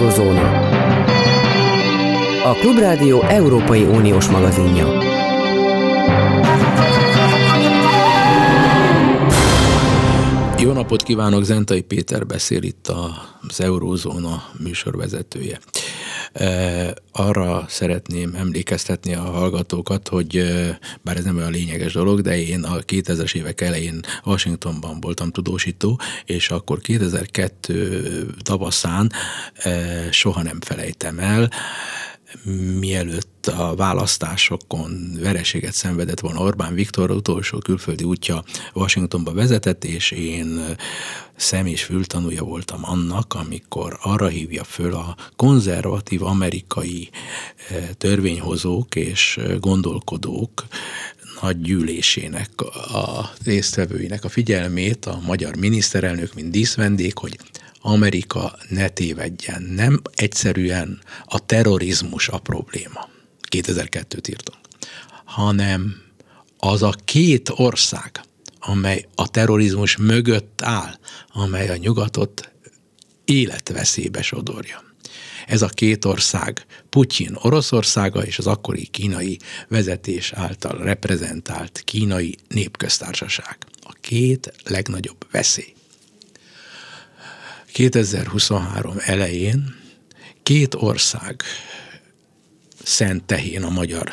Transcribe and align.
Eurozóna. 0.00 0.68
A 2.44 2.52
Klubrádió 2.54 3.22
Európai 3.22 3.82
Uniós 3.82 4.28
magazinja. 4.28 4.86
Jó 10.58 10.72
napot 10.72 11.02
kívánok, 11.02 11.44
Zentai 11.44 11.82
Péter 11.82 12.26
beszél 12.26 12.62
itt 12.62 12.92
az 13.48 13.60
Eurózóna 13.60 14.42
műsorvezetője. 14.58 15.58
Arra 17.12 17.64
szeretném 17.68 18.34
emlékeztetni 18.34 19.14
a 19.14 19.20
hallgatókat, 19.20 20.08
hogy 20.08 20.44
bár 21.02 21.16
ez 21.16 21.24
nem 21.24 21.36
olyan 21.36 21.50
lényeges 21.50 21.92
dolog, 21.92 22.20
de 22.20 22.42
én 22.42 22.62
a 22.62 22.78
2000-es 22.78 23.34
évek 23.34 23.60
elején 23.60 24.00
Washingtonban 24.24 25.00
voltam 25.00 25.30
tudósító, 25.30 26.00
és 26.24 26.50
akkor 26.50 26.80
2002 26.80 28.34
tavaszán 28.42 29.12
soha 30.10 30.42
nem 30.42 30.60
felejtem 30.60 31.18
el, 31.18 31.50
mielőtt 32.78 33.29
a 33.46 33.74
választásokon 33.74 35.18
vereséget 35.20 35.72
szenvedett 35.72 36.20
volna 36.20 36.40
Orbán 36.40 36.74
Viktor 36.74 37.10
utolsó 37.10 37.58
külföldi 37.58 38.04
útja 38.04 38.44
Washingtonba 38.74 39.32
vezetett, 39.32 39.84
és 39.84 40.10
én 40.10 40.76
szem 41.36 41.66
és 41.66 41.82
fültanúja 41.82 42.44
voltam 42.44 42.80
annak, 42.84 43.34
amikor 43.34 43.98
arra 44.02 44.26
hívja 44.26 44.64
föl 44.64 44.94
a 44.94 45.16
konzervatív 45.36 46.22
amerikai 46.22 47.10
törvényhozók 47.98 48.94
és 48.94 49.40
gondolkodók 49.60 50.66
nagy 51.40 51.60
gyűlésének, 51.60 52.50
a 52.92 53.30
résztvevőinek 53.44 54.24
a 54.24 54.28
figyelmét 54.28 55.06
a 55.06 55.20
magyar 55.26 55.56
miniszterelnök, 55.56 56.34
mint 56.34 56.50
díszvendég, 56.50 57.18
hogy 57.18 57.38
Amerika 57.80 58.58
ne 58.68 58.88
tévedjen. 58.88 59.62
Nem 59.62 60.00
egyszerűen 60.14 60.98
a 61.24 61.46
terrorizmus 61.46 62.28
a 62.28 62.38
probléma. 62.38 63.08
2002-t 63.50 64.28
írtunk. 64.28 64.58
Hanem 65.24 66.02
az 66.58 66.82
a 66.82 66.94
két 67.04 67.48
ország, 67.54 68.20
amely 68.60 69.06
a 69.14 69.28
terrorizmus 69.28 69.96
mögött 69.96 70.62
áll, 70.62 70.98
amely 71.32 71.68
a 71.68 71.76
nyugatot 71.76 72.52
életveszélybe 73.24 74.22
sodorja. 74.22 74.82
Ez 75.46 75.62
a 75.62 75.68
két 75.68 76.04
ország 76.04 76.66
Putyin 76.88 77.36
Oroszországa 77.42 78.24
és 78.24 78.38
az 78.38 78.46
akkori 78.46 78.86
kínai 78.86 79.38
vezetés 79.68 80.32
által 80.32 80.78
reprezentált 80.78 81.82
kínai 81.84 82.36
népköztársaság. 82.48 83.58
A 83.80 83.92
két 84.00 84.52
legnagyobb 84.64 85.26
veszély. 85.30 85.74
2023 87.72 88.96
elején 88.98 89.74
két 90.42 90.74
ország 90.74 91.42
szent 92.90 93.24
tehén 93.24 93.62
a 93.62 93.70
magyar 93.70 94.12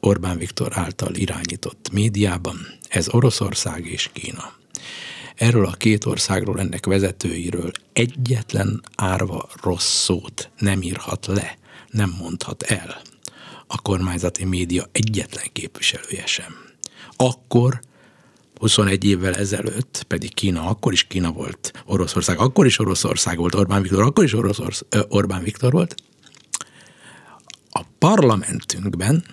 Orbán 0.00 0.38
Viktor 0.38 0.72
által 0.74 1.14
irányított 1.14 1.88
médiában, 1.92 2.66
ez 2.88 3.08
Oroszország 3.14 3.86
és 3.86 4.10
Kína. 4.12 4.52
Erről 5.34 5.66
a 5.66 5.72
két 5.72 6.04
országról, 6.04 6.60
ennek 6.60 6.86
vezetőiről 6.86 7.70
egyetlen 7.92 8.82
árva 8.96 9.48
rossz 9.62 10.02
szót 10.02 10.50
nem 10.58 10.82
írhat 10.82 11.26
le, 11.26 11.58
nem 11.90 12.16
mondhat 12.20 12.62
el 12.62 13.00
a 13.66 13.80
kormányzati 13.80 14.44
média 14.44 14.88
egyetlen 14.92 15.46
képviselője 15.52 16.26
sem. 16.26 16.54
Akkor 17.16 17.80
21 18.60 19.04
évvel 19.04 19.34
ezelőtt, 19.34 20.04
pedig 20.08 20.34
Kína, 20.34 20.66
akkor 20.66 20.92
is 20.92 21.02
Kína 21.02 21.32
volt, 21.32 21.72
Oroszország, 21.84 22.38
akkor 22.38 22.66
is 22.66 22.78
Oroszország 22.78 23.36
volt, 23.36 23.54
Orbán 23.54 23.82
Viktor, 23.82 24.02
akkor 24.02 24.24
is 24.24 24.32
Oroszorsz, 24.32 24.84
Orbán 25.08 25.42
Viktor 25.42 25.72
volt. 25.72 25.94
A 27.70 27.80
parlamentünkben 27.98 29.24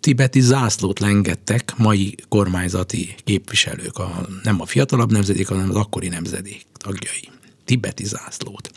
tibeti 0.00 0.40
zászlót 0.40 0.98
lengettek 0.98 1.72
mai 1.76 2.14
kormányzati 2.28 3.14
képviselők, 3.24 3.98
a, 3.98 4.26
nem 4.42 4.60
a 4.60 4.66
fiatalabb 4.66 5.12
nemzedék, 5.12 5.48
hanem 5.48 5.70
az 5.70 5.76
akkori 5.76 6.08
nemzedék 6.08 6.66
tagjai. 6.72 7.28
Tibeti 7.64 8.04
zászlót. 8.04 8.70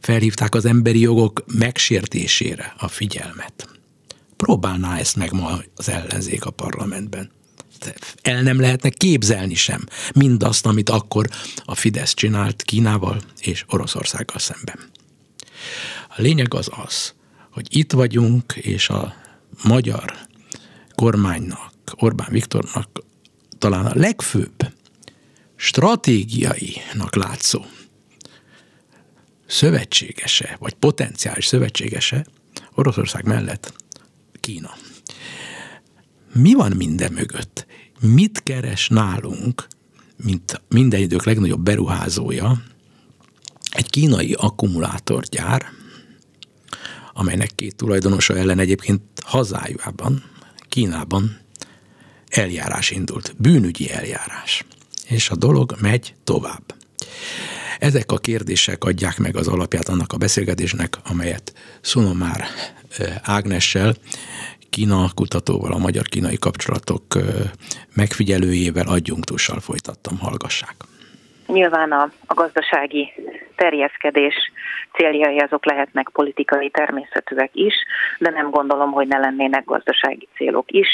Felhívták 0.00 0.54
az 0.54 0.64
emberi 0.64 1.00
jogok 1.00 1.44
megsértésére 1.58 2.74
a 2.78 2.88
figyelmet. 2.88 3.68
Próbálná 4.36 4.98
ezt 4.98 5.16
meg 5.16 5.32
ma 5.32 5.58
az 5.76 5.88
ellenzék 5.88 6.44
a 6.44 6.50
parlamentben 6.50 7.30
el 8.22 8.42
nem 8.42 8.60
lehetne 8.60 8.88
képzelni 8.88 9.54
sem 9.54 9.86
mindazt, 10.14 10.66
amit 10.66 10.90
akkor 10.90 11.28
a 11.64 11.74
Fidesz 11.74 12.14
csinált 12.14 12.62
Kínával 12.62 13.20
és 13.40 13.64
Oroszországgal 13.68 14.38
szemben. 14.38 14.78
A 16.08 16.20
lényeg 16.20 16.54
az 16.54 16.70
az, 16.86 17.14
hogy 17.56 17.76
itt 17.76 17.92
vagyunk, 17.92 18.52
és 18.52 18.88
a 18.88 19.14
magyar 19.64 20.14
kormánynak, 20.94 21.72
Orbán 21.94 22.28
Viktornak 22.30 22.88
talán 23.58 23.86
a 23.86 23.94
legfőbb 23.94 24.72
stratégiainak 25.54 27.14
látszó 27.14 27.64
szövetségese, 29.46 30.56
vagy 30.60 30.74
potenciális 30.74 31.46
szövetségese 31.46 32.26
Oroszország 32.74 33.24
mellett 33.24 33.72
Kína. 34.40 34.70
Mi 36.32 36.54
van 36.54 36.72
minden 36.76 37.12
mögött? 37.12 37.66
Mit 38.00 38.42
keres 38.42 38.88
nálunk, 38.88 39.66
mint 40.16 40.62
minden 40.68 41.00
idők 41.00 41.24
legnagyobb 41.24 41.60
beruházója, 41.60 42.62
egy 43.70 43.90
kínai 43.90 44.32
akkumulátorgyár, 44.32 45.66
amelynek 47.16 47.50
két 47.54 47.76
tulajdonosa 47.76 48.36
ellen 48.36 48.58
egyébként 48.58 49.02
hazájában, 49.24 50.24
Kínában 50.68 51.38
eljárás 52.28 52.90
indult, 52.90 53.34
bűnügyi 53.38 53.90
eljárás. 53.90 54.64
És 55.06 55.30
a 55.30 55.36
dolog 55.36 55.76
megy 55.80 56.14
tovább. 56.24 56.74
Ezek 57.78 58.12
a 58.12 58.18
kérdések 58.18 58.84
adják 58.84 59.18
meg 59.18 59.36
az 59.36 59.48
alapját 59.48 59.88
annak 59.88 60.12
a 60.12 60.16
beszélgetésnek, 60.16 60.98
amelyet 61.04 61.52
Szunomár 61.80 62.44
Ágnessel 63.22 63.96
Kína 64.70 65.10
kutatóval, 65.14 65.72
a 65.72 65.78
magyar-kínai 65.78 66.38
kapcsolatok 66.38 67.18
megfigyelőjével, 67.94 68.86
adjunktussal 68.86 69.60
folytattam, 69.60 70.18
hallgassák. 70.18 70.74
Nyilván 71.46 71.92
a, 71.92 72.10
a 72.26 72.34
gazdasági 72.34 73.12
terjeszkedés 73.56 74.34
céljai 74.92 75.38
azok 75.38 75.66
lehetnek 75.66 76.08
politikai 76.12 76.70
természetűek 76.70 77.50
is, 77.52 77.74
de 78.18 78.30
nem 78.30 78.50
gondolom, 78.50 78.92
hogy 78.92 79.06
ne 79.08 79.18
lennének 79.18 79.64
gazdasági 79.64 80.28
célok 80.34 80.70
is. 80.70 80.88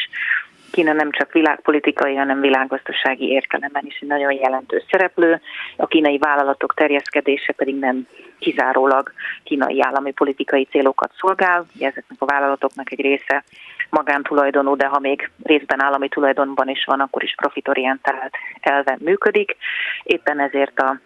Kína 0.71 0.93
nem 0.93 1.11
csak 1.11 1.33
világpolitikai, 1.33 2.15
hanem 2.15 2.41
világgazdasági 2.41 3.29
értelemben 3.29 3.83
is 3.87 3.99
egy 4.01 4.09
nagyon 4.09 4.33
jelentős 4.33 4.85
szereplő. 4.91 5.41
A 5.77 5.87
kínai 5.87 6.19
vállalatok 6.19 6.75
terjeszkedése 6.75 7.53
pedig 7.53 7.79
nem 7.79 8.07
kizárólag 8.39 9.13
kínai 9.45 9.83
állami 9.83 10.13
politikai 10.13 10.65
célokat 10.65 11.13
szolgál. 11.19 11.67
Ezeknek 11.79 12.19
a 12.19 12.25
vállalatoknak 12.27 12.93
egy 12.93 13.01
része 13.01 13.45
magántulajdonú, 13.93 14.77
de 14.77 14.87
ha 14.87 14.99
még 14.99 15.31
részben 15.43 15.83
állami 15.83 16.09
tulajdonban 16.09 16.69
is 16.69 16.85
van, 16.85 17.01
akkor 17.01 17.23
is 17.23 17.35
profitorientált 17.35 18.35
elven 18.61 18.99
működik. 19.01 19.57
Éppen 20.03 20.41
ezért 20.41 20.79
a 20.79 21.01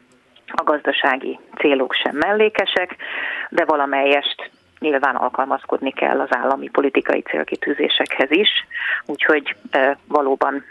a 0.47 0.63
gazdasági 0.63 1.39
célok 1.59 1.95
sem 1.95 2.17
mellékesek, 2.17 2.97
de 3.51 3.65
valamelyest 3.65 4.51
nyilván 4.79 5.15
alkalmazkodni 5.15 5.93
kell 5.93 6.21
az 6.21 6.29
állami 6.31 6.69
politikai 6.69 7.21
célkitűzésekhez 7.23 8.31
is, 8.31 8.49
úgyhogy 9.07 9.57
e, 9.71 9.99
valóban 10.09 10.65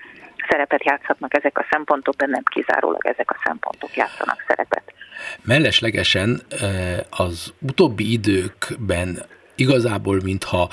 szerepet 0.49 0.83
játszhatnak 0.83 1.37
ezek 1.37 1.57
a 1.57 1.65
szempontok, 1.69 2.15
de 2.15 2.25
nem 2.25 2.43
kizárólag 2.43 3.05
ezek 3.05 3.31
a 3.31 3.41
szempontok 3.43 3.95
játszanak 3.95 4.43
szerepet. 4.47 4.93
Melleslegesen 5.43 6.41
az 7.09 7.53
utóbbi 7.61 8.11
időkben 8.11 9.17
igazából, 9.55 10.19
mintha 10.23 10.69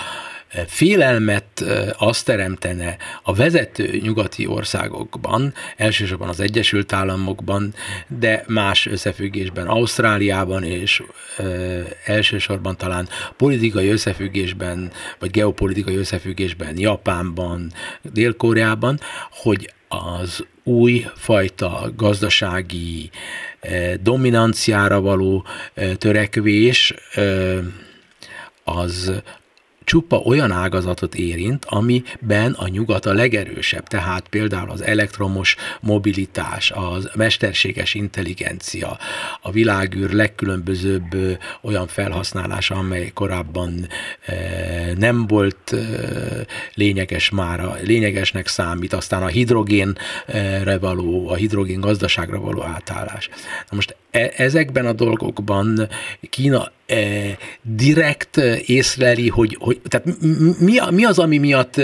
félelmet 0.67 1.64
azt 1.99 2.25
teremtene 2.25 2.96
a 3.23 3.34
vezető 3.34 3.99
nyugati 4.02 4.46
országokban, 4.46 5.55
elsősorban 5.76 6.29
az 6.29 6.40
Egyesült 6.40 6.93
Államokban, 6.93 7.75
de 8.19 8.44
más 8.46 8.87
összefüggésben 8.87 9.67
Ausztráliában 9.67 10.64
és 10.64 11.02
elsősorban 12.05 12.76
talán 12.76 13.08
politikai 13.37 13.88
összefüggésben, 13.88 14.90
vagy 15.19 15.31
geopolitikai 15.31 15.96
összefüggésben 15.96 16.79
Japánban, 16.79 17.73
Dél-Koreában, 18.12 19.00
hogy 19.31 19.73
az 19.88 20.44
új 20.64 21.06
fajta 21.14 21.93
gazdasági 21.96 23.11
dominanciára 24.02 25.00
való 25.00 25.44
törekvés 25.99 26.94
az 28.64 29.12
csupa 29.84 30.16
olyan 30.16 30.50
ágazatot 30.50 31.14
érint, 31.14 31.64
amiben 31.64 32.52
a 32.52 32.68
nyugat 32.68 33.06
a 33.06 33.12
legerősebb, 33.12 33.86
tehát 33.86 34.28
például 34.28 34.70
az 34.70 34.82
elektromos 34.82 35.56
mobilitás, 35.80 36.70
az 36.70 37.10
mesterséges 37.14 37.94
intelligencia, 37.94 38.98
a 39.40 39.50
világűr 39.50 40.10
legkülönbözőbb 40.10 41.38
olyan 41.60 41.86
felhasználása, 41.86 42.74
amely 42.74 43.10
korábban 43.14 43.88
nem 44.96 45.26
volt 45.26 45.76
lényeges 46.74 47.30
már, 47.30 47.80
lényegesnek 47.82 48.46
számít, 48.46 48.92
aztán 48.92 49.22
a 49.22 49.26
hidrogénre 49.26 50.78
való, 50.80 51.28
a 51.28 51.34
hidrogén 51.34 51.80
gazdaságra 51.80 52.40
való 52.40 52.62
átállás. 52.62 53.28
Na 53.70 53.76
most 53.76 53.96
ezekben 54.36 54.86
a 54.86 54.92
dolgokban 54.92 55.88
Kína 56.30 56.70
e, 56.86 56.96
direkt 57.62 58.36
észleli, 58.66 59.28
hogy, 59.28 59.56
hogy 59.60 59.80
tehát 59.88 60.06
mi, 60.58 60.78
mi 60.90 61.04
az, 61.04 61.18
ami 61.18 61.38
miatt 61.38 61.80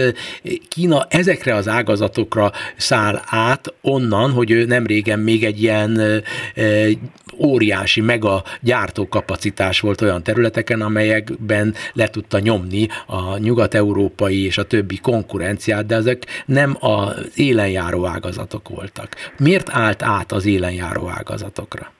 Kína 0.69 1.07
ezekre 1.09 1.55
az 1.55 1.69
ágazatokra 1.69 2.53
száll 2.77 3.23
át 3.27 3.75
onnan, 3.81 4.31
hogy 4.31 4.67
nem 4.67 4.87
régen 4.87 5.19
még 5.19 5.45
egy 5.45 5.63
ilyen 5.63 6.01
e, 6.55 6.89
óriási 7.39 8.01
mega 8.01 8.45
gyártókapacitás 8.61 9.81
volt 9.81 10.01
olyan 10.01 10.23
területeken, 10.23 10.81
amelyekben 10.81 11.75
le 11.93 12.09
tudta 12.09 12.39
nyomni 12.39 12.89
a 13.07 13.39
nyugat-európai 13.39 14.45
és 14.45 14.59
a 14.59 14.67
többi 14.67 14.99
konkurenciát, 14.99 15.87
de 15.87 15.95
ezek 15.95 16.43
nem 16.47 16.77
az 16.81 17.31
élenjáró 17.35 18.07
ágazatok 18.07 18.69
voltak. 18.69 19.17
Miért 19.39 19.69
állt 19.71 20.03
át 20.03 20.33
az 20.33 20.47
élenjáró 20.47 21.09
ágazatokra? 21.09 21.97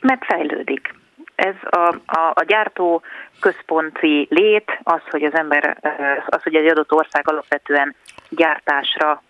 Mert 0.00 0.24
fejlődik. 0.24 0.94
Ez 1.34 1.54
a, 1.70 1.94
a, 2.06 2.32
a 2.34 2.44
gyártó 2.46 3.02
központi 3.40 4.26
lét, 4.30 4.78
az, 4.82 5.00
hogy 5.10 5.24
az 5.24 5.34
ember, 5.34 5.76
az, 6.26 6.42
hogy 6.42 6.54
egy 6.54 6.66
adott 6.66 6.92
ország 6.92 7.28
alapvetően 7.28 7.94
gyártásra 8.28 9.22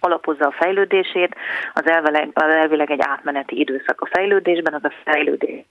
alapozza 0.00 0.46
a 0.46 0.54
fejlődését, 0.58 1.34
az 1.74 1.86
elvileg, 1.86 2.30
az 2.32 2.42
elvileg 2.54 2.90
egy 2.90 3.00
átmeneti 3.00 3.58
időszak 3.58 4.00
a 4.00 4.08
fejlődésben, 4.12 4.74
az 4.74 4.84
a 4.84 4.92
fejlődés, 5.04 5.64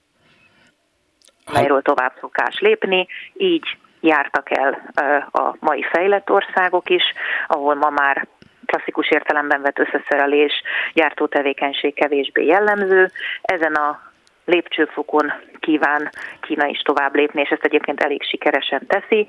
melyről 1.52 1.82
tovább 1.82 2.12
szokás 2.20 2.58
lépni, 2.58 3.06
így 3.32 3.76
jártak 4.00 4.58
el 4.58 4.90
a 5.32 5.56
mai 5.60 5.82
fejlett 5.82 6.30
országok 6.30 6.90
is, 6.90 7.02
ahol 7.46 7.74
ma 7.74 7.90
már 7.90 8.26
klasszikus 8.68 9.10
értelemben 9.10 9.62
vett 9.62 9.78
összeszerelés, 9.78 10.62
gyártótevékenység 10.92 11.94
kevésbé 11.94 12.44
jellemző. 12.44 13.10
Ezen 13.42 13.74
a 13.74 14.00
lépcsőfokon 14.44 15.32
kíván 15.60 16.10
Kína 16.40 16.66
is 16.66 16.78
tovább 16.78 17.14
lépni, 17.14 17.40
és 17.40 17.48
ezt 17.48 17.64
egyébként 17.64 18.00
elég 18.00 18.22
sikeresen 18.22 18.86
teszi, 18.86 19.28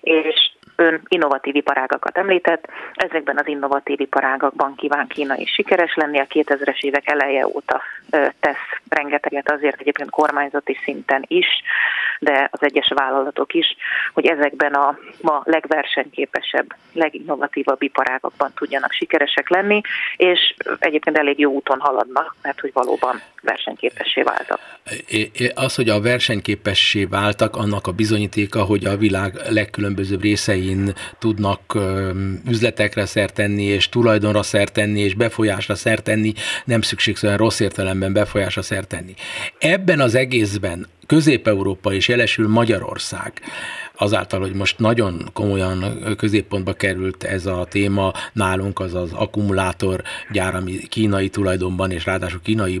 és 0.00 0.52
ön 0.76 1.00
innovatív 1.08 1.54
iparágakat 1.54 2.18
említett, 2.18 2.68
ezekben 2.94 3.38
az 3.38 3.46
innovatív 3.46 4.00
iparágakban 4.00 4.74
kíván 4.74 5.06
Kína 5.06 5.36
is 5.36 5.52
sikeres 5.52 5.94
lenni, 5.94 6.18
a 6.18 6.26
2000-es 6.26 6.80
évek 6.80 7.10
eleje 7.10 7.46
óta 7.46 7.82
tesz 8.40 8.80
rengeteget 8.88 9.50
azért 9.50 9.80
egyébként 9.80 10.10
kormányzati 10.10 10.78
szinten 10.84 11.24
is, 11.26 11.46
de 12.18 12.48
az 12.52 12.62
egyes 12.62 12.92
vállalatok 12.94 13.54
is, 13.54 13.76
hogy 14.12 14.26
ezekben 14.26 14.72
a 14.72 14.98
ma 15.20 15.42
legversenyképesebb, 15.44 16.74
leginnovatívabb 16.92 17.82
iparágakban 17.82 18.52
tudjanak 18.54 18.92
sikeresek 18.92 19.48
lenni, 19.48 19.80
és 20.16 20.54
egyébként 20.78 21.18
elég 21.18 21.38
jó 21.38 21.52
úton 21.52 21.80
haladnak, 21.80 22.34
mert 22.42 22.60
hogy 22.60 22.72
valóban 22.72 23.20
versenyképessé 23.44 24.22
váltak. 24.22 24.60
Az, 25.54 25.74
hogy 25.74 25.88
a 25.88 26.00
versenyképessé 26.00 27.04
váltak, 27.04 27.56
annak 27.56 27.86
a 27.86 27.92
bizonyítéka, 27.92 28.62
hogy 28.62 28.84
a 28.84 28.96
világ 28.96 29.40
legkülönbözőbb 29.48 30.22
részein 30.22 30.94
tudnak 31.18 31.78
üzletekre 32.48 33.06
szert 33.06 33.34
tenni, 33.34 33.62
és 33.62 33.88
tulajdonra 33.88 34.42
szert 34.42 34.72
tenni, 34.72 35.00
és 35.00 35.14
befolyásra 35.14 35.74
szert 35.74 36.02
tenni, 36.02 36.32
nem 36.64 36.80
szükségszerűen 36.80 37.38
rossz 37.38 37.60
értelemben 37.60 38.12
befolyásra 38.12 38.62
szert 38.62 38.88
tenni. 38.88 39.14
Ebben 39.58 40.00
az 40.00 40.14
egészben 40.14 40.86
Közép-Európa 41.06 41.92
és 41.92 42.08
jelesül 42.08 42.48
Magyarország 42.48 43.32
azáltal, 43.96 44.40
hogy 44.40 44.54
most 44.54 44.78
nagyon 44.78 45.30
komolyan 45.32 45.98
középpontba 46.16 46.72
került 46.72 47.24
ez 47.24 47.46
a 47.46 47.66
téma 47.70 48.12
nálunk, 48.32 48.80
az 48.80 48.94
az 48.94 49.12
akkumulátor 49.12 50.02
gyár, 50.30 50.54
ami 50.54 50.72
kínai 50.88 51.28
tulajdonban, 51.28 51.90
és 51.90 52.04
ráadásul 52.04 52.40
kínai 52.42 52.78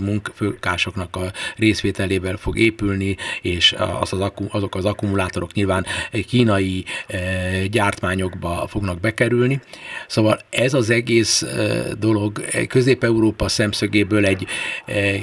munkásoknak 0.54 1.16
a 1.16 1.32
részvételével 1.56 2.36
fog 2.36 2.58
épülni, 2.58 3.16
és 3.42 3.74
az 4.00 4.12
az, 4.12 4.30
azok 4.48 4.74
az 4.74 4.84
akkumulátorok 4.84 5.52
nyilván 5.52 5.86
kínai 6.26 6.84
eh, 7.06 7.64
gyártmányokba 7.70 8.66
fognak 8.68 9.00
bekerülni. 9.00 9.60
Szóval 10.06 10.38
ez 10.50 10.74
az 10.74 10.90
egész 10.90 11.42
eh, 11.42 11.84
dolog 11.98 12.44
Közép-Európa 12.68 13.48
szemszögéből 13.48 14.26
egy 14.26 14.46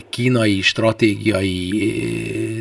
kínai 0.09 0.61
stratégiai 0.61 1.69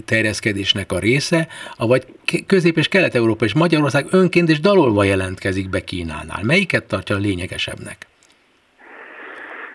terjeszkedésnek 0.05 0.93
a 0.93 0.99
része, 0.99 1.49
vagy 1.77 2.07
Közép- 2.47 2.77
és 2.77 2.89
Kelet 2.89 3.11
Kelet-Európa 3.11 3.45
és 3.45 3.53
Magyarország 3.53 4.07
önként 4.11 4.49
és 4.49 4.61
dalolva 4.61 5.05
jelentkezik 5.05 5.69
be 5.69 5.85
Kínánál. 5.85 6.43
Melyiket 6.43 6.85
tartja 6.85 7.17
a 7.17 7.19
lényegesebbnek? 7.19 8.10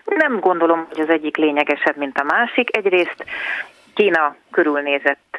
Nem 0.06 0.40
gondolom, 0.40 0.86
hogy 0.88 1.00
az 1.00 1.08
egyik 1.08 1.36
lényegesebb, 1.36 1.96
mint 1.96 2.18
a 2.18 2.24
másik. 2.24 2.76
Egyrészt 2.76 3.24
Kína 3.94 4.36
körülnézett 4.50 5.38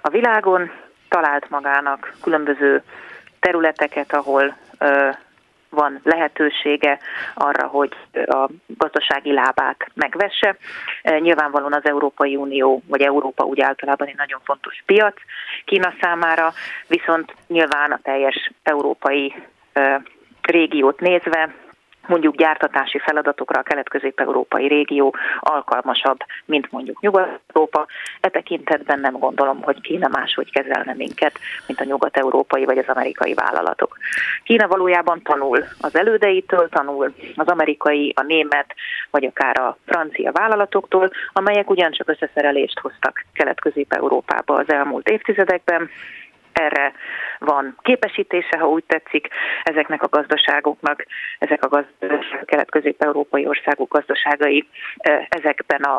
a 0.00 0.08
világon, 0.08 0.70
talált 1.08 1.50
magának 1.50 2.14
különböző 2.22 2.82
területeket, 3.40 4.14
ahol 4.14 4.56
van 5.68 6.00
lehetősége 6.02 6.98
arra, 7.34 7.66
hogy 7.66 7.96
a 8.12 8.48
gazdasági 8.66 9.32
lábát 9.32 9.86
megvesse. 9.94 10.56
Nyilvánvalóan 11.02 11.72
az 11.72 11.88
Európai 11.88 12.36
Unió, 12.36 12.82
vagy 12.86 13.02
Európa 13.02 13.44
úgy 13.44 13.60
általában 13.60 14.08
egy 14.08 14.16
nagyon 14.16 14.40
fontos 14.44 14.82
piac 14.86 15.14
Kína 15.64 15.94
számára, 16.00 16.52
viszont 16.86 17.34
nyilván 17.46 17.92
a 17.92 18.00
teljes 18.02 18.50
európai 18.62 19.34
régiót 20.42 21.00
nézve 21.00 21.54
mondjuk 22.06 22.36
gyártatási 22.36 22.98
feladatokra 22.98 23.60
a 23.60 23.62
kelet-közép-európai 23.62 24.66
régió 24.66 25.14
alkalmasabb, 25.40 26.18
mint 26.44 26.70
mondjuk 26.70 27.00
Nyugat-Európa. 27.00 27.86
E 28.20 28.28
tekintetben 28.28 29.00
nem 29.00 29.12
gondolom, 29.12 29.62
hogy 29.62 29.80
Kína 29.80 30.08
máshogy 30.08 30.50
kezelne 30.50 30.94
minket, 30.94 31.38
mint 31.66 31.80
a 31.80 31.84
nyugat-európai 31.84 32.64
vagy 32.64 32.78
az 32.78 32.88
amerikai 32.88 33.34
vállalatok. 33.34 33.96
Kína 34.44 34.68
valójában 34.68 35.22
tanul 35.22 35.64
az 35.80 35.96
elődeitől, 35.96 36.68
tanul 36.68 37.14
az 37.36 37.46
amerikai, 37.46 38.12
a 38.16 38.22
német, 38.22 38.74
vagy 39.10 39.24
akár 39.24 39.60
a 39.60 39.76
francia 39.86 40.32
vállalatoktól, 40.32 41.10
amelyek 41.32 41.70
ugyancsak 41.70 42.08
összeszerelést 42.08 42.78
hoztak 42.78 43.24
kelet-közép-európába 43.32 44.54
az 44.54 44.70
elmúlt 44.72 45.08
évtizedekben, 45.08 45.90
erre 46.52 46.92
van 47.38 47.76
képesítése, 47.82 48.58
ha 48.58 48.68
úgy 48.68 48.84
tetszik, 48.86 49.28
ezeknek 49.62 50.02
a 50.02 50.08
gazdaságoknak, 50.08 51.06
ezek 51.38 51.64
a 51.64 51.68
gazdaságok, 51.68 52.46
kelet-közép-európai 52.46 53.46
országok 53.46 53.92
gazdaságai 53.92 54.68
ezekben 55.28 55.82
a 55.82 55.96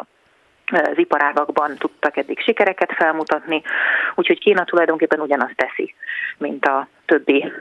az 0.68 0.98
iparágakban 0.98 1.76
tudtak 1.78 2.18
eddig 2.18 2.40
sikereket 2.40 2.94
felmutatni, 2.94 3.62
úgyhogy 4.16 4.40
Kína 4.40 4.64
tulajdonképpen 4.64 5.20
ugyanazt 5.20 5.56
teszi, 5.56 5.96
mint 6.38 6.66
a 6.66 6.88
többi 7.06 7.52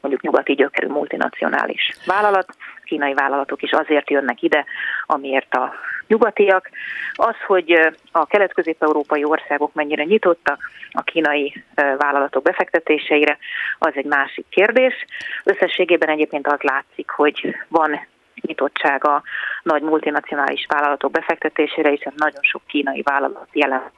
mondjuk 0.00 0.22
nyugati 0.22 0.54
gyökerű 0.54 0.86
multinacionális 0.86 1.96
vállalat. 2.06 2.56
Kínai 2.84 3.14
vállalatok 3.14 3.62
is 3.62 3.70
azért 3.70 4.10
jönnek 4.10 4.42
ide, 4.42 4.64
amiért 5.06 5.54
a 5.54 5.74
nyugatiak. 6.06 6.70
Az, 7.12 7.34
hogy 7.46 7.92
a 8.12 8.26
kelet-közép-európai 8.26 9.24
országok 9.24 9.74
mennyire 9.74 10.04
nyitottak 10.04 10.70
a 10.90 11.02
kínai 11.02 11.64
vállalatok 11.74 12.42
befektetéseire, 12.42 13.38
az 13.78 13.92
egy 13.94 14.04
másik 14.04 14.46
kérdés. 14.48 14.94
Összességében 15.44 16.08
egyébként 16.08 16.46
az 16.46 16.60
látszik, 16.60 17.10
hogy 17.10 17.56
van 17.68 18.06
nyitottsága 18.40 19.22
nagy 19.62 19.82
multinacionális 19.82 20.66
vállalatok 20.68 21.10
befektetésére, 21.10 21.90
hiszen 21.90 22.12
nagyon 22.16 22.42
sok 22.42 22.62
kínai 22.66 23.02
vállalat 23.02 23.48
jelen 23.52 23.90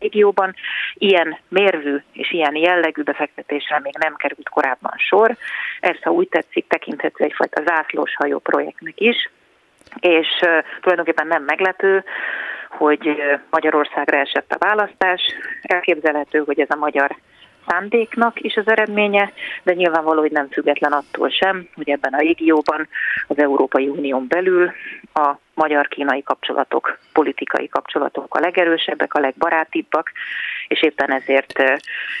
régióban. 0.00 0.54
Ilyen 0.94 1.38
mérvű 1.48 1.96
és 2.12 2.32
ilyen 2.32 2.56
jellegű 2.56 3.02
befektetésre 3.02 3.80
még 3.82 3.94
nem 3.98 4.14
került 4.14 4.48
korábban 4.48 4.94
sor. 4.96 5.36
Ez, 5.80 6.02
ha 6.02 6.10
úgy 6.10 6.28
tetszik, 6.28 6.66
tekinthető 6.68 7.24
egyfajta 7.24 7.62
zászlós 7.66 8.14
hajó 8.16 8.38
projektnek 8.38 9.00
is, 9.00 9.30
és 10.00 10.28
uh, 10.40 10.64
tulajdonképpen 10.80 11.26
nem 11.26 11.42
meglepő, 11.42 12.04
hogy 12.68 13.22
Magyarországra 13.50 14.16
esett 14.18 14.52
a 14.52 14.66
választás. 14.66 15.20
Elképzelhető, 15.62 16.38
hogy 16.38 16.60
ez 16.60 16.70
a 16.70 16.76
magyar 16.76 17.16
szándéknak 17.68 18.40
is 18.40 18.56
az 18.56 18.68
eredménye, 18.68 19.32
de 19.62 19.72
nyilvánvaló, 19.72 20.20
hogy 20.20 20.30
nem 20.30 20.48
független 20.50 20.92
attól 20.92 21.28
sem, 21.28 21.68
hogy 21.74 21.90
ebben 21.90 22.12
a 22.12 22.18
régióban, 22.18 22.88
az 23.26 23.38
Európai 23.38 23.88
Unión 23.88 24.26
belül 24.28 24.72
a 25.14 25.34
magyar-kínai 25.54 26.22
kapcsolatok, 26.22 26.98
politikai 27.12 27.68
kapcsolatok 27.68 28.34
a 28.34 28.40
legerősebbek, 28.40 29.14
a 29.14 29.20
legbarátibbak, 29.20 30.12
és 30.68 30.82
éppen 30.82 31.12
ezért 31.12 31.62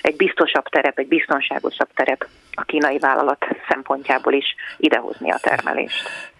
egy 0.02 0.16
biztosabb 0.16 0.64
terep, 0.68 0.98
egy 0.98 1.08
biztonságosabb 1.08 1.88
terep 1.94 2.26
a 2.54 2.62
kínai 2.62 2.98
vállalat 2.98 3.46
szempontjából 3.68 4.32
is 4.32 4.54
idehozni 4.76 5.30
a 5.30 5.38
termelést 5.42 6.36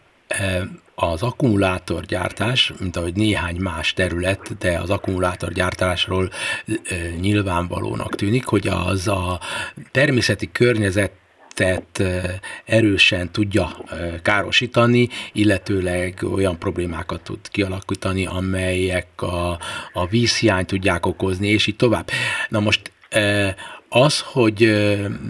az 0.95 1.23
akkumulátorgyártás, 1.23 2.73
mint 2.81 2.97
ahogy 2.97 3.15
néhány 3.15 3.57
más 3.57 3.93
terület, 3.93 4.59
de 4.59 4.79
az 4.79 4.91
akkumulátorgyártásról 4.91 6.31
nyilvánvalónak 7.21 8.15
tűnik, 8.15 8.45
hogy 8.45 8.69
az 8.69 9.09
a 9.09 9.41
természeti 9.91 10.53
környezet 10.53 11.13
erősen 12.65 13.31
tudja 13.33 13.77
károsítani, 14.23 15.09
illetőleg 15.33 16.19
olyan 16.33 16.59
problémákat 16.59 17.23
tud 17.23 17.49
kialakítani, 17.51 18.27
amelyek 18.27 19.23
a, 19.23 19.59
a 19.93 20.07
vízhiány 20.07 20.65
tudják 20.65 21.07
okozni, 21.07 21.49
és 21.49 21.67
így 21.67 21.77
tovább. 21.77 22.11
Na 22.49 22.61
most 22.61 22.93
az, 23.89 24.21
hogy 24.21 24.73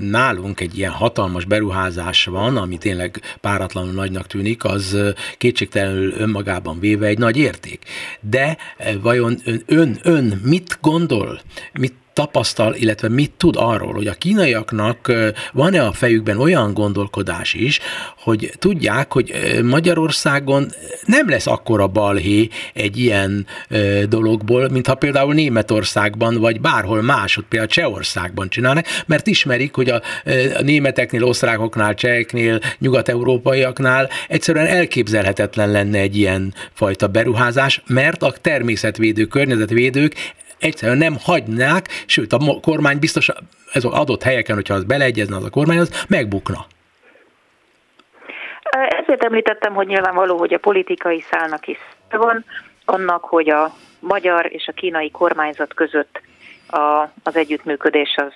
nálunk 0.00 0.60
egy 0.60 0.78
ilyen 0.78 0.92
hatalmas 0.92 1.44
beruházás 1.44 2.24
van, 2.24 2.56
ami 2.56 2.78
tényleg 2.78 3.20
páratlanul 3.40 3.92
nagynak 3.92 4.26
tűnik, 4.26 4.64
az 4.64 4.96
kétségtelenül 5.38 6.12
önmagában 6.12 6.80
véve 6.80 7.06
egy 7.06 7.18
nagy 7.18 7.36
érték. 7.36 7.84
De 8.20 8.56
vajon 9.00 9.38
ön, 9.44 9.62
ön, 9.66 9.98
ön 10.02 10.40
mit 10.44 10.78
gondol, 10.80 11.40
mit 11.72 11.94
tapasztal, 12.18 12.74
illetve 12.74 13.08
mit 13.08 13.32
tud 13.36 13.54
arról, 13.58 13.92
hogy 13.92 14.06
a 14.06 14.12
kínaiaknak 14.12 15.12
van-e 15.52 15.86
a 15.86 15.92
fejükben 15.92 16.38
olyan 16.38 16.74
gondolkodás 16.74 17.54
is, 17.54 17.80
hogy 18.16 18.52
tudják, 18.58 19.12
hogy 19.12 19.32
Magyarországon 19.64 20.68
nem 21.04 21.28
lesz 21.28 21.46
akkora 21.46 21.86
balhé 21.86 22.48
egy 22.74 22.96
ilyen 22.96 23.46
dologból, 24.08 24.68
mintha 24.68 24.94
például 24.94 25.34
Németországban, 25.34 26.36
vagy 26.36 26.60
bárhol 26.60 27.02
másod, 27.02 27.44
például 27.44 27.70
Csehországban 27.70 28.47
csinálnak, 28.48 28.84
mert 29.06 29.26
ismerik, 29.26 29.74
hogy 29.74 29.88
a, 29.88 30.02
a 30.56 30.62
németeknél, 30.62 31.24
osztrákoknál, 31.24 31.94
cseheknél, 31.94 32.58
nyugat-európaiaknál 32.78 34.08
egyszerűen 34.28 34.66
elképzelhetetlen 34.66 35.70
lenne 35.70 35.98
egy 35.98 36.16
ilyen 36.16 36.54
fajta 36.72 37.06
beruházás, 37.06 37.82
mert 37.86 38.22
a 38.22 38.32
természetvédők, 38.40 39.28
környezetvédők 39.28 40.14
egyszerűen 40.58 40.98
nem 40.98 41.16
hagynák, 41.22 41.88
sőt 42.06 42.32
a 42.32 42.38
kormány 42.60 42.98
biztos 42.98 43.30
ez 43.72 43.84
adott 43.84 44.22
helyeken, 44.22 44.54
hogyha 44.54 44.74
az 44.74 44.84
beleegyezne 44.84 45.36
az 45.36 45.44
a 45.44 45.50
kormány, 45.50 45.78
az 45.78 46.04
megbukna. 46.08 46.66
Ezért 49.02 49.24
említettem, 49.24 49.74
hogy 49.74 49.86
nyilvánvaló, 49.86 50.38
hogy 50.38 50.54
a 50.54 50.58
politikai 50.58 51.24
szálnak 51.30 51.66
is 51.66 51.78
van, 52.10 52.44
annak, 52.84 53.24
hogy 53.24 53.50
a 53.50 53.74
magyar 54.00 54.52
és 54.52 54.66
a 54.66 54.72
kínai 54.72 55.10
kormányzat 55.10 55.74
között 55.74 56.20
a, 56.68 57.12
az 57.22 57.36
együttműködés 57.36 58.14
az 58.16 58.32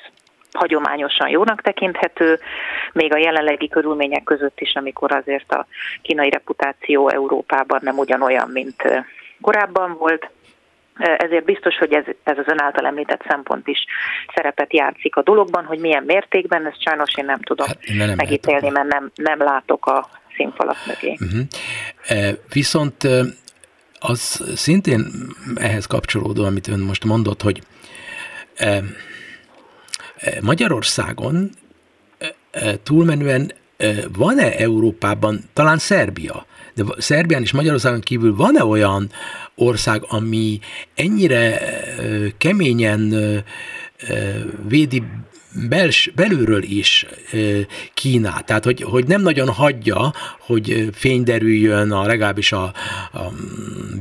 hagyományosan 0.53 1.29
jónak 1.29 1.63
tekinthető, 1.63 2.39
még 2.93 3.13
a 3.13 3.19
jelenlegi 3.19 3.69
körülmények 3.69 4.25
között 4.25 4.61
is, 4.61 4.75
amikor 4.75 5.13
azért 5.13 5.53
a 5.53 5.67
kínai 6.03 6.31
reputáció 6.31 7.09
Európában 7.09 7.81
nem 7.83 7.99
ugyanolyan, 7.99 8.49
mint 8.49 8.83
korábban 9.41 9.97
volt. 9.99 10.31
Ezért 10.99 11.45
biztos, 11.45 11.77
hogy 11.77 11.93
ez, 11.93 12.05
ez 12.23 12.39
az 12.39 12.45
ön 12.47 12.61
által 12.61 12.87
említett 12.87 13.25
szempont 13.29 13.69
is 13.69 13.79
szerepet 14.35 14.73
játszik 14.73 15.17
a 15.17 15.23
dologban, 15.23 15.65
hogy 15.65 15.79
milyen 15.79 16.03
mértékben, 16.07 16.67
ezt 16.67 16.83
sajnos 16.83 17.15
én 17.17 17.25
nem 17.25 17.41
tudom 17.41 17.67
hát, 17.67 17.79
nem 17.97 18.15
megítélni, 18.17 18.69
mert 18.69 18.89
nem, 18.89 19.11
nem 19.15 19.39
látok 19.39 19.87
a 19.87 20.09
színfalak 20.37 20.77
mögé. 20.87 21.17
Uh-huh. 21.21 22.39
Viszont 22.53 23.09
az 23.99 24.53
szintén 24.55 25.05
ehhez 25.55 25.87
kapcsolódó, 25.87 26.45
amit 26.45 26.69
ön 26.69 26.81
most 26.81 27.05
mondott, 27.05 27.43
hogy 27.43 27.63
Magyarországon 30.41 31.51
e, 32.51 32.77
túlmenően 32.83 33.53
van-e 34.13 34.57
Európában, 34.57 35.45
talán 35.53 35.79
Szerbia, 35.79 36.47
de 36.75 36.85
Szerbián 36.99 37.43
és 37.43 37.53
Magyarországon 37.53 38.01
kívül 38.01 38.37
van-e 38.37 38.65
olyan 38.65 39.11
ország, 39.55 40.05
ami 40.09 40.61
ennyire 40.95 41.61
keményen 42.39 43.15
védi 44.69 45.03
bels, 45.69 46.11
belülről 46.15 46.63
is 46.63 47.07
Kínát, 47.95 48.45
tehát 48.45 48.65
hogy, 48.65 48.83
hogy 48.83 49.07
nem 49.07 49.23
nagyon 49.23 49.49
hagyja, 49.49 50.13
hogy 50.39 50.89
fény 50.93 51.23
derüljön 51.23 51.91
a, 51.91 52.07
legalábbis 52.07 52.53
a, 52.53 52.63
a 53.13 53.33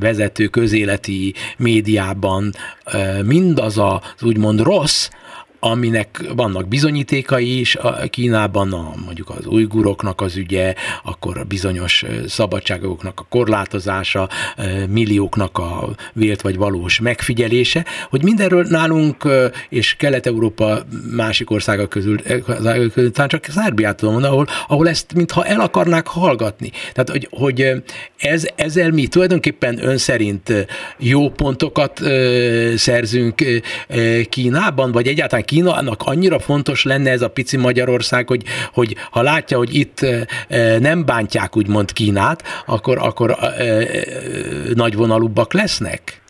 vezető 0.00 0.46
közéleti 0.46 1.34
médiában 1.56 2.52
mindaz 3.24 3.78
az 3.78 4.22
úgymond 4.22 4.60
rossz, 4.60 5.08
aminek 5.64 6.24
vannak 6.36 6.68
bizonyítékai 6.68 7.60
is 7.60 7.76
a 7.76 7.96
Kínában, 8.10 8.72
a, 8.72 8.92
mondjuk 9.04 9.30
az 9.30 9.46
ujguroknak 9.46 10.20
az 10.20 10.36
ügye, 10.36 10.74
akkor 11.04 11.38
a 11.38 11.44
bizonyos 11.44 12.04
szabadságoknak 12.26 13.20
a 13.20 13.26
korlátozása, 13.28 14.28
millióknak 14.88 15.58
a 15.58 15.88
vélt 16.12 16.40
vagy 16.40 16.56
valós 16.56 17.00
megfigyelése, 17.00 17.84
hogy 18.10 18.22
mindenről 18.22 18.66
nálunk 18.68 19.28
és 19.68 19.94
Kelet-Európa 19.94 20.78
másik 21.16 21.50
országok 21.50 21.88
közül, 21.88 22.20
talán 23.12 23.28
csak 23.28 23.44
Szerbiát 23.44 23.96
tudom 23.96 24.12
mondani, 24.12 24.32
ahol, 24.32 24.46
ahol 24.68 24.88
ezt 24.88 25.14
mintha 25.14 25.44
el 25.44 25.60
akarnák 25.60 26.06
hallgatni. 26.06 26.70
Tehát, 26.92 27.10
hogy, 27.10 27.28
hogy 27.30 27.82
ez, 28.16 28.46
ezzel 28.54 28.90
mi 28.90 29.06
tulajdonképpen 29.06 29.86
ön 29.86 29.98
szerint 29.98 30.66
jó 30.98 31.30
pontokat 31.30 32.00
szerzünk 32.76 33.44
Kínában, 34.28 34.92
vagy 34.92 35.06
egyáltalán 35.06 35.44
Kínának 35.52 36.02
annyira 36.04 36.38
fontos 36.38 36.84
lenne 36.84 37.10
ez 37.10 37.22
a 37.22 37.30
pici 37.30 37.56
Magyarország, 37.56 38.28
hogy, 38.28 38.42
hogy 38.72 38.96
ha 39.10 39.22
látja, 39.22 39.56
hogy 39.56 39.74
itt 39.74 40.06
nem 40.78 41.04
bántják 41.04 41.56
úgymond 41.56 41.92
Kínát, 41.92 42.42
akkor, 42.66 42.98
akkor 42.98 43.36
nagyvonalúbbak 44.74 45.52
lesznek? 45.52 46.20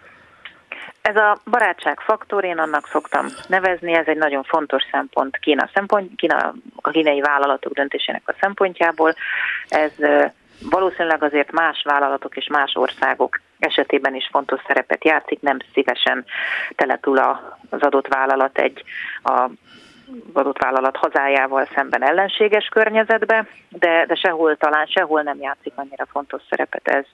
Ez 1.03 1.17
a 1.17 1.39
barátság 1.51 2.01
faktor, 2.01 2.45
én 2.45 2.59
annak 2.59 2.89
szoktam 2.89 3.27
nevezni, 3.47 3.95
ez 3.95 4.07
egy 4.07 4.17
nagyon 4.17 4.43
fontos 4.43 4.83
szempont 4.91 5.37
Kína, 5.37 5.69
szempont, 5.75 6.11
Kína 6.17 6.55
a 6.77 6.91
kínai 6.91 7.21
vállalatok 7.21 7.73
döntésének 7.73 8.23
a 8.25 8.35
szempontjából. 8.41 9.15
Ez 9.69 9.91
valószínűleg 10.61 11.23
azért 11.23 11.53
más 11.53 11.83
vállalatok 11.85 12.37
és 12.37 12.47
más 12.47 12.75
országok 12.75 13.41
esetében 13.59 14.15
is 14.15 14.29
fontos 14.31 14.61
szerepet 14.67 15.05
játszik, 15.05 15.41
nem 15.41 15.57
szívesen 15.73 16.25
települ 16.75 17.19
az 17.19 17.81
adott 17.81 18.07
vállalat 18.07 18.59
egy 18.59 18.85
a 19.23 19.49
adott 20.33 20.63
vállalat 20.63 20.97
hazájával 20.97 21.69
szemben 21.75 22.03
ellenséges 22.03 22.67
környezetbe, 22.67 23.47
de, 23.69 24.05
de 24.07 24.15
sehol 24.15 24.57
talán 24.57 24.87
sehol 24.87 25.23
nem 25.23 25.41
játszik 25.41 25.73
annyira 25.75 26.07
fontos 26.07 26.43
szerepet 26.49 26.89
ez, 26.89 27.05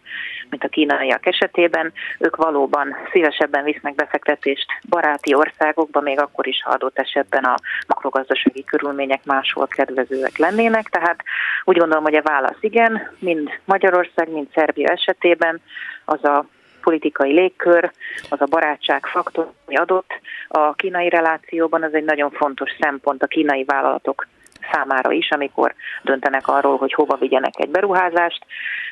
mint 0.51 0.65
a 0.65 0.69
kínaiak 0.69 1.27
esetében. 1.27 1.93
Ők 2.19 2.37
valóban 2.37 2.97
szívesebben 3.13 3.65
visznek 3.65 3.95
befektetést 3.95 4.67
baráti 4.89 5.35
országokba, 5.35 6.01
még 6.01 6.21
akkor 6.21 6.47
is, 6.47 6.63
ha 6.63 6.71
adott 6.71 6.99
esetben 6.99 7.45
a 7.45 7.55
makrogazdasági 7.87 8.65
körülmények 8.65 9.25
máshol 9.25 9.67
kedvezőek 9.67 10.37
lennének. 10.37 10.89
Tehát 10.89 11.23
úgy 11.65 11.77
gondolom, 11.77 12.05
hogy 12.05 12.15
a 12.15 12.23
válasz 12.23 12.59
igen, 12.61 13.11
mind 13.19 13.51
Magyarország, 13.65 14.31
mind 14.31 14.47
Szerbia 14.55 14.91
esetében 14.91 15.61
az 16.05 16.25
a 16.25 16.45
politikai 16.89 17.33
légkör, 17.33 17.91
az 18.31 18.41
a 18.41 18.47
barátság 18.51 19.07
faktor, 19.07 19.53
ami 19.67 19.77
adott 19.77 20.11
a 20.49 20.75
kínai 20.75 21.09
relációban, 21.09 21.83
az 21.83 21.95
egy 21.95 22.05
nagyon 22.05 22.31
fontos 22.31 22.71
szempont 22.81 23.23
a 23.23 23.27
kínai 23.27 23.65
vállalatok 23.65 24.27
számára 24.73 25.13
is, 25.13 25.31
amikor 25.31 25.75
döntenek 26.03 26.49
arról, 26.49 26.77
hogy 26.77 26.93
hova 26.93 27.17
vigyenek 27.17 27.53
egy 27.57 27.69
beruházást. 27.69 28.45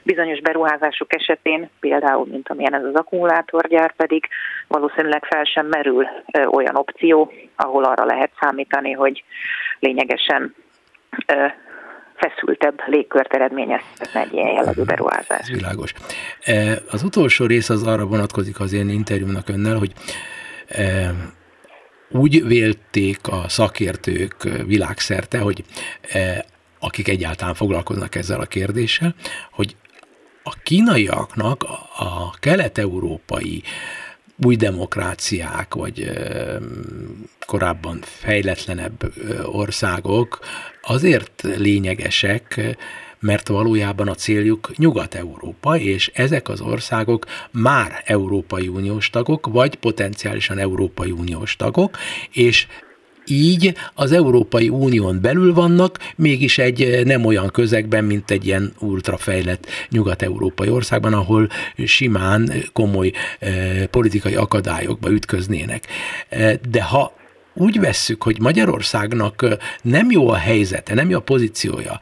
Bizonyos 0.03 0.41
beruházások 0.41 1.15
esetén, 1.15 1.71
például, 1.81 2.27
mint 2.31 2.49
amilyen 2.49 2.75
ez 2.75 2.85
az 2.85 2.95
akkumulátorgyár, 2.95 3.93
pedig 3.97 4.29
valószínűleg 4.69 5.25
fel 5.25 5.45
sem 5.45 5.67
merül 5.67 6.07
olyan 6.51 6.77
opció, 6.77 7.33
ahol 7.57 7.85
arra 7.85 8.05
lehet 8.05 8.31
számítani, 8.41 8.93
hogy 8.93 9.25
lényegesen 9.79 10.55
feszültebb 12.17 12.81
légkört 12.87 13.35
eredményezhetne 13.35 14.21
egy 14.21 14.33
ilyen 14.33 14.53
jellegű 14.53 14.83
beruházás. 14.83 15.41
Ez 15.41 15.51
világos. 15.51 15.93
E, 16.45 16.79
az 16.91 17.03
utolsó 17.03 17.47
rész 17.47 17.69
az 17.69 17.83
arra 17.83 18.07
vonatkozik 18.07 18.61
az 18.61 18.73
én 18.73 18.89
interjúmnak 18.89 19.49
önnel, 19.49 19.79
hogy 19.79 19.93
e, 20.69 21.15
úgy 22.11 22.47
vélték 22.47 23.29
a 23.29 23.49
szakértők 23.49 24.49
világszerte, 24.67 25.39
hogy 25.39 25.65
e, 26.13 26.45
akik 26.79 27.09
egyáltalán 27.09 27.55
foglalkoznak 27.55 28.15
ezzel 28.15 28.41
a 28.41 28.45
kérdéssel, 28.45 29.15
hogy 29.51 29.77
a 30.43 30.55
kínaiaknak 30.63 31.63
a 31.97 32.31
kelet-európai 32.41 33.63
új 34.45 34.57
demokráciák, 34.57 35.75
vagy 35.75 36.11
korábban 37.47 37.99
fejletlenebb 38.03 39.13
országok 39.45 40.39
azért 40.83 41.43
lényegesek, 41.57 42.77
mert 43.21 43.49
valójában 43.49 44.09
a 44.09 44.15
céljuk 44.15 44.77
Nyugat-Európa, 44.77 45.79
és 45.79 46.11
ezek 46.15 46.49
az 46.49 46.61
országok 46.61 47.27
már 47.51 48.03
Európai 48.05 48.69
Uniós 48.69 49.11
tagok, 49.11 49.47
vagy 49.47 49.75
potenciálisan 49.75 50.59
Európai 50.59 51.11
Uniós 51.11 51.57
tagok, 51.57 51.99
és 52.33 52.67
így 53.27 53.75
az 53.95 54.13
Európai 54.13 54.69
Unión 54.69 55.21
belül 55.21 55.55
vannak, 55.55 55.99
mégis 56.17 56.59
egy 56.59 57.03
nem 57.05 57.25
olyan 57.25 57.51
közegben, 57.51 58.05
mint 58.05 58.31
egy 58.31 58.47
ilyen 58.47 58.73
ultrafejlett 58.79 59.67
nyugat-európai 59.91 60.69
országban, 60.69 61.13
ahol 61.13 61.49
simán 61.85 62.53
komoly 62.73 63.13
eh, 63.39 63.87
politikai 63.91 64.35
akadályokba 64.35 65.11
ütköznének. 65.11 65.85
Eh, 66.29 66.55
de 66.71 66.83
ha 66.83 67.13
úgy 67.57 67.81
vesszük, 67.81 68.23
hogy 68.23 68.41
Magyarországnak 68.41 69.59
nem 69.83 70.11
jó 70.11 70.29
a 70.29 70.35
helyzete, 70.35 70.95
nem 70.95 71.11
jó 71.11 71.17
a 71.17 71.21
pozíciója 71.21 71.99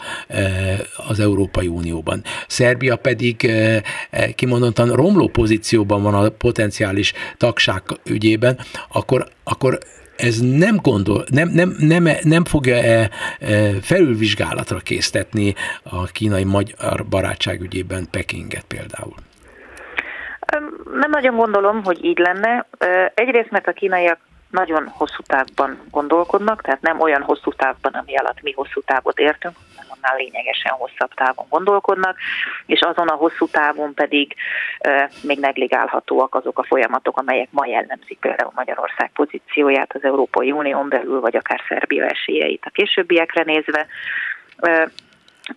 az 1.09 1.21
Európai 1.21 1.66
Unióban. 1.66 2.23
Szerbia 2.47 2.97
pedig 2.97 3.50
kimondottan 4.35 4.90
romló 4.90 5.28
pozícióban 5.28 6.02
van 6.02 6.14
a 6.14 6.28
potenciális 6.28 7.12
tagság 7.37 7.83
ügyében, 8.04 8.59
akkor, 8.88 9.28
akkor 9.45 9.78
ez 10.16 10.40
nem 10.40 10.76
gondol, 10.83 11.25
nem, 11.30 11.49
nem, 11.49 11.76
nem, 11.78 12.09
nem 12.23 12.44
fogja 12.44 12.76
-e 12.76 13.11
felülvizsgálatra 13.83 14.78
késztetni 14.78 15.54
a 15.83 16.04
kínai 16.04 16.44
magyar 16.44 17.06
barátság 17.11 17.61
ügyében 17.61 18.06
Pekinget 18.11 18.64
például? 18.68 19.14
Nem 21.00 21.11
nagyon 21.11 21.37
gondolom, 21.37 21.85
hogy 21.85 22.04
így 22.04 22.18
lenne. 22.18 22.66
Egyrészt, 23.14 23.50
mert 23.50 23.66
a 23.66 23.73
kínaiak 23.73 24.18
nagyon 24.50 24.87
hosszú 24.88 25.23
távban 25.26 25.78
gondolkodnak, 25.90 26.62
tehát 26.62 26.80
nem 26.80 27.00
olyan 27.00 27.23
hosszú 27.23 27.52
távban, 27.52 27.92
ami 27.92 28.16
alatt 28.16 28.42
mi 28.42 28.52
hosszú 28.52 28.80
távot 28.80 29.18
értünk, 29.18 29.56
annál 30.04 30.16
lényegesen 30.16 30.73
hosszabb 30.73 31.14
távon 31.14 31.46
gondolkodnak, 31.49 32.16
és 32.66 32.80
azon 32.80 33.08
a 33.08 33.14
hosszú 33.14 33.46
távon 33.46 33.94
pedig 33.94 34.34
még 35.23 35.38
negligálhatóak 35.38 36.34
azok 36.34 36.58
a 36.58 36.64
folyamatok, 36.64 37.18
amelyek 37.18 37.49
ma 37.50 37.66
jellemzik 37.66 38.18
például 38.18 38.52
Magyarország 38.54 39.11
pozícióját 39.14 39.94
az 39.94 40.04
Európai 40.04 40.52
Unión 40.52 40.88
belül, 40.88 41.20
vagy 41.20 41.37
akár 41.37 41.61
Szerbia 41.68 42.04
esélyeit 42.04 42.64
a 42.64 42.70
későbbiekre 42.70 43.42
nézve. 43.42 43.87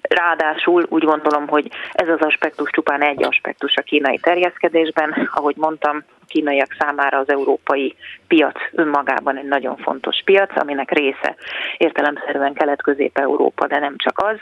Ráadásul 0.02 0.86
úgy 0.90 1.04
gondolom, 1.04 1.48
hogy 1.48 1.70
ez 1.92 2.08
az 2.08 2.20
aspektus 2.20 2.70
csupán 2.70 3.02
egy 3.02 3.24
aspektus 3.24 3.76
a 3.76 3.82
kínai 3.82 4.18
terjeszkedésben. 4.18 5.30
Ahogy 5.34 5.56
mondtam, 5.56 6.04
a 6.22 6.26
kínaiak 6.28 6.76
számára 6.80 7.18
az 7.18 7.30
európai 7.30 7.96
piac 8.28 8.60
önmagában 8.72 9.38
egy 9.38 9.48
nagyon 9.48 9.78
fontos 9.78 10.22
piac, 10.26 10.58
aminek 10.58 10.92
része 10.92 11.36
értelemszerűen 11.78 12.54
Kelet-Közép-Európa, 12.54 13.68
de 13.68 13.80
nem 13.80 13.98
csak 13.98 14.20
az. 14.20 14.38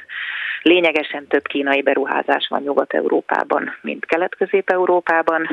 Lényegesen 0.61 1.27
több 1.27 1.47
kínai 1.47 1.81
beruházás 1.81 2.47
van 2.49 2.61
Nyugat-Európában, 2.61 3.77
mint 3.81 4.05
Kelet-Közép-Európában, 4.05 5.47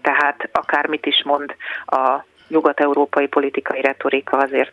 tehát 0.00 0.48
akármit 0.52 1.06
is 1.06 1.22
mond 1.24 1.54
a 1.86 2.24
nyugat-európai 2.48 3.26
politikai 3.26 3.80
retorika 3.80 4.36
azért 4.36 4.72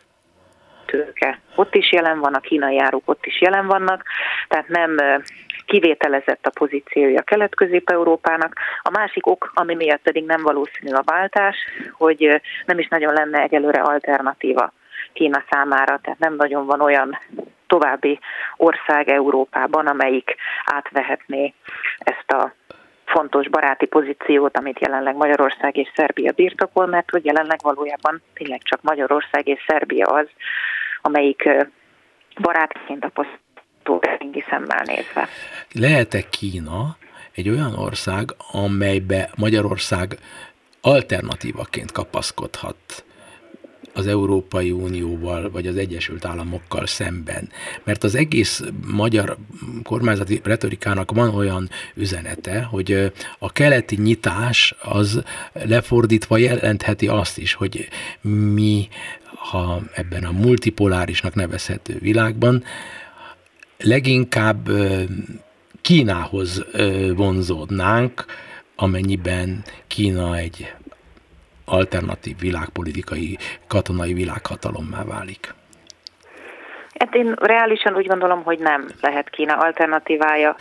tőke. 0.86 1.40
Ott 1.54 1.74
is 1.74 1.92
jelen 1.92 2.18
van, 2.18 2.34
a 2.34 2.40
kínai 2.40 2.78
áruk 2.78 3.02
ott 3.04 3.26
is 3.26 3.40
jelen 3.40 3.66
vannak, 3.66 4.02
tehát 4.48 4.68
nem 4.68 4.96
kivételezett 5.66 6.46
a 6.46 6.50
pozíciója 6.58 7.22
Kelet-Közép-Európának. 7.22 8.52
A 8.82 8.90
másik 8.90 9.26
ok, 9.26 9.50
ami 9.54 9.74
miatt 9.74 10.02
pedig 10.02 10.24
nem 10.24 10.42
valószínű 10.42 10.92
a 10.92 11.02
váltás, 11.04 11.56
hogy 11.92 12.40
nem 12.66 12.78
is 12.78 12.88
nagyon 12.88 13.12
lenne 13.12 13.42
egyelőre 13.42 13.80
alternatíva 13.80 14.72
Kína 15.12 15.44
számára, 15.50 15.98
tehát 16.02 16.18
nem 16.18 16.34
nagyon 16.34 16.66
van 16.66 16.80
olyan 16.80 17.18
további 17.66 18.18
ország 18.56 19.08
Európában, 19.08 19.86
amelyik 19.86 20.34
átvehetné 20.64 21.54
ezt 21.98 22.30
a 22.30 22.52
fontos 23.06 23.48
baráti 23.48 23.86
pozíciót, 23.86 24.56
amit 24.56 24.80
jelenleg 24.80 25.16
Magyarország 25.16 25.76
és 25.76 25.88
Szerbia 25.94 26.32
birtokol, 26.32 26.86
mert 26.86 27.10
hogy 27.10 27.24
jelenleg 27.24 27.58
valójában 27.62 28.22
tényleg 28.34 28.60
csak 28.62 28.82
Magyarország 28.82 29.48
és 29.48 29.64
Szerbia 29.66 30.06
az, 30.06 30.26
amelyik 31.02 31.48
barátként 32.40 33.04
a 33.04 33.10
posztórengi 33.14 34.44
szemmel 34.48 34.82
nézve. 34.84 35.28
Lehet-e 35.72 36.20
Kína 36.30 36.96
egy 37.34 37.48
olyan 37.48 37.74
ország, 37.78 38.30
amelybe 38.52 39.30
Magyarország 39.36 40.18
alternatívaként 40.80 41.92
kapaszkodhat 41.92 43.05
az 43.96 44.06
Európai 44.06 44.70
Unióval 44.70 45.50
vagy 45.50 45.66
az 45.66 45.76
Egyesült 45.76 46.24
Államokkal 46.24 46.86
szemben. 46.86 47.48
Mert 47.84 48.04
az 48.04 48.14
egész 48.14 48.62
magyar 48.86 49.36
kormányzati 49.82 50.40
retorikának 50.44 51.10
van 51.10 51.34
olyan 51.34 51.70
üzenete, 51.94 52.62
hogy 52.62 53.12
a 53.38 53.52
keleti 53.52 53.96
nyitás 53.96 54.74
az 54.82 55.22
lefordítva 55.52 56.36
jelentheti 56.36 57.08
azt 57.08 57.38
is, 57.38 57.54
hogy 57.54 57.88
mi, 58.52 58.88
ha 59.50 59.82
ebben 59.94 60.24
a 60.24 60.32
multipolárisnak 60.32 61.34
nevezhető 61.34 61.98
világban, 62.00 62.64
leginkább 63.78 64.70
Kínához 65.80 66.64
vonzódnánk, 67.14 68.24
amennyiben 68.76 69.64
Kína 69.86 70.36
egy 70.36 70.74
alternatív 71.66 72.38
világpolitikai, 72.38 73.38
katonai 73.66 74.12
világhatalommá 74.12 75.04
válik? 75.04 75.54
Hát 76.98 77.14
én 77.14 77.34
reálisan 77.40 77.96
úgy 77.96 78.06
gondolom, 78.06 78.42
hogy 78.42 78.58
nem 78.58 78.86
lehet 79.00 79.30
Kína 79.30 79.54
alternatívája. 79.54 80.56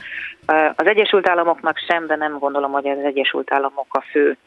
Az 0.75 0.87
Egyesült 0.87 1.29
Államoknak 1.29 1.77
sem, 1.77 2.07
de 2.07 2.15
nem 2.15 2.37
gondolom, 2.39 2.71
hogy 2.71 2.87
az 2.87 3.03
Egyesült 3.03 3.51
Államok 3.51 3.87
a 3.89 4.01
fő 4.11 4.37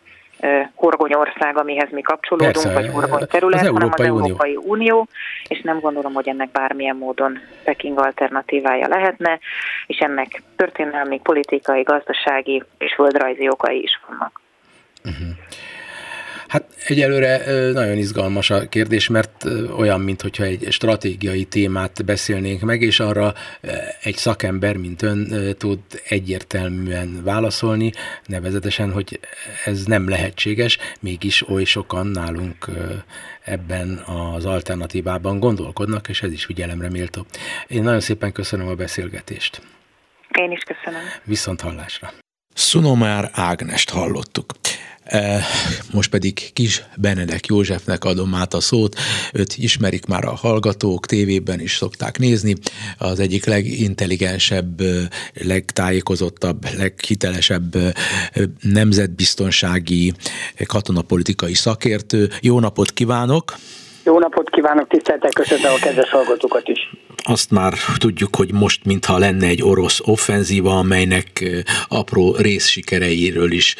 horgonyország, 0.75 1.59
amihez 1.59 1.91
mi 1.91 2.01
kapcsolódunk, 2.01 2.53
Persze, 2.53 2.73
vagy 2.73 2.89
horgony 2.89 3.27
terület, 3.27 3.61
az 3.61 3.67
hanem 3.67 3.89
az 3.93 4.01
Unió. 4.01 4.17
Európai 4.17 4.57
Unió, 4.57 5.09
és 5.49 5.61
nem 5.61 5.81
gondolom, 5.81 6.13
hogy 6.13 6.29
ennek 6.29 6.51
bármilyen 6.51 6.97
módon 6.97 7.39
Peking 7.65 7.99
alternatívája 7.99 8.89
lehetne, 8.89 9.39
és 9.87 9.99
ennek 9.99 10.43
történelmi, 10.57 11.21
politikai, 11.23 11.83
gazdasági 11.83 12.63
és 12.79 12.95
földrajzi 12.95 13.49
okai 13.49 13.83
is 13.83 14.01
vannak. 14.09 14.41
Uh-huh. 15.05 15.29
Hát 16.49 16.65
egyelőre 16.87 17.43
nagyon 17.73 17.97
izgalmas 17.97 18.51
a 18.51 18.69
kérdés, 18.69 19.09
mert 19.09 19.45
olyan, 19.77 20.01
mintha 20.01 20.45
egy 20.45 20.67
stratégiai 20.71 21.45
témát 21.45 22.05
beszélnénk 22.05 22.61
meg, 22.61 22.83
és 22.83 23.01
arra 23.01 23.35
egy 24.03 24.17
szakember, 24.17 24.77
mint 24.77 25.03
ön 25.03 25.55
tud 25.59 25.79
egyértelműen 26.09 27.21
válaszolni, 27.25 27.93
nevezetesen, 28.27 28.93
hogy 28.93 29.21
ez 29.65 29.85
nem 29.85 30.09
lehetséges, 30.09 30.79
mégis 31.01 31.49
oly 31.49 31.65
sokan 31.65 32.07
nálunk 32.07 32.67
ebben 33.45 34.03
az 34.07 34.45
alternatívában 34.45 35.39
gondolkodnak, 35.39 36.09
és 36.09 36.23
ez 36.23 36.33
is 36.33 36.45
figyelemre 36.45 36.91
méltó. 36.91 37.27
Én 37.67 37.83
nagyon 37.83 38.01
szépen 38.01 38.33
köszönöm 38.33 38.69
a 38.69 38.75
beszélgetést. 38.75 39.63
Én 40.39 40.51
is 40.51 40.63
köszönöm. 40.63 41.01
Viszont 41.25 41.61
hallásra. 41.61 42.13
Szunomár 42.55 43.31
Ágnest 43.33 43.91
hallottuk. 43.91 44.47
Eh, 45.09 45.45
most 45.93 46.11
pedig 46.11 46.53
Kis 46.53 46.83
Benedek 46.97 47.47
Józsefnek 47.47 48.05
adom 48.05 48.35
át 48.35 48.55
a 48.55 48.61
szót, 48.61 48.97
őt 49.33 49.57
ismerik 49.57 50.07
már 50.07 50.25
a 50.25 50.35
hallgatók, 50.35 51.07
tévében 51.07 51.61
is 51.61 51.77
szokták 51.77 52.19
nézni, 52.19 52.55
az 52.99 53.21
egyik 53.21 53.45
legintelligensebb, 53.45 54.81
eh, 54.81 55.07
legtájékozottabb, 55.33 56.67
leghitelesebb 56.77 57.75
eh, 57.75 57.93
nemzetbiztonsági 58.61 60.13
katonapolitikai 60.67 61.55
szakértő. 61.55 62.31
Jó 62.41 62.61
napot 62.61 62.93
kívánok! 62.93 63.57
Jó 64.09 64.19
napot 64.19 64.51
kívánok, 64.51 64.89
tiszteltek, 64.89 65.33
köszönöm 65.33 65.73
a 65.73 65.79
kedves 65.81 66.11
hallgatókat 66.11 66.69
is. 66.69 66.91
Azt 67.17 67.51
már 67.51 67.75
tudjuk, 67.99 68.37
hogy 68.37 68.53
most 68.53 68.85
mintha 68.85 69.19
lenne 69.19 69.47
egy 69.47 69.63
orosz 69.63 70.01
offenzíva, 70.05 70.79
amelynek 70.79 71.45
apró 71.89 72.37
részsikereiről 72.37 73.53
is 73.53 73.77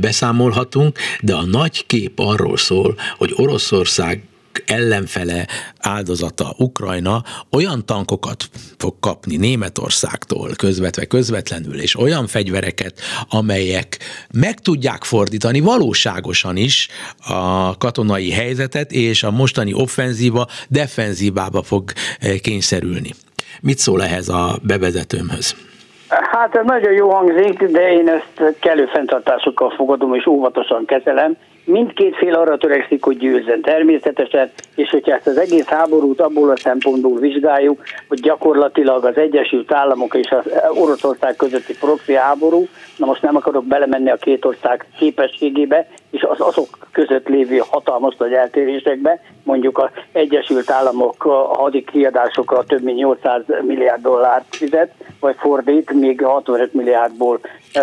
beszámolhatunk, 0.00 0.98
de 1.20 1.34
a 1.34 1.44
nagy 1.44 1.86
kép 1.86 2.12
arról 2.18 2.56
szól, 2.56 2.94
hogy 3.16 3.32
Oroszország 3.36 4.22
ellenfele 4.66 5.46
áldozata 5.80 6.54
Ukrajna 6.58 7.22
olyan 7.52 7.86
tankokat 7.86 8.44
fog 8.78 8.94
kapni 9.00 9.36
Németországtól 9.36 10.50
közvetve 10.56 11.04
közvetlenül, 11.04 11.80
és 11.80 11.98
olyan 11.98 12.26
fegyvereket, 12.26 13.00
amelyek 13.28 13.98
meg 14.34 14.60
tudják 14.60 15.04
fordítani 15.04 15.60
valóságosan 15.60 16.56
is 16.56 16.88
a 17.28 17.76
katonai 17.76 18.30
helyzetet, 18.30 18.92
és 18.92 19.22
a 19.22 19.30
mostani 19.30 19.72
offenzíva 19.74 20.46
defenzívába 20.68 21.62
fog 21.62 21.92
eh, 22.20 22.38
kényszerülni. 22.38 23.10
Mit 23.60 23.78
szól 23.78 24.02
ehhez 24.02 24.28
a 24.28 24.58
bevezetőmhöz? 24.62 25.54
Hát 26.08 26.62
nagyon 26.62 26.92
jó 26.92 27.10
hangzik, 27.10 27.62
de 27.62 27.92
én 27.92 28.08
ezt 28.08 28.58
kellő 28.58 28.86
fenntartásokkal 28.86 29.70
fogadom 29.70 30.14
és 30.14 30.26
óvatosan 30.26 30.84
kezelem, 30.84 31.36
mindkét 31.70 32.16
fél 32.16 32.34
arra 32.34 32.56
törekszik, 32.56 33.04
hogy 33.04 33.16
győzzen 33.16 33.60
természetesen, 33.60 34.50
és 34.74 34.90
hogyha 34.90 35.14
ezt 35.14 35.26
az 35.26 35.38
egész 35.38 35.64
háborút 35.64 36.20
abból 36.20 36.50
a 36.50 36.56
szempontból 36.56 37.18
vizsgáljuk, 37.18 37.82
hogy 38.08 38.20
gyakorlatilag 38.20 39.04
az 39.04 39.16
Egyesült 39.16 39.72
Államok 39.72 40.14
és 40.14 40.30
az 40.30 40.44
Oroszország 40.74 41.36
közötti 41.36 41.76
proxy 41.78 42.14
háború, 42.14 42.68
na 42.96 43.06
most 43.06 43.22
nem 43.22 43.36
akarok 43.36 43.64
belemenni 43.64 44.10
a 44.10 44.16
két 44.16 44.44
ország 44.44 44.86
képességébe, 44.98 45.86
és 46.10 46.22
az 46.22 46.40
azok 46.40 46.78
között 46.92 47.28
lévő 47.28 47.62
hatalmas 47.70 48.16
nagy 48.16 48.32
eltérésekbe, 48.32 49.20
mondjuk 49.42 49.78
az 49.78 49.88
Egyesült 50.12 50.70
Államok 50.70 51.24
a 51.24 51.54
hadi 51.58 51.84
kiadásokra 51.84 52.64
több 52.64 52.82
mint 52.82 52.96
800 52.96 53.42
milliárd 53.66 54.02
dollárt 54.02 54.56
fizet, 54.56 54.92
vagy 55.20 55.36
fordít, 55.38 55.92
még 55.92 56.22
65 56.24 56.72
milliárdból 56.72 57.40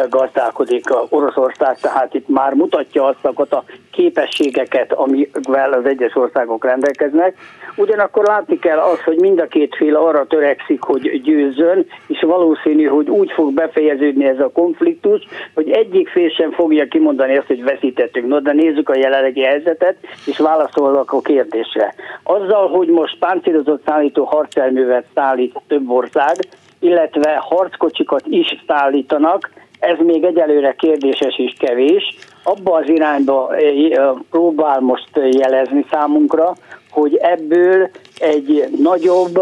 gazdálkodik 0.10 0.84
Oroszország, 1.10 1.78
tehát 1.80 2.13
itt 2.13 2.28
már 2.28 2.54
mutatja 2.54 3.06
azt 3.06 3.26
a 3.54 3.63
képességeket, 3.91 4.93
amivel 4.93 5.73
az 5.73 5.86
egyes 5.86 6.15
országok 6.15 6.65
rendelkeznek. 6.65 7.38
Ugyanakkor 7.76 8.26
látni 8.26 8.60
kell 8.60 8.78
azt, 8.78 9.02
hogy 9.02 9.19
mind 9.19 9.39
a 9.39 9.47
két 9.47 9.76
fél 9.76 9.95
arra 9.95 10.28
törekszik, 10.28 10.82
hogy 10.82 11.21
győzzön, 11.21 11.86
és 12.08 12.19
valószínű, 12.21 12.86
hogy 12.86 13.10
úgy 13.10 13.32
fog 13.32 13.54
befejeződni 13.54 14.26
ez 14.26 14.39
a 14.39 14.52
konfliktus, 14.54 15.28
hogy 15.54 15.69
egyik 15.69 16.10
fél 16.10 16.30
sem 16.30 16.52
fogja 16.52 16.88
kimondani 16.88 17.38
azt, 17.38 17.47
hogy 17.47 17.63
veszítettünk. 17.63 18.28
No, 18.28 18.39
de 18.39 18.54
nézzük 18.54 18.89
a 18.89 18.97
jelenlegi 18.97 19.41
helyzetet, 19.41 19.95
és 20.26 20.38
válaszolok 20.38 21.13
a 21.13 21.21
kérdésre. 21.21 21.93
Azzal, 22.23 22.67
hogy 22.69 22.88
most 22.88 23.17
páncélozott 23.19 23.86
szállító 23.86 24.23
harcelművet 24.23 25.06
szállít 25.13 25.62
több 25.67 25.89
ország, 25.89 26.36
illetve 26.80 27.36
harckocsikat 27.41 28.26
is 28.26 28.63
szállítanak, 28.67 29.50
ez 29.80 29.98
még 30.00 30.24
egyelőre 30.24 30.76
kérdéses 30.78 31.38
és 31.38 31.54
kevés. 31.60 32.16
Abba 32.44 32.76
az 32.76 32.90
irányba 32.90 33.56
eh, 33.56 34.12
próbál 34.30 34.80
most 34.80 35.10
jelezni 35.32 35.86
számunkra, 35.92 36.56
hogy 36.90 37.16
ebből 37.16 37.90
egy 38.20 38.68
nagyobb, 38.82 39.42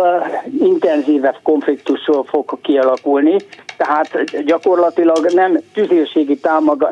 intenzívebb 0.59 1.37
konfliktusról 1.43 2.23
fog 2.23 2.57
kialakulni, 2.61 3.35
tehát 3.77 4.43
gyakorlatilag 4.45 5.31
nem 5.33 5.57
tüzérségi 5.73 6.39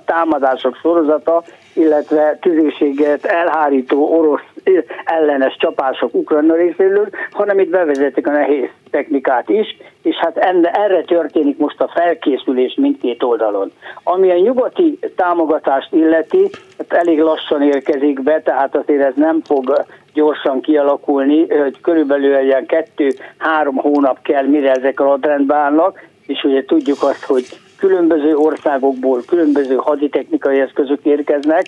támadások 0.06 0.76
sorozata, 0.82 1.44
illetve 1.74 2.38
tüzérséget 2.42 3.26
elhárító 3.26 4.18
orosz 4.18 4.53
ellenes 5.04 5.56
csapások 5.60 6.14
Ukrajna 6.14 6.56
részéről, 6.56 7.10
hanem 7.32 7.60
itt 7.60 7.70
bevezetik 7.70 8.28
a 8.28 8.32
nehéz 8.32 8.70
technikát 8.92 9.50
is, 9.50 9.78
és 10.02 10.16
hát 10.16 10.38
enne, 10.38 10.72
erre 10.72 11.02
történik 11.02 11.58
most 11.58 11.82
a 11.82 11.92
felkészülés 11.96 12.76
mindkét 12.76 13.24
oldalon. 13.24 13.72
Ami 14.04 14.32
a 14.32 14.40
nyugati 14.40 15.00
támogatást 15.16 15.94
illeti, 15.94 16.50
hát 16.78 16.94
elég 16.94 17.20
lassan 17.20 17.62
érkezik 17.62 18.24
be, 18.24 18.42
tehát 18.42 18.76
azért 18.76 19.04
ez 19.04 19.14
nem 19.16 19.42
fog 19.44 19.86
gyorsan 20.14 20.62
kialakulni, 20.62 21.48
hogy 21.48 21.82
körülbelül 21.82 22.38
ilyen 22.38 22.66
kettő-három 22.66 23.76
hónap 23.76 24.22
kell, 24.22 24.46
mire 24.46 24.72
ezek 24.72 25.00
a 25.00 25.18
rendbe 25.22 25.56
állnak, 25.56 26.08
és 26.28 26.44
ugye 26.44 26.66
tudjuk 26.66 27.04
azt, 27.04 27.26
hogy 27.26 27.46
különböző 27.78 28.36
országokból 28.36 29.22
különböző 29.28 29.76
haditechnikai 29.76 30.60
eszközök 30.60 31.00
érkeznek, 31.04 31.64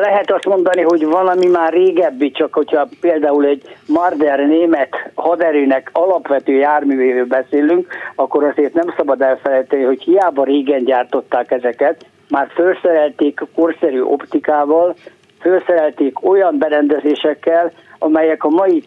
lehet 0.00 0.30
azt 0.30 0.46
mondani, 0.46 0.82
hogy 0.82 1.06
valami 1.06 1.46
már 1.46 1.72
régebbi, 1.72 2.30
csak 2.30 2.54
hogyha 2.54 2.88
például 3.00 3.44
egy 3.44 3.76
Marder 3.86 4.38
német 4.38 5.10
haderőnek 5.14 5.90
alapvető 5.92 6.52
járművéről 6.52 7.26
beszélünk, 7.26 7.86
akkor 8.14 8.44
azért 8.44 8.74
nem 8.74 8.94
szabad 8.96 9.20
elfelejteni, 9.20 9.82
hogy 9.82 10.02
hiába 10.02 10.44
régen 10.44 10.84
gyártották 10.84 11.50
ezeket, 11.50 12.04
már 12.28 12.48
felszerelték 12.54 13.40
korszerű 13.54 14.00
optikával, 14.00 14.94
felszerelték 15.40 16.28
olyan 16.28 16.58
berendezésekkel, 16.58 17.72
amelyek 17.98 18.44
a 18.44 18.48
mai 18.48 18.84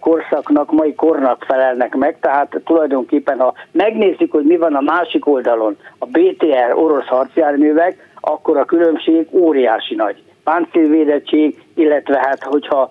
korszaknak, 0.00 0.72
mai 0.72 0.94
kornak 0.94 1.44
felelnek 1.44 1.94
meg, 1.94 2.16
tehát 2.20 2.60
tulajdonképpen 2.64 3.38
ha 3.38 3.54
megnézzük, 3.70 4.32
hogy 4.32 4.44
mi 4.44 4.56
van 4.56 4.74
a 4.74 4.80
másik 4.80 5.26
oldalon, 5.26 5.76
a 5.98 6.06
BTR 6.06 6.72
orosz 6.74 7.06
harcjárművek, 7.06 8.07
akkor 8.20 8.56
a 8.56 8.64
különbség 8.64 9.28
óriási 9.30 9.94
nagy. 9.94 10.22
Páncélvédettség, 10.44 11.62
illetve 11.74 12.18
hát, 12.18 12.42
hogyha 12.42 12.90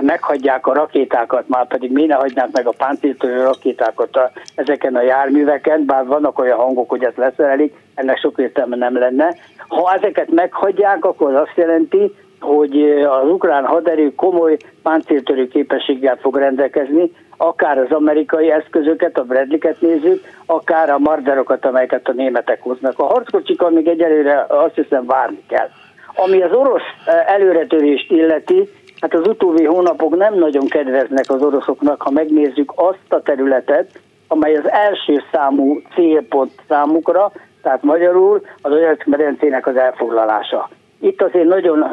meghagyják 0.00 0.66
a 0.66 0.72
rakétákat, 0.72 1.48
már 1.48 1.66
pedig 1.66 1.92
miért 1.92 2.08
ne 2.08 2.14
hagynák 2.14 2.48
meg 2.52 2.66
a 2.66 2.74
páncéltörő 2.76 3.42
rakétákat 3.42 4.16
a, 4.16 4.30
ezeken 4.54 4.96
a 4.96 5.02
járműveken, 5.02 5.84
bár 5.84 6.06
vannak 6.06 6.38
olyan 6.38 6.58
hangok, 6.58 6.90
hogy 6.90 7.04
ezt 7.04 7.16
leszerelik, 7.16 7.74
ennek 7.94 8.18
sok 8.18 8.38
értelme 8.38 8.76
nem 8.76 8.98
lenne. 8.98 9.34
Ha 9.68 9.94
ezeket 9.94 10.30
meghagyják, 10.30 11.04
akkor 11.04 11.34
az 11.34 11.40
azt 11.40 11.56
jelenti, 11.56 12.14
hogy 12.40 12.82
az 13.22 13.28
ukrán 13.28 13.66
haderő 13.66 14.14
komoly 14.14 14.56
páncéltörő 14.82 15.48
képességgel 15.48 16.16
fog 16.16 16.36
rendelkezni, 16.36 17.12
akár 17.42 17.78
az 17.78 17.90
amerikai 17.90 18.50
eszközöket, 18.50 19.18
a 19.18 19.22
Bradley-ket 19.22 19.80
nézzük, 19.80 20.24
akár 20.46 20.90
a 20.90 20.98
marderokat, 20.98 21.64
amelyeket 21.64 22.08
a 22.08 22.12
németek 22.12 22.62
hoznak. 22.62 22.98
A 22.98 23.04
harckocsikon 23.04 23.72
még 23.72 23.88
egyelőre 23.88 24.46
azt 24.48 24.74
hiszem 24.74 25.06
várni 25.06 25.42
kell. 25.48 25.68
Ami 26.14 26.42
az 26.42 26.52
orosz 26.52 26.82
előretörést 27.26 28.10
illeti, 28.10 28.68
hát 29.00 29.14
az 29.14 29.26
utóbbi 29.26 29.64
hónapok 29.64 30.16
nem 30.16 30.34
nagyon 30.34 30.66
kedveznek 30.66 31.24
az 31.28 31.42
oroszoknak, 31.42 32.02
ha 32.02 32.10
megnézzük 32.10 32.72
azt 32.74 33.12
a 33.12 33.22
területet, 33.22 33.90
amely 34.28 34.56
az 34.56 34.70
első 34.70 35.22
számú 35.32 35.80
célpont 35.94 36.52
számukra, 36.68 37.32
tehát 37.62 37.82
magyarul 37.82 38.40
az 38.62 38.70
Donetsk 38.70 39.06
medencének 39.06 39.66
az 39.66 39.76
elfoglalása. 39.76 40.68
Itt 41.00 41.22
azért 41.22 41.48
nagyon 41.48 41.84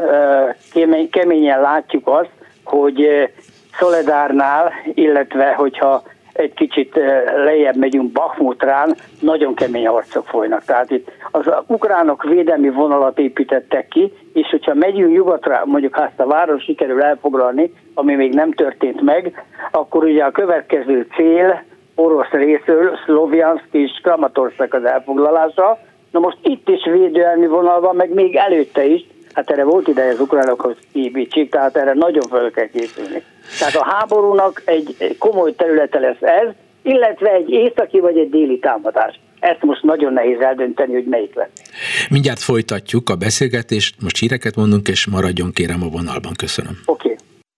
keményen 1.12 1.62
látjuk 1.62 2.08
azt, 2.08 2.32
hogy 2.64 3.30
Szoledárnál, 3.78 4.72
illetve 4.94 5.54
hogyha 5.54 6.04
egy 6.34 6.54
kicsit 6.54 7.00
lejjebb 7.44 7.76
megyünk 7.76 8.12
Bakhmutrán, 8.12 8.96
nagyon 9.20 9.56
kemény 9.56 9.88
harcok 9.88 10.28
folynak. 10.28 10.64
Tehát 10.64 10.92
itt 10.92 11.12
az 11.32 11.50
ukránok 11.68 12.24
védelmi 12.24 12.70
vonalat 12.70 13.20
építettek 13.20 13.88
ki, 13.88 14.14
és 14.34 14.48
hogyha 14.50 14.74
megyünk 14.74 15.12
nyugatra, 15.12 15.62
mondjuk 15.66 15.96
ha 15.96 16.06
ezt 16.06 16.20
a 16.20 16.28
város 16.28 16.64
sikerül 16.64 17.02
elfoglalni, 17.02 17.74
ami 17.94 18.16
még 18.16 18.34
nem 18.34 18.52
történt 18.52 19.02
meg, 19.02 19.46
akkor 19.72 20.04
ugye 20.04 20.24
a 20.24 20.32
következő 20.32 21.08
cél 21.16 21.64
orosz 21.96 22.30
részről 22.30 22.98
Szlovjansk 23.06 23.68
és 23.72 24.00
Kramatorszak 24.04 24.74
az 24.74 24.84
elfoglalása, 24.84 25.78
Na 26.12 26.20
most 26.20 26.38
itt 26.42 26.70
is 26.70 26.84
védelmi 26.84 27.48
vonal 27.48 27.80
van, 27.80 27.96
meg 27.96 28.14
még 28.14 28.36
előtte 28.36 28.86
is, 28.86 29.06
hát 29.38 29.50
erre 29.50 29.64
volt 29.64 29.88
ideje 29.88 30.12
az 30.12 30.20
ukránokhoz 30.20 30.76
kiépítsék, 30.94 31.52
tehát 31.52 31.78
erre 31.78 31.94
nagyon 31.94 32.28
fel 32.30 32.52
kell 32.52 32.68
készülni. 32.68 33.24
Tehát 33.60 33.76
a 33.76 33.86
háborúnak 33.86 34.62
egy 34.66 35.16
komoly 35.20 35.56
területe 35.56 36.00
lesz 36.00 36.22
ez, 36.22 36.50
illetve 36.82 37.30
egy 37.30 37.50
északi 37.50 38.00
vagy 38.00 38.18
egy 38.18 38.30
déli 38.30 38.60
támadás. 38.60 39.20
Ezt 39.40 39.62
most 39.62 39.84
nagyon 39.84 40.14
nehéz 40.14 40.40
eldönteni, 40.40 40.94
hogy 40.94 41.06
melyik 41.06 41.36
lesz. 41.36 41.50
Mindjárt 42.10 42.40
folytatjuk 42.40 43.10
a 43.10 43.16
beszélgetést, 43.16 43.96
most 44.02 44.18
híreket 44.18 44.56
mondunk, 44.56 44.88
és 44.88 45.08
maradjon 45.08 45.52
kérem 45.52 45.84
a 45.84 45.90
vonalban. 45.90 46.32
Köszönöm. 46.38 46.80
Oké. 46.86 47.16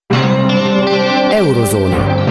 Okay. 0.07 1.37
Eurozóna. 1.37 2.28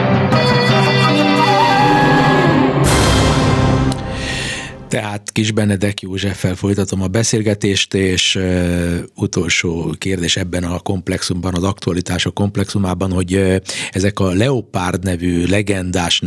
Tehát 4.89 5.33
Kis 5.33 5.53
Benedek 5.53 6.01
Józseffel 6.01 6.55
folytatom 6.55 7.03
a 7.03 7.07
beszélgetést, 7.07 7.95
és 7.95 8.35
uh, 8.35 8.99
utolsó 9.15 9.95
kérdés 9.99 10.37
ebben 10.37 10.65
a 10.65 10.79
komplexumban, 10.79 11.55
az 11.55 11.63
aktualitások 11.63 12.35
komplexumában, 12.35 13.13
hogy 13.13 13.37
uh, 13.37 13.57
ezek 13.91 14.21
a 14.21 14.33
Leopard 14.33 15.05
nevű 15.05 15.47
legendás, 15.47 16.23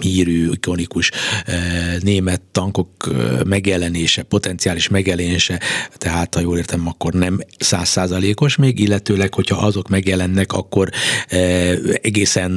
hírű, 0.00 0.50
ikonikus 0.50 1.10
uh, 1.46 1.54
német 2.02 2.42
tankok 2.52 2.90
uh, 3.06 3.44
megjelenése, 3.44 4.22
potenciális 4.22 4.88
megjelenése, 4.88 5.60
tehát 5.96 6.34
ha 6.34 6.40
jól 6.40 6.56
értem, 6.58 6.88
akkor 6.88 7.12
nem 7.12 7.40
százszázalékos 7.58 8.56
még, 8.56 8.78
illetőleg, 8.78 9.34
hogyha 9.34 9.56
azok 9.56 9.88
megjelennek, 9.88 10.52
akkor 10.52 10.88
uh, 11.32 11.38
egészen 12.02 12.52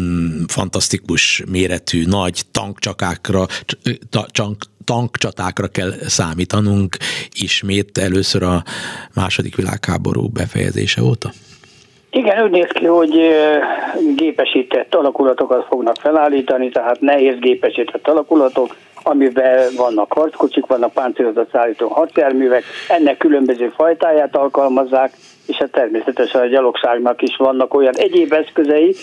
fantasztikus 0.48 1.44
méretű, 1.50 2.06
nagy 2.06 2.42
tankcsakákra, 2.52 3.48
tank, 4.32 4.72
tankcsatákra 4.86 5.68
kell 5.68 5.92
számítanunk 6.08 6.98
ismét 7.32 7.98
először 7.98 8.44
a 8.44 8.64
második 9.16 9.56
világháború 9.56 10.30
befejezése 10.30 11.02
óta? 11.02 11.30
Igen, 12.10 12.44
úgy 12.44 12.52
néz 12.52 12.70
ki, 12.70 12.86
hogy 12.86 13.20
gépesített 14.16 14.96
alakulatokat 14.96 15.66
fognak 15.70 15.96
felállítani, 16.00 16.70
tehát 16.70 17.02
nehéz 17.02 17.40
gépesített 17.40 18.08
alakulatok, 18.08 18.76
amiben 19.04 19.74
vannak 19.78 20.14
harckocsik, 20.14 20.66
vannak 20.66 20.94
páncélozott 20.94 21.52
szállító 21.52 21.88
harcjárművek, 21.88 22.64
ennek 22.88 23.18
különböző 23.18 23.74
fajtáját 23.76 24.36
alkalmazzák, 24.36 25.14
és 25.48 25.56
hát 25.56 25.72
természetesen 25.72 26.42
a 26.42 26.46
gyalogságnak 26.46 27.22
is 27.22 27.36
vannak 27.36 27.74
olyan 27.74 27.96
egyéb 27.96 28.34
eszközei, 28.34 28.96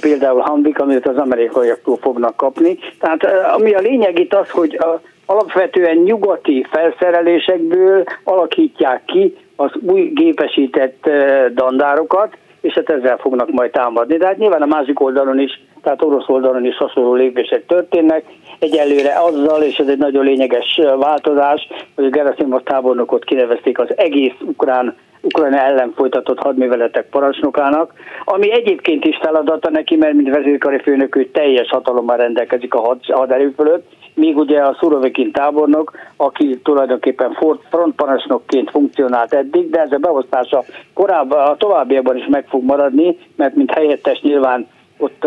például 0.00 0.40
Hamvik, 0.40 0.78
amit 0.78 1.06
az 1.06 1.16
amerikaiaktól 1.16 1.98
fognak 2.00 2.36
kapni. 2.36 2.78
Tehát 3.00 3.24
ami 3.54 3.72
a 3.72 3.80
lényeg 3.80 4.18
itt 4.18 4.34
az, 4.34 4.50
hogy 4.50 4.74
a 4.74 5.00
alapvetően 5.32 5.96
nyugati 5.96 6.66
felszerelésekből 6.70 8.04
alakítják 8.24 9.04
ki 9.04 9.36
az 9.56 9.70
új 9.80 10.10
gépesített 10.14 11.10
dandárokat, 11.54 12.36
és 12.60 12.74
hát 12.74 12.90
ezzel 12.90 13.16
fognak 13.16 13.50
majd 13.50 13.70
támadni. 13.70 14.16
De 14.16 14.26
hát 14.26 14.38
nyilván 14.38 14.62
a 14.62 14.66
másik 14.66 15.00
oldalon 15.00 15.40
is, 15.40 15.60
tehát 15.82 16.02
orosz 16.02 16.28
oldalon 16.28 16.64
is 16.64 16.76
hasonló 16.76 17.14
lépések 17.14 17.66
történnek. 17.66 18.24
Egyelőre 18.58 19.12
azzal, 19.18 19.62
és 19.62 19.78
ez 19.78 19.88
egy 19.88 19.98
nagyon 19.98 20.24
lényeges 20.24 20.80
változás, 20.98 21.68
hogy 21.94 22.10
Gerasimov 22.10 22.62
tábornokot 22.62 23.24
kinevezték 23.24 23.78
az 23.78 23.88
egész 23.96 24.34
ukrán 24.40 24.96
Ukrajna 25.24 25.58
ellen 25.58 25.92
folytatott 25.96 26.38
hadműveletek 26.38 27.08
parancsnokának, 27.08 27.92
ami 28.24 28.52
egyébként 28.52 29.04
is 29.04 29.18
feladata 29.22 29.70
neki, 29.70 29.96
mert 29.96 30.14
mint 30.14 30.34
vezérkari 30.34 30.78
főnök 30.78 31.16
ő 31.16 31.30
teljes 31.30 31.68
hatalommal 31.68 32.16
rendelkezik 32.16 32.74
a 32.74 32.96
haderő 33.08 33.52
fölött, 33.56 33.86
míg 34.14 34.36
ugye 34.36 34.60
a 34.60 34.76
Szurovikin 34.80 35.32
tábornok, 35.32 35.92
aki 36.16 36.60
tulajdonképpen 36.62 37.36
frontparancsnokként 37.70 38.70
funkcionált 38.70 39.32
eddig, 39.32 39.70
de 39.70 39.80
ez 39.80 39.92
a 39.92 39.98
beosztása 39.98 40.64
korábban, 40.94 41.46
a 41.46 41.56
továbbiakban 41.56 42.16
is 42.16 42.26
meg 42.26 42.46
fog 42.48 42.64
maradni, 42.64 43.18
mert 43.36 43.54
mint 43.54 43.74
helyettes 43.74 44.20
nyilván 44.20 44.68
ott 44.98 45.26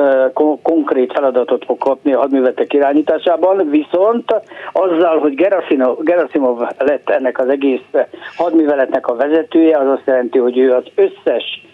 konkrét 0.62 1.14
feladatot 1.14 1.66
fog 1.66 1.78
kapni 1.78 2.14
a 2.14 2.20
hadművetek 2.20 2.74
irányításában, 2.74 3.70
viszont 3.70 4.36
azzal, 4.74 5.20
hogy 5.20 5.36
Gerasimov, 5.36 5.98
Gerasimov 6.04 6.60
lett 6.78 7.10
ennek 7.10 7.40
az 7.40 7.50
egész 7.50 7.84
hadműveletnek 8.36 9.08
a 9.08 9.16
vezetője, 9.16 9.78
az 9.78 9.88
azt 9.88 10.06
jelenti, 10.06 10.38
hogy 10.38 10.58
ő 10.58 10.72
az 10.72 10.84
összes 10.96 11.66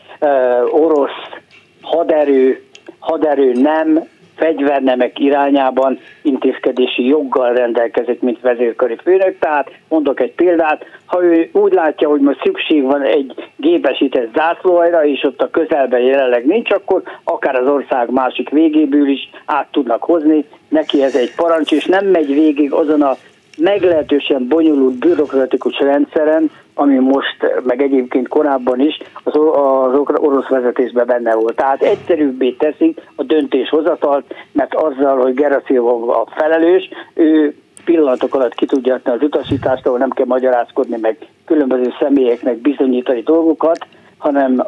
orosz 0.72 1.40
haderő, 1.82 2.64
haderő 3.00 3.52
nem 3.52 4.08
fegyvernemek 4.42 5.20
irányában 5.20 6.00
intézkedési 6.22 7.06
joggal 7.06 7.54
rendelkezik, 7.54 8.22
mint 8.22 8.42
vezérkari 8.42 8.96
főnök. 9.04 9.40
Tehát 9.40 9.72
mondok 9.90 10.20
egy 10.20 10.34
példát, 10.34 10.86
ha 11.06 11.24
ő 11.24 11.50
úgy 11.52 11.74
látja, 11.74 12.10
hogy 12.10 12.20
most 12.20 12.42
szükség 12.44 12.84
van 12.84 13.02
egy 13.02 13.34
gépesített 13.56 14.34
zászlóajra, 14.36 15.06
és 15.06 15.24
ott 15.24 15.42
a 15.42 15.50
közelben 15.50 16.02
jelenleg 16.02 16.46
nincs, 16.46 16.72
akkor 16.72 17.02
akár 17.24 17.56
az 17.56 17.68
ország 17.68 18.10
másik 18.10 18.50
végéből 18.50 19.08
is 19.08 19.30
át 19.46 19.68
tudnak 19.72 20.04
hozni. 20.04 20.46
Neki 20.68 21.04
ez 21.04 21.16
egy 21.16 21.36
parancs, 21.36 21.72
és 21.72 21.86
nem 21.86 22.06
megy 22.06 22.34
végig 22.34 22.74
azon 22.74 23.02
a 23.02 23.18
meglehetősen 23.62 24.48
bonyolult 24.48 24.98
bürokratikus 24.98 25.80
rendszeren, 25.80 26.52
ami 26.74 26.98
most, 26.98 27.38
meg 27.64 27.82
egyébként 27.82 28.28
korábban 28.28 28.80
is 28.80 28.98
az, 29.24 29.34
az 29.36 29.94
orosz 30.16 30.48
vezetésben 30.48 31.06
benne 31.06 31.36
volt. 31.36 31.56
Tehát 31.56 31.82
egyszerűbbé 31.82 32.52
teszik 32.52 33.02
a 33.16 33.24
döntéshozatalt, 33.24 34.34
mert 34.52 34.76
azzal, 34.76 35.18
hogy 35.18 35.34
Gerasimov 35.34 36.10
a 36.10 36.26
felelős, 36.36 36.90
ő 37.14 37.56
pillanatok 37.86 38.36
alatt 38.36 38.54
ki 38.54 38.66
tudja 38.66 38.94
adni 38.94 39.12
az 39.12 39.22
utasítást, 39.22 39.86
ahol 39.86 39.98
nem 39.98 40.10
kell 40.10 40.26
magyarázkodni, 40.26 40.98
meg 41.02 41.18
különböző 41.46 41.94
személyeknek 42.00 42.58
bizonyítani 42.58 43.22
dolgokat, 43.22 43.86
hanem 44.22 44.64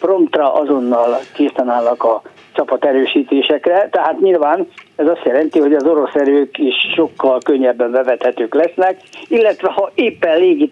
promptra 0.00 0.54
azonnal 0.54 1.18
készen 1.34 1.68
állnak 1.68 2.04
a 2.04 2.22
csapat 2.52 2.84
erősítésekre, 2.84 3.88
tehát 3.92 4.20
nyilván 4.20 4.68
ez 4.96 5.06
azt 5.06 5.24
jelenti, 5.24 5.58
hogy 5.58 5.74
az 5.74 5.84
orosz 5.84 6.14
erők 6.14 6.58
is 6.58 6.74
sokkal 6.94 7.38
könnyebben 7.44 7.90
bevethetők 7.90 8.54
lesznek, 8.54 9.00
illetve 9.28 9.70
ha 9.70 9.90
éppen 9.94 10.38
légi 10.38 10.68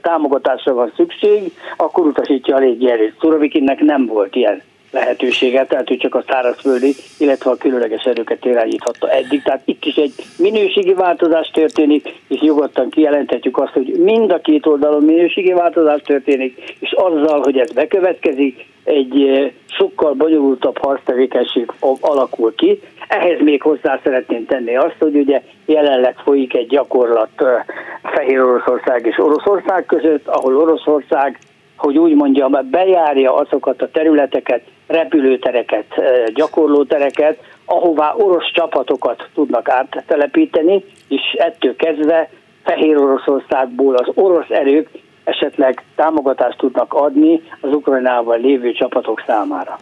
támogatásra 0.00 0.74
van 0.74 0.92
szükség, 0.96 1.52
akkor 1.76 2.06
utasítja 2.06 2.56
a 2.56 2.58
légi 2.58 2.90
erőt. 2.90 3.16
Szurovikinnek 3.20 3.80
nem 3.80 4.06
volt 4.06 4.34
ilyen 4.34 4.62
lehetősége, 4.94 5.64
tehát 5.66 5.90
ő 5.90 5.96
csak 5.96 6.14
a 6.14 6.24
szárazföldi, 6.28 6.94
illetve 7.18 7.50
a 7.50 7.56
különleges 7.56 8.04
erőket 8.04 8.44
irányíthatta 8.44 9.10
eddig. 9.10 9.42
Tehát 9.42 9.62
itt 9.64 9.84
is 9.84 9.94
egy 9.94 10.12
minőségi 10.38 10.92
változás 10.92 11.50
történik, 11.50 12.14
és 12.28 12.40
nyugodtan 12.40 12.90
kijelenthetjük 12.90 13.58
azt, 13.58 13.72
hogy 13.72 13.94
mind 13.98 14.30
a 14.30 14.40
két 14.40 14.66
oldalon 14.66 15.02
minőségi 15.02 15.52
változás 15.52 16.00
történik, 16.02 16.74
és 16.78 16.92
azzal, 16.92 17.40
hogy 17.42 17.58
ez 17.58 17.72
bekövetkezik, 17.72 18.66
egy 18.84 19.22
eh, 19.22 19.50
sokkal 19.66 20.12
bonyolultabb 20.12 20.78
harctevékenység 20.78 21.72
alakul 22.00 22.54
ki. 22.54 22.80
Ehhez 23.08 23.40
még 23.40 23.62
hozzá 23.62 24.00
szeretném 24.02 24.46
tenni 24.46 24.76
azt, 24.76 24.96
hogy 24.98 25.16
ugye 25.16 25.42
jelenleg 25.64 26.16
folyik 26.16 26.54
egy 26.56 26.66
gyakorlat 26.66 27.30
eh, 27.36 27.64
Fehér 28.02 28.40
Oroszország 28.40 29.06
és 29.06 29.18
Oroszország 29.18 29.86
között, 29.86 30.28
ahol 30.28 30.56
Oroszország 30.56 31.38
hogy 31.76 31.98
úgy 31.98 32.14
mondjam, 32.14 32.70
bejárja 32.70 33.34
azokat 33.34 33.82
a 33.82 33.90
területeket, 33.90 34.62
repülőtereket, 34.86 35.86
gyakorlótereket, 36.34 37.38
ahová 37.64 38.14
orosz 38.14 38.52
csapatokat 38.52 39.28
tudnak 39.34 39.68
áttelepíteni, 39.68 40.84
és 41.08 41.22
ettől 41.38 41.76
kezdve 41.76 42.30
Fehér 42.64 42.96
Oroszországból 42.96 43.94
az 43.94 44.10
orosz 44.14 44.50
erők 44.50 44.88
esetleg 45.24 45.84
támogatást 45.96 46.58
tudnak 46.58 46.92
adni 46.92 47.42
az 47.60 47.72
Ukrajnával 47.72 48.38
lévő 48.38 48.72
csapatok 48.72 49.22
számára. 49.26 49.78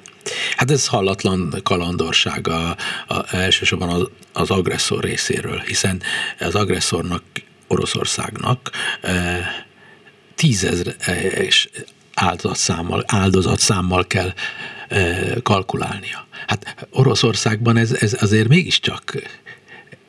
Hát 0.57 0.71
ez 0.71 0.89
hallatlan 0.89 1.55
kalandorság 1.63 2.49
a, 2.49 2.71
a, 3.15 3.37
elsősorban 3.37 3.89
az, 3.89 4.11
az 4.33 4.51
agresszor 4.51 5.01
részéről, 5.01 5.59
hiszen 5.67 6.01
az 6.41 6.55
agresszornak, 6.55 7.23
Oroszországnak 7.69 8.59
e, 9.03 9.11
tízezres 10.43 11.69
áldozatszámmal, 12.15 13.05
áldozatszámmal 13.07 14.07
kell 14.07 14.33
kalkulálnia. 15.43 16.27
Hát 16.47 16.87
Oroszországban 16.91 17.77
ez, 17.77 17.93
ez 17.93 18.17
azért 18.21 18.49
mégiscsak 18.49 19.23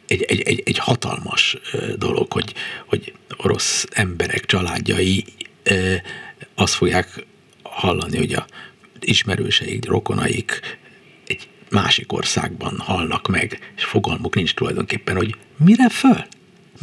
egy, 0.08 0.22
egy, 0.22 0.42
egy, 0.42 0.62
egy 0.66 0.78
hatalmas 0.78 1.58
dolog, 1.98 2.32
hogy, 2.32 2.54
hogy 2.86 3.14
orosz 3.38 3.86
emberek, 3.92 4.46
családjai 4.46 5.26
azt 6.56 6.74
fogják 6.74 7.26
hallani, 7.64 8.18
hogy 8.18 8.34
a 8.34 8.46
ismerőseik, 9.00 9.86
rokonaik 9.86 10.60
egy 11.28 11.48
másik 11.70 12.14
országban 12.14 12.80
halnak 12.80 13.28
meg, 13.28 13.74
és 13.76 13.84
fogalmuk 13.84 14.36
nincs 14.36 14.54
tulajdonképpen, 14.54 15.16
hogy 15.16 15.36
mire 15.58 15.90
föl? 15.90 16.26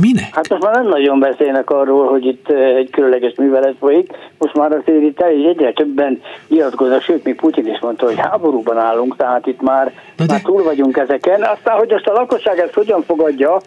Minek? 0.00 0.34
Hát 0.34 0.48
most 0.48 0.62
már 0.62 0.74
nem 0.74 0.88
nagyon 0.88 1.18
beszélnek 1.18 1.70
arról, 1.70 2.08
hogy 2.08 2.26
itt 2.26 2.48
egy 2.50 2.90
különleges 2.90 3.34
művelet 3.36 3.74
folyik. 3.78 4.12
Most 4.38 4.54
már 4.54 4.72
azért 4.72 5.02
itt 5.02 5.20
egyre 5.20 5.72
többen 5.72 6.20
nyilatkoznak, 6.48 7.02
sőt, 7.02 7.24
még 7.24 7.36
Putyin 7.36 7.66
is 7.66 7.80
mondta, 7.80 8.06
hogy 8.06 8.18
háborúban 8.18 8.78
állunk, 8.78 9.16
tehát 9.16 9.46
itt 9.46 9.60
már, 9.60 9.92
de 10.16 10.24
már 10.28 10.42
túl 10.42 10.62
vagyunk 10.62 10.96
ezeken. 10.96 11.42
Aztán, 11.42 11.78
hogy 11.78 11.92
azt 11.92 12.06
a 12.06 12.12
lakosság 12.12 12.58
ezt 12.58 12.74
hogyan 12.74 13.02
fogadja, 13.02 13.60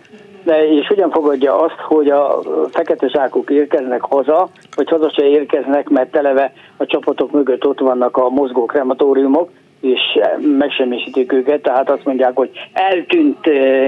de 0.44 0.68
és 0.68 0.88
hogyan 0.88 1.12
fogadja 1.12 1.60
azt, 1.60 1.80
hogy 1.80 2.10
a 2.10 2.40
fekete 2.72 3.08
zsákok 3.08 3.50
érkeznek 3.50 4.02
haza, 4.02 4.50
vagy 4.76 4.90
haza 4.90 5.10
se 5.10 5.26
érkeznek, 5.26 5.90
mert 5.90 6.12
televe 6.12 6.54
a 6.78 6.86
csapatok 6.86 7.32
mögött 7.32 7.66
ott 7.66 7.80
vannak 7.80 8.18
a 8.18 8.30
mozgó 8.30 8.66
krematóriumok, 8.66 9.50
és 9.84 10.00
megsemmisítik 10.58 11.34
őket, 11.34 11.62
tehát 11.62 11.90
azt 11.90 12.06
mondják, 12.06 12.36
hogy 12.36 12.50
eltűnt, 12.74 13.46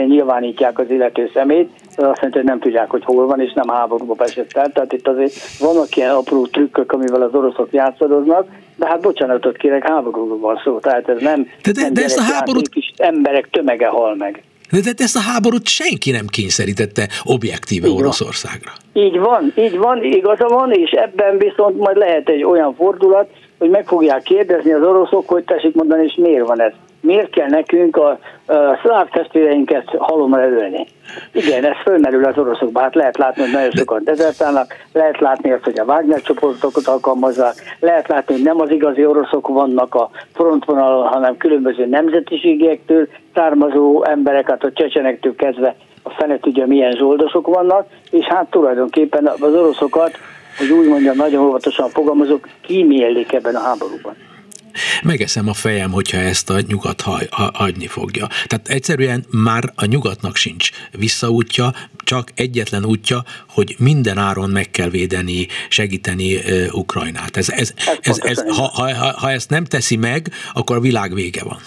nyilvánítják 0.07 0.79
az 0.79 0.89
illető 0.89 1.29
szemét, 1.33 1.69
az 1.87 2.03
azt 2.03 2.15
jelenti, 2.15 2.37
hogy 2.37 2.43
nem 2.43 2.59
tudják, 2.59 2.89
hogy 2.89 3.03
hol 3.03 3.25
van, 3.25 3.39
és 3.39 3.53
nem 3.53 3.67
háborúba 3.67 4.23
esett 4.23 4.51
el. 4.53 4.71
Tehát 4.71 4.93
itt 4.93 5.07
azért 5.07 5.33
vannak 5.59 5.95
ilyen 5.95 6.11
apró 6.11 6.45
trükkök, 6.45 6.91
amivel 6.91 7.21
az 7.21 7.33
oroszok 7.33 7.67
játszadoznak, 7.71 8.47
de 8.75 8.87
hát 8.87 9.01
bocsánatot 9.01 9.57
kérek, 9.57 9.87
háborúról 9.87 10.39
van 10.39 10.61
szó, 10.63 10.79
tehát 10.79 11.09
ez 11.09 11.21
nem, 11.21 11.47
de, 11.63 11.71
de, 11.71 11.81
nem 11.81 11.93
de 11.93 12.03
ezt 12.03 12.17
a 12.17 12.33
háborút... 12.33 12.69
kis 12.69 12.93
emberek 12.97 13.47
tömege 13.51 13.87
hal 13.87 14.15
meg. 14.15 14.43
De, 14.71 14.79
de 14.79 15.03
ezt 15.03 15.15
a 15.15 15.31
háborút 15.31 15.67
senki 15.67 16.11
nem 16.11 16.25
kényszerítette 16.27 17.07
objektíve 17.23 17.87
így 17.87 17.95
Oroszországra. 17.97 18.71
Van. 18.93 19.03
Így 19.03 19.19
van, 19.19 19.53
így 19.55 19.77
van, 19.77 20.03
igaza 20.03 20.47
van, 20.47 20.71
és 20.71 20.91
ebben 20.91 21.37
viszont 21.37 21.77
majd 21.77 21.97
lehet 21.97 22.29
egy 22.29 22.43
olyan 22.43 22.75
fordulat, 22.75 23.29
hogy 23.57 23.69
meg 23.69 23.85
fogják 23.85 24.23
kérdezni 24.23 24.71
az 24.71 24.83
oroszok, 24.83 25.29
hogy 25.29 25.43
tessék 25.43 25.75
mondani, 25.75 26.03
és 26.03 26.15
miért 26.15 26.47
van 26.47 26.61
ez? 26.61 26.71
Miért 27.01 27.29
kell 27.29 27.49
nekünk 27.49 27.97
a, 27.97 28.09
a 28.45 28.79
szláv 28.83 29.09
testvéreinket 29.09 29.95
halomra 29.97 30.49
ölni? 30.49 30.87
Igen, 31.31 31.65
ez 31.65 31.75
fölmerül 31.83 32.25
az 32.25 32.37
oroszokban. 32.37 32.83
Hát 32.83 32.95
lehet 32.95 33.17
látni, 33.17 33.41
hogy 33.41 33.51
nagyon 33.51 33.71
sokan 33.71 34.03
dezertálnak, 34.03 34.73
lehet 34.93 35.19
látni 35.19 35.51
azt, 35.51 35.63
hogy 35.63 35.79
a 35.79 35.83
Wagner 35.83 36.21
csoportokat 36.21 36.87
alkalmazzák, 36.87 37.53
lehet 37.79 38.07
látni, 38.07 38.33
hogy 38.33 38.43
nem 38.43 38.61
az 38.61 38.69
igazi 38.69 39.05
oroszok 39.05 39.47
vannak 39.47 39.95
a 39.95 40.09
frontvonalon, 40.33 41.07
hanem 41.07 41.37
különböző 41.37 41.85
nemzetiségiektől 41.85 43.07
származó 43.33 44.03
emberek, 44.03 44.49
hát 44.49 44.63
a 44.63 44.71
csecsenektől 44.71 45.35
kezdve 45.35 45.75
a 46.03 46.09
fene 46.09 46.39
tudja, 46.39 46.65
milyen 46.65 46.95
zsoldosok 46.95 47.47
vannak, 47.47 47.87
és 48.11 48.25
hát 48.25 48.49
tulajdonképpen 48.49 49.25
az 49.25 49.53
oroszokat 49.53 50.17
hogy 50.57 50.69
úgy 50.69 50.87
mondjam, 50.87 51.15
nagyon 51.15 51.45
óvatosan 51.45 51.89
fogalmazok, 51.89 52.49
kímélik 52.61 53.33
ebben 53.33 53.55
a 53.55 53.61
háborúban. 53.61 54.15
Megeszem 55.03 55.47
a 55.47 55.53
fejem, 55.53 55.91
hogyha 55.91 56.17
ezt 56.17 56.49
a 56.49 56.59
nyugat 56.67 57.01
haj, 57.01 57.27
ha, 57.31 57.51
hagyni 57.53 57.87
fogja. 57.87 58.27
Tehát 58.45 58.67
egyszerűen 58.67 59.25
már 59.31 59.63
a 59.75 59.85
nyugatnak 59.85 60.35
sincs 60.35 60.69
visszaútja, 60.91 61.73
csak 62.03 62.31
egyetlen 62.35 62.85
útja, 62.85 63.23
hogy 63.49 63.75
minden 63.79 64.17
áron 64.17 64.49
meg 64.49 64.71
kell 64.71 64.89
védeni, 64.89 65.47
segíteni 65.69 66.35
uh, 66.35 66.67
Ukrajnát. 66.71 67.37
Ez, 67.37 67.49
ez, 67.49 67.73
ez, 67.75 67.97
ez, 68.01 68.17
ez, 68.17 68.55
ha, 68.55 68.67
ha, 68.73 69.13
ha 69.17 69.31
ezt 69.31 69.49
nem 69.49 69.63
teszi 69.63 69.95
meg, 69.95 70.31
akkor 70.53 70.75
a 70.75 70.79
világ 70.79 71.13
vége 71.13 71.43
van. 71.43 71.59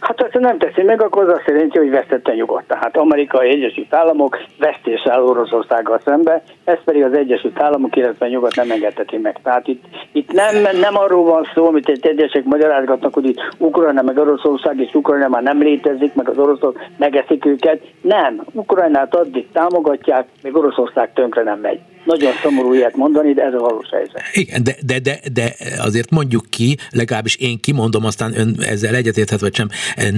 Hát 0.00 0.28
ha 0.32 0.38
nem 0.38 0.58
teszi 0.58 0.82
meg, 0.82 1.02
akkor 1.02 1.28
az 1.28 1.34
azt 1.34 1.46
jelenti, 1.46 1.78
hogy 1.78 1.90
vesztette 1.90 2.34
nyugodt. 2.34 2.68
Tehát 2.68 2.96
Amerikai 2.96 3.48
Egyesült 3.48 3.94
Államok 3.94 4.38
vesztés 4.58 5.02
áll 5.04 5.22
Oroszországgal 5.22 6.00
szembe, 6.04 6.42
ezt 6.64 6.82
pedig 6.84 7.02
az 7.02 7.12
Egyesült 7.12 7.60
Államok, 7.60 7.96
illetve 7.96 8.28
nyugat 8.28 8.56
nem 8.56 8.70
engedheti 8.70 9.16
meg. 9.16 9.38
Tehát 9.42 9.68
itt, 9.68 9.84
itt 10.12 10.32
nem, 10.32 10.76
nem 10.80 10.96
arról 10.96 11.24
van 11.24 11.48
szó, 11.54 11.66
amit 11.66 11.88
egy 11.88 12.06
egyesek 12.06 12.44
magyarázgatnak, 12.44 13.14
hogy 13.14 13.24
itt 13.24 13.54
Ukrajna 13.58 14.02
meg 14.02 14.18
Oroszország, 14.18 14.80
és 14.80 14.94
Ukrajna 14.94 15.28
már 15.28 15.42
nem 15.42 15.62
létezik, 15.62 16.14
meg 16.14 16.28
az 16.28 16.38
oroszok 16.38 16.80
megeszik 16.96 17.44
őket. 17.44 17.80
Nem, 18.00 18.44
Ukrajnát 18.52 19.14
addig 19.14 19.46
támogatják, 19.52 20.26
még 20.42 20.56
Oroszország 20.56 21.12
tönkre 21.12 21.42
nem 21.42 21.58
megy. 21.58 21.80
Nagyon 22.04 22.32
szomorú 22.42 22.72
ilyet 22.72 22.96
mondani, 22.96 23.32
de 23.32 23.42
ez 23.42 23.54
a 23.54 23.58
valós 23.58 23.88
helyzet. 23.90 24.22
Igen, 24.32 24.62
de, 24.62 24.74
de, 24.86 24.98
de, 24.98 25.20
de 25.32 25.54
azért 25.78 26.10
mondjuk 26.10 26.44
ki, 26.50 26.76
legalábbis 26.90 27.36
én 27.36 27.60
kimondom, 27.60 28.04
aztán 28.04 28.32
ön 28.36 28.54
ezzel 28.60 28.94
egyetérthet 28.94 29.40
vagy 29.40 29.54
sem, 29.54 29.68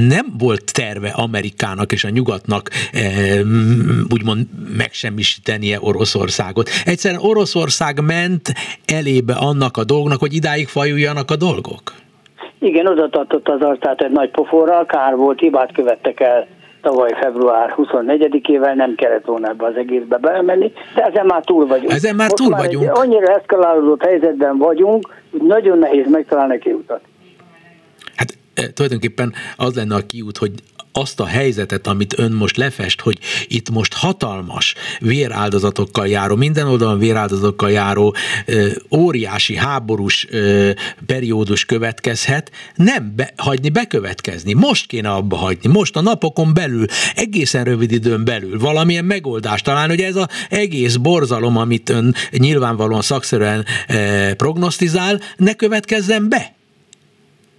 nem 0.09 0.27
volt 0.39 0.73
terve 0.73 1.09
Amerikának 1.09 1.93
és 1.93 2.05
a 2.05 2.09
nyugatnak 2.09 2.71
eh, 2.93 3.01
úgymond 4.13 4.47
megsemmisítenie 4.77 5.79
Oroszországot. 5.81 6.69
Egyszerűen 6.85 7.21
Oroszország 7.23 8.01
ment 8.01 8.53
elébe 8.87 9.35
annak 9.35 9.77
a 9.77 9.85
dolgnak, 9.85 10.21
hogy 10.21 10.35
idáig 10.35 10.69
fajuljanak 10.69 11.31
a 11.31 11.37
dolgok. 11.37 11.83
Igen, 12.59 12.87
oda 12.87 13.09
tartott 13.09 13.49
az 13.49 13.61
arcát 13.61 14.01
egy 14.01 14.11
nagy 14.11 14.31
poforral, 14.31 14.87
kár 14.87 15.17
volt, 15.17 15.41
hibát 15.41 15.73
követtek 15.73 16.21
el 16.21 16.47
tavaly 16.85 17.13
február 17.21 17.75
24-ével 17.77 18.75
nem 18.75 18.95
kellett 18.95 19.25
volna 19.25 19.49
ebbe 19.49 19.67
az 19.67 19.77
egészbe 19.77 20.17
belemenni, 20.17 20.73
de 20.95 21.03
ezen 21.03 21.27
már 21.27 21.45
túl 21.45 21.67
vagyunk. 21.67 21.93
Ezen 21.93 22.15
már 22.15 22.29
Most 22.29 22.43
túl 22.43 22.51
már 22.51 22.61
vagyunk. 22.65 22.85
Egy 22.85 22.91
annyira 22.95 23.35
eszkalálódott 23.35 24.05
helyzetben 24.05 24.59
vagyunk, 24.59 25.09
hogy 25.31 25.43
nagyon 25.43 25.79
nehéz 25.79 26.11
megtalálni 26.11 26.59
kiutat. 26.59 27.01
Tulajdonképpen 28.75 29.35
az 29.57 29.75
lenne 29.75 29.95
a 29.95 30.07
kiút, 30.07 30.39
hogy 30.39 30.53
azt 30.97 31.21
a 31.21 31.27
helyzetet, 31.27 31.87
amit 31.87 32.19
ön 32.19 32.33
most 32.33 32.57
lefest, 32.57 33.01
hogy 33.01 33.19
itt 33.47 33.71
most 33.71 33.95
hatalmas 33.95 34.75
véráldozatokkal 34.99 36.09
járó, 36.09 36.37
minden 36.37 36.67
oldalon 36.67 36.99
véráldozatokkal 36.99 37.71
járó 37.71 38.15
óriási 38.91 39.57
háborús 39.57 40.27
periódus 41.07 41.65
következhet, 41.65 42.51
nem 42.75 43.13
be, 43.17 43.33
hagyni 43.37 43.69
bekövetkezni. 43.69 44.53
Most 44.53 44.87
kéne 44.87 45.11
abba 45.11 45.37
hagyni, 45.37 45.69
most 45.69 45.97
a 45.97 46.01
napokon 46.01 46.55
belül, 46.55 46.85
egészen 47.15 47.65
rövid 47.65 47.93
időn 47.93 48.25
belül 48.25 48.59
valamilyen 48.59 49.05
megoldást 49.05 49.65
talán, 49.65 49.89
hogy 49.89 50.01
ez 50.01 50.17
az 50.17 50.27
egész 50.49 50.97
borzalom, 50.97 51.57
amit 51.57 51.89
ön 51.89 52.15
nyilvánvalóan 52.31 53.03
szakszerűen 53.03 53.65
prognosztizál, 54.37 55.21
ne 55.37 55.55
következzen 55.55 56.29
be 56.29 56.55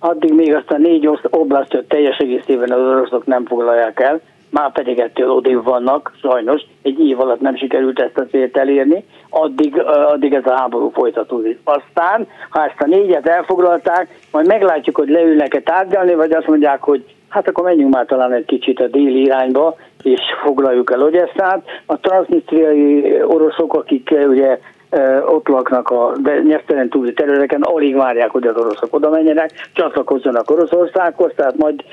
addig 0.09 0.33
még 0.33 0.53
azt 0.53 0.71
a 0.71 0.77
négy 0.77 1.09
oblasztot 1.29 1.87
teljes 1.87 2.17
egészében 2.17 2.71
az 2.71 2.79
oroszok 2.79 3.25
nem 3.25 3.45
foglalják 3.45 3.99
el, 3.99 4.21
már 4.49 4.71
pedig 4.71 4.99
ettől 4.99 5.29
odébb 5.29 5.63
vannak, 5.63 6.11
sajnos, 6.21 6.61
egy 6.81 6.99
év 6.99 7.19
alatt 7.19 7.41
nem 7.41 7.55
sikerült 7.55 7.99
ezt 7.99 8.17
a 8.17 8.25
célt 8.25 8.57
elérni, 8.57 9.03
addig, 9.29 9.79
addig 9.83 10.33
ez 10.33 10.45
a 10.45 10.55
háború 10.55 10.89
folytatódik. 10.89 11.59
Aztán, 11.63 12.27
ha 12.49 12.65
ezt 12.65 12.81
a 12.81 12.87
négyet 12.87 13.27
elfoglalták, 13.27 14.07
majd 14.31 14.47
meglátjuk, 14.47 14.95
hogy 14.95 15.09
leülnek-e 15.09 15.61
tárgyalni, 15.61 16.15
vagy 16.15 16.31
azt 16.31 16.47
mondják, 16.47 16.83
hogy 16.83 17.03
hát 17.29 17.47
akkor 17.47 17.63
menjünk 17.63 17.93
már 17.93 18.05
talán 18.05 18.33
egy 18.33 18.45
kicsit 18.45 18.79
a 18.79 18.87
déli 18.87 19.21
irányba, 19.21 19.75
és 20.03 20.19
foglaljuk 20.43 20.91
el 20.91 21.01
Ogyesszát. 21.01 21.63
A 21.85 21.99
transznisztriai 21.99 23.21
oroszok, 23.23 23.73
akik 23.73 24.13
ugye 24.27 24.59
ott 25.25 25.47
laknak 25.47 25.89
a 25.89 26.13
nyelvtelen 26.47 26.89
túli 26.89 27.13
területeken, 27.13 27.62
alig 27.62 27.95
várják, 27.95 28.29
hogy 28.29 28.47
az 28.47 28.58
oroszok 28.58 28.95
oda 28.95 29.10
menjenek, 29.10 29.51
csatlakozzanak 29.73 30.51
Oroszországhoz, 30.51 31.31
tehát 31.36 31.58
majd 31.58 31.84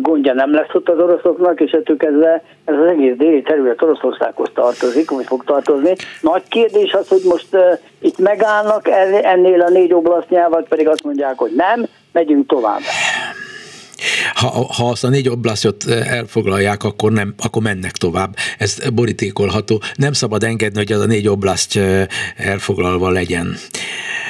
gondja 0.00 0.34
nem 0.34 0.54
lesz 0.54 0.74
ott 0.74 0.88
az 0.88 0.98
oroszoknak, 0.98 1.60
és 1.60 1.70
ettől 1.70 1.96
kezdve 1.96 2.42
ez 2.64 2.74
az 2.74 2.86
egész 2.86 3.16
déli 3.16 3.42
terület 3.42 3.82
Oroszországhoz 3.82 4.48
tartozik, 4.54 5.10
vagy 5.10 5.26
fog 5.26 5.44
tartozni. 5.44 5.92
Nagy 6.20 6.42
kérdés 6.48 6.92
az, 6.92 7.08
hogy 7.08 7.22
most 7.24 7.54
uh, 7.54 7.60
itt 8.00 8.18
megállnak 8.18 8.88
ennél 9.22 9.60
a 9.60 9.70
négy 9.70 9.92
oblasznyával, 9.92 10.66
pedig 10.68 10.88
azt 10.88 11.04
mondják, 11.04 11.38
hogy 11.38 11.52
nem, 11.56 11.86
megyünk 12.12 12.46
tovább 12.46 12.80
ha, 14.34 14.66
ha 14.76 14.88
azt 14.88 15.04
a 15.04 15.08
négy 15.08 15.28
oblasztot 15.28 15.84
eh, 15.88 16.12
elfoglalják, 16.12 16.84
akkor, 16.84 17.12
nem, 17.12 17.34
akkor 17.44 17.62
mennek 17.62 17.92
tovább. 17.92 18.36
Ez 18.58 18.78
borítékolható. 18.94 19.80
Nem 19.94 20.12
szabad 20.12 20.42
engedni, 20.42 20.78
hogy 20.78 20.92
az 20.92 21.00
a 21.00 21.06
négy 21.06 21.28
oblaszt 21.28 21.76
eh, 21.76 22.06
elfoglalva 22.36 23.10
legyen. 23.10 23.54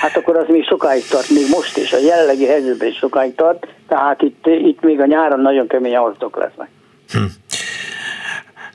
Hát 0.01 0.17
akkor 0.17 0.37
az 0.37 0.47
még 0.49 0.65
sokáig 0.65 1.07
tart, 1.07 1.31
még 1.31 1.45
most 1.51 1.77
is, 1.77 1.93
a 1.93 1.99
jelenlegi 1.99 2.47
helyzetben 2.47 2.89
is 2.89 2.97
sokáig 2.97 3.35
tart, 3.35 3.67
tehát 3.89 4.23
itt, 4.23 4.47
itt 4.47 4.81
még 4.81 5.01
a 5.01 5.07
nyáron 5.07 5.41
nagyon 5.41 5.67
kemény 5.67 5.97
harcok 5.97 6.37
lesznek. 6.37 6.69
Hm 7.13 7.25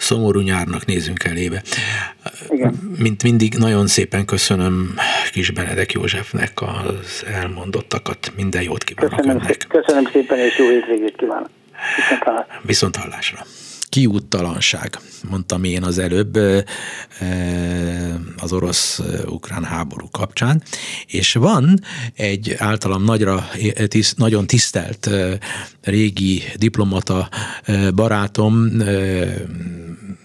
szomorú 0.05 0.39
nyárnak 0.39 0.85
nézünk 0.85 1.23
elébe. 1.23 1.61
Igen. 2.49 2.95
Mint 2.97 3.23
mindig 3.23 3.53
nagyon 3.57 3.87
szépen 3.87 4.25
köszönöm 4.25 4.95
Kis 5.31 5.51
Benedek 5.51 5.91
Józsefnek 5.91 6.61
az 6.61 7.25
elmondottakat. 7.27 8.31
Minden 8.35 8.61
jót 8.61 8.83
kívánok 8.83 9.15
köszönöm 9.15 9.37
önnek. 9.37 9.65
Köszönöm 9.67 10.05
szépen, 10.11 10.37
és 10.37 10.57
jó 10.57 10.69
hétvégét 10.69 11.15
kívánok. 11.15 11.49
Viszont 12.61 12.95
hallásra 12.95 13.45
kiúttalanság, 13.95 14.89
mondtam 15.29 15.63
én 15.63 15.83
az 15.83 15.97
előbb 15.97 16.37
az 18.37 18.53
orosz-ukrán 18.53 19.63
háború 19.63 20.07
kapcsán, 20.11 20.61
és 21.07 21.33
van 21.33 21.79
egy 22.15 22.55
általam 22.57 23.03
nagyra, 23.03 23.47
tiszt, 23.87 24.17
nagyon 24.17 24.47
tisztelt 24.47 25.09
régi 25.81 26.43
diplomata 26.55 27.29
barátom, 27.95 28.71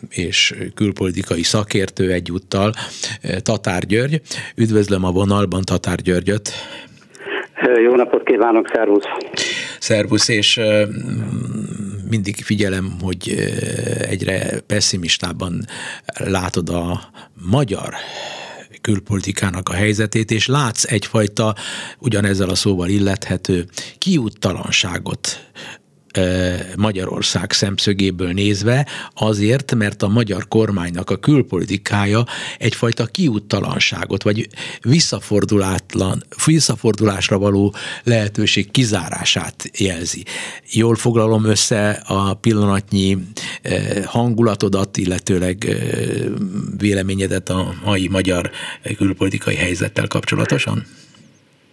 és 0.09 0.55
külpolitikai 0.75 1.43
szakértő 1.43 2.13
egyúttal, 2.13 2.73
Tatár 3.43 3.87
György. 3.87 4.21
Üdvözlöm 4.55 5.05
a 5.05 5.11
vonalban 5.11 5.63
Tatár 5.63 6.03
Györgyöt. 6.03 6.53
Jó 7.85 7.97
napot 7.97 8.23
kívánok, 8.25 8.71
szervusz! 8.73 9.05
Szervusz, 9.79 10.29
és 10.29 10.61
mindig 12.11 12.37
figyelem, 12.37 12.97
hogy 13.01 13.31
egyre 14.01 14.61
pessimistában 14.61 15.67
látod 16.15 16.69
a 16.69 17.11
magyar 17.35 17.95
külpolitikának 18.81 19.69
a 19.69 19.73
helyzetét, 19.75 20.31
és 20.31 20.47
látsz 20.47 20.85
egyfajta 20.85 21.55
ugyanezzel 21.99 22.49
a 22.49 22.55
szóval 22.55 22.89
illethető 22.89 23.67
kiúttalanságot 23.99 25.51
Magyarország 26.77 27.53
szemszögéből 27.53 28.33
nézve, 28.33 28.87
azért, 29.15 29.75
mert 29.75 30.03
a 30.03 30.09
magyar 30.09 30.49
kormánynak 30.49 31.11
a 31.11 31.17
külpolitikája 31.17 32.25
egyfajta 32.59 33.07
kiúttalanságot, 33.07 34.23
vagy 34.23 34.49
visszafordulátlan, 34.83 36.23
visszafordulásra 36.45 37.39
való 37.39 37.75
lehetőség 38.05 38.71
kizárását 38.71 39.71
jelzi. 39.79 40.25
Jól 40.73 40.95
foglalom 40.95 41.45
össze 41.45 41.91
a 41.91 42.35
pillanatnyi 42.35 43.19
hangulatodat, 44.05 44.97
illetőleg 44.97 45.77
véleményedet 46.77 47.49
a 47.49 47.75
mai 47.85 48.09
magyar 48.09 48.51
külpolitikai 48.97 49.55
helyzettel 49.55 50.07
kapcsolatosan? 50.07 50.87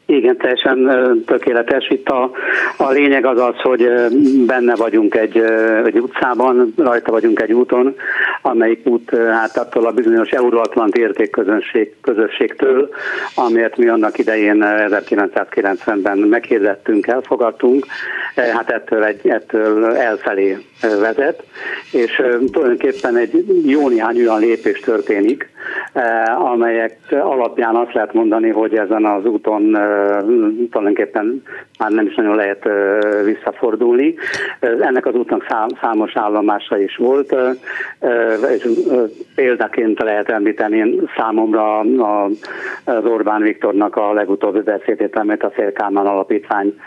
Igen, 0.10 0.38
teljesen 0.38 1.24
tökéletes. 1.26 1.90
Itt 1.90 2.08
a, 2.08 2.32
a 2.78 2.92
lényeg 2.92 3.26
az 3.26 3.40
az, 3.40 3.56
hogy 3.56 3.90
benne 4.46 4.76
vagyunk 4.76 5.16
egy, 5.16 5.38
egy 5.86 6.00
utcában, 6.00 6.74
rajta 6.78 7.12
vagyunk 7.12 7.42
egy 7.42 7.54
úton, 7.54 7.96
amelyik 8.42 8.88
út 8.88 9.16
hát 9.16 9.58
attól 9.58 9.86
a 9.86 9.92
bizonyos 9.92 10.30
euróatlanti 10.30 11.00
értékközönség, 11.00 11.96
közösségtől, 12.02 12.90
amiért 13.36 13.78
mi 13.78 13.88
annak 13.88 14.18
idején 14.18 14.64
1990-ben 14.66 16.18
meghirdettünk, 16.18 17.08
elfogadtunk, 17.08 17.86
hát 18.36 18.70
ettől, 18.70 19.04
egy, 19.04 19.28
ettől 19.28 19.86
elfelé 19.96 20.58
vezet, 20.82 21.44
és 21.92 22.24
tulajdonképpen 22.52 23.16
egy 23.16 23.46
jó 23.66 23.90
néhány 23.90 24.18
olyan 24.18 24.40
lépés 24.40 24.80
történik, 24.80 25.50
amelyek 26.38 26.98
alapján 27.10 27.76
azt 27.76 27.94
lehet 27.94 28.14
mondani, 28.14 28.50
hogy 28.50 28.76
ezen 28.76 29.06
az 29.06 29.26
úton 29.26 29.72
tulajdonképpen 30.72 31.44
már 31.80 31.92
nem 31.92 32.06
is 32.06 32.16
nagyon 32.16 32.36
lehet 32.36 32.68
visszafordulni. 33.24 34.16
Ennek 34.60 35.06
az 35.06 35.16
útnak 35.16 35.46
számos 35.82 36.12
állomása 36.16 36.80
is 36.80 36.96
volt, 36.96 37.36
és 38.56 38.68
példaként 39.36 40.00
lehet 40.00 40.30
említeni 40.30 41.02
számomra 41.18 41.80
az 41.80 43.06
Orbán 43.06 43.42
Viktornak 43.42 43.96
a 43.96 44.14
legutóbbi 44.14 44.62
beszédét, 44.62 45.16
amit 45.16 45.44
a 45.44 45.52
Szélkámán 45.56 46.06
Alapítvány 46.06 46.80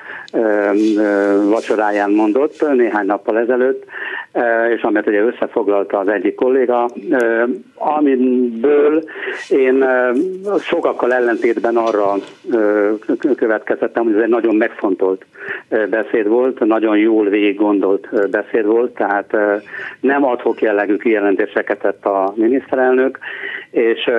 vacsoráján 1.50 2.10
mondott 2.10 2.72
néhány 2.76 3.06
nappal 3.06 3.38
ezelőtt, 3.38 3.84
és 4.74 4.82
amit 4.82 5.06
ugye 5.06 5.20
összefoglalta 5.20 5.98
az 5.98 6.08
egyik 6.08 6.34
kolléga, 6.34 6.88
amiből 7.74 9.04
én 9.48 9.84
sokakkal 10.60 11.14
ellentétben 11.14 11.76
arra 11.76 12.14
következtettem, 13.36 14.04
hogy 14.04 14.14
ez 14.14 14.22
egy 14.22 14.28
nagyon 14.28 14.54
megfontolt 14.54 15.24
beszéd 15.90 16.28
volt, 16.28 16.58
nagyon 16.58 16.98
jól 16.98 17.28
végig 17.28 17.56
gondolt 17.56 18.30
beszéd 18.30 18.66
volt, 18.66 18.94
tehát 18.94 19.36
nem 20.00 20.24
adhok 20.24 20.60
jellegű 20.60 20.96
kijelentéseket 20.96 21.78
tett 21.78 22.04
a 22.04 22.32
miniszterelnök, 22.36 23.18
és 23.70 24.10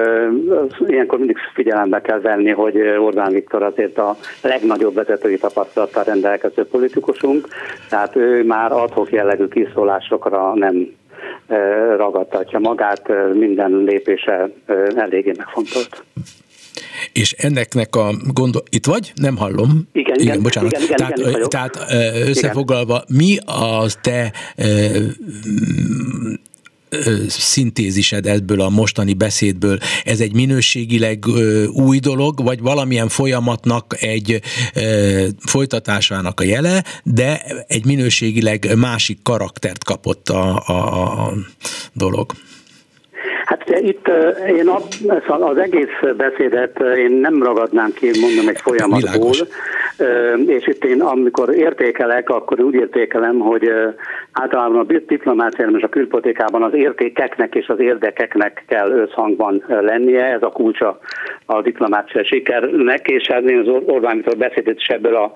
ilyenkor 0.87 1.17
mindig 1.17 1.37
figyelembe 1.53 2.01
kell 2.01 2.19
venni, 2.19 2.49
hogy 2.49 2.77
Orbán 2.77 3.31
Viktor 3.31 3.63
azért 3.63 3.97
a 3.97 4.17
legnagyobb 4.41 4.93
vezetői 4.93 5.37
tapasztalattal 5.37 6.03
rendelkező 6.03 6.65
politikusunk, 6.65 7.47
tehát 7.89 8.15
ő 8.15 8.43
már 8.43 8.71
adhok 8.71 9.11
jellegű 9.11 9.47
kiszólásokra 9.47 10.53
nem 10.55 10.87
ragadtatja 11.97 12.59
magát, 12.59 13.11
minden 13.33 13.71
lépése 13.71 14.49
eléggé 14.95 15.33
megfontolt. 15.37 16.03
És 17.13 17.31
enneknek 17.31 17.95
a 17.95 18.09
gondol... 18.33 18.61
Itt 18.69 18.85
vagy? 18.85 19.11
Nem 19.15 19.37
hallom. 19.37 19.69
Igen, 19.91 20.15
igen, 20.15 20.19
igen 20.19 20.41
bocsánat. 20.41 20.71
Igen, 20.71 20.83
igen, 20.83 20.97
tehát, 20.97 21.17
igen, 21.17 21.49
tehát 21.49 21.77
összefoglalva, 22.27 23.03
igen. 23.07 23.25
mi 23.25 23.37
az 23.45 23.97
te 24.01 24.31
szintézised 27.27 28.25
ebből 28.25 28.61
a 28.61 28.69
mostani 28.69 29.13
beszédből, 29.13 29.79
ez 30.03 30.19
egy 30.19 30.33
minőségileg 30.33 31.25
új 31.73 31.99
dolog, 31.99 32.43
vagy 32.43 32.59
valamilyen 32.59 33.09
folyamatnak 33.09 33.95
egy 33.99 34.41
folytatásának 35.39 36.39
a 36.39 36.43
jele, 36.43 36.83
de 37.03 37.41
egy 37.67 37.85
minőségileg 37.85 38.77
másik 38.77 39.21
karaktert 39.23 39.83
kapott 39.83 40.29
a, 40.29 40.63
a, 40.67 41.27
a 41.27 41.33
dolog? 41.93 42.33
Hát 43.67 43.79
itt 43.79 44.11
én 44.57 44.69
az 45.27 45.57
egész 45.57 46.15
beszédet 46.17 46.79
én 46.79 47.11
nem 47.11 47.43
ragadnám 47.43 47.91
ki, 47.93 48.09
mondom, 48.21 48.47
egy 48.47 48.61
folyamatból, 48.61 48.99
Világos. 49.09 49.43
és 50.47 50.67
itt 50.67 50.83
én 50.85 51.01
amikor 51.01 51.55
értékelek, 51.55 52.29
akkor 52.29 52.61
úgy 52.61 52.73
értékelem, 52.73 53.39
hogy 53.39 53.71
általában 54.31 54.79
a 54.79 54.99
diplomáciában 55.07 55.77
és 55.77 55.83
a 55.83 55.89
külpolitikában 55.89 56.63
az 56.63 56.73
értékeknek 56.73 57.55
és 57.55 57.67
az 57.67 57.79
érdekeknek 57.79 58.63
kell 58.67 58.91
összhangban 58.91 59.63
lennie, 59.67 60.25
ez 60.25 60.41
a 60.41 60.49
kulcsa 60.49 60.99
a 61.45 61.61
diplomácia 61.61 62.25
sikernek, 62.25 63.07
és 63.07 63.27
hát 63.27 63.49
én 63.49 63.59
az 63.59 63.81
Orbán 63.85 64.15
Viktor 64.15 64.37
beszédét 64.37 64.77
is 64.77 64.87
ebből 64.87 65.15
a 65.15 65.33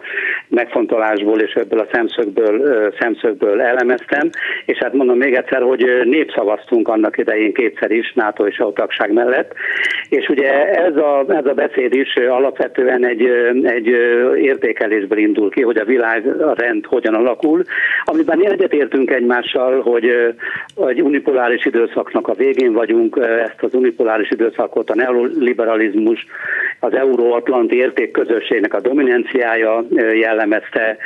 megfontolásból 0.47 1.39
és 1.39 1.53
ebből 1.53 1.79
a 1.79 1.87
szemszögből, 1.91 2.93
szemszögből 2.99 3.61
elemeztem, 3.61 4.29
és 4.65 4.77
hát 4.77 4.93
mondom 4.93 5.17
még 5.17 5.33
egyszer, 5.33 5.61
hogy 5.61 5.85
népszavaztunk 6.03 6.87
annak 6.87 7.17
idején 7.17 7.53
kétszer 7.53 7.91
is 7.91 8.13
NATO 8.15 8.47
és 8.47 8.59
a 8.59 8.73
tagság 8.73 9.13
mellett, 9.13 9.53
és 10.09 10.29
ugye 10.29 10.67
ez 10.67 10.95
a, 10.95 11.25
ez 11.27 11.45
a 11.45 11.53
beszéd 11.53 11.93
is 11.93 12.15
alapvetően 12.15 13.05
egy, 13.05 13.23
egy 13.63 13.87
értékelésből 14.37 15.17
indul 15.17 15.49
ki, 15.49 15.61
hogy 15.61 15.77
a 15.77 15.85
világ 15.85 16.41
a 16.41 16.53
rend 16.57 16.85
hogyan 16.85 17.13
alakul, 17.13 17.63
amiben 18.05 18.45
egyetértünk 18.45 19.11
egymással, 19.11 19.81
hogy 19.81 20.33
egy 20.87 21.01
unipoláris 21.01 21.65
időszaknak 21.65 22.27
a 22.27 22.33
végén 22.33 22.73
vagyunk, 22.73 23.19
ezt 23.45 23.63
az 23.63 23.73
unipoláris 23.73 24.31
időszakot 24.31 24.89
a 24.89 24.95
neoliberalizmus, 24.95 26.25
az 26.79 26.93
euróatlanti 26.93 27.77
értékközösségnek 27.77 28.73
a 28.73 28.81
dominanciája 28.81 29.83
jellemezte, 30.13 30.97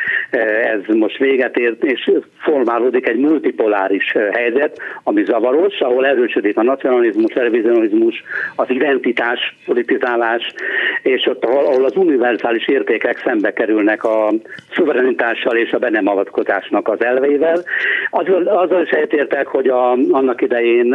ez 0.73 0.95
most 0.95 1.17
véget 1.17 1.57
ért, 1.57 1.83
és 1.83 2.11
formálódik 2.37 3.07
egy 3.07 3.17
multipoláris 3.17 4.15
helyzet, 4.31 4.79
ami 5.03 5.23
zavaros, 5.23 5.79
ahol 5.79 6.05
erősödik 6.05 6.57
a 6.57 6.63
nacionalizmus, 6.63 6.98
revizionizmus, 7.33 8.23
az 8.55 8.69
identitás, 8.69 9.55
politizálás, 9.65 10.53
és 11.01 11.25
ott, 11.25 11.45
ahol 11.45 11.85
az 11.85 11.95
univerzális 11.95 12.67
értékek 12.67 13.21
szembe 13.25 13.53
kerülnek 13.53 14.03
a 14.03 14.29
szuverenitással 14.73 15.57
és 15.57 15.71
a 15.71 15.77
be 15.77 15.89
nem 15.89 16.07
avatkozásnak 16.07 16.87
az 16.87 17.03
elveivel. 17.03 17.63
Azzal, 18.09 18.47
azzal 18.47 18.81
is 18.81 18.89
egyetértek, 18.89 19.47
hogy 19.47 19.67
a, 19.67 19.91
annak 19.91 20.41
idején 20.41 20.93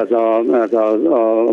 az 0.00 0.12
a, 0.12 0.38
az 0.38 0.74
a, 0.74 0.92
a 0.92 1.50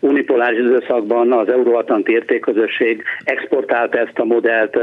unipoláris 0.00 0.58
időszakban 0.58 1.32
az 1.32 1.48
euróatlanti 1.48 2.12
értékközösség 2.12 3.02
exportálta 3.24 3.98
ezt 3.98 4.18
a 4.18 4.24
modellt, 4.24 4.78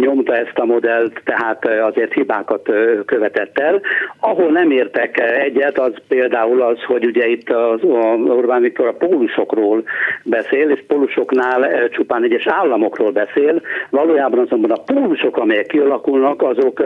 nyomta 0.00 0.36
ezt 0.36 0.58
a 0.58 0.64
modellt, 0.64 1.20
tehát 1.24 1.68
azért 1.68 2.12
hibákat 2.12 2.70
követett 3.04 3.58
el. 3.58 3.80
Ahol 4.20 4.50
nem 4.50 4.70
értek 4.70 5.20
egyet, 5.20 5.78
az 5.78 5.92
például 6.08 6.62
az, 6.62 6.82
hogy 6.82 7.04
ugye 7.04 7.26
itt 7.26 7.43
az 7.50 7.82
Orbán 8.28 8.62
Viktor 8.62 8.86
a 8.86 8.92
pólusokról 8.92 9.82
beszél, 10.24 10.70
és 10.70 10.84
pólusoknál 10.86 11.88
csupán 11.88 12.24
egyes 12.24 12.46
államokról 12.46 13.10
beszél, 13.10 13.62
valójában 13.90 14.38
azonban 14.38 14.70
a 14.70 14.82
pólusok, 14.82 15.36
amelyek 15.36 15.66
kialakulnak, 15.66 16.42
azok 16.42 16.82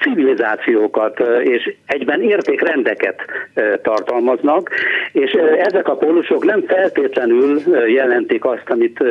civilizációkat 0.00 1.20
és 1.42 1.74
egyben 1.86 2.22
értékrendeket 2.22 3.20
tartalmaznak, 3.82 4.70
és 5.12 5.30
ezek 5.58 5.88
a 5.88 5.96
pólusok 5.96 6.44
nem 6.44 6.62
feltétlenül 6.66 7.60
jelentik 7.86 8.44
azt, 8.44 8.70
amit 8.70 9.04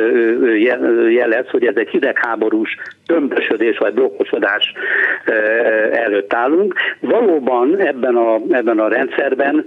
jelez, 1.08 1.48
hogy 1.48 1.66
ez 1.66 1.76
egy 1.76 1.88
hidegháborús 1.88 2.76
tömbösödés 3.06 3.78
vagy 3.78 3.94
blokkosodás 3.94 4.72
előtt 5.92 6.34
állunk. 6.34 6.74
Valóban 7.00 7.76
ebben 7.78 8.16
a, 8.16 8.40
ebben 8.50 8.78
a 8.78 8.88
rendszerben 8.88 9.64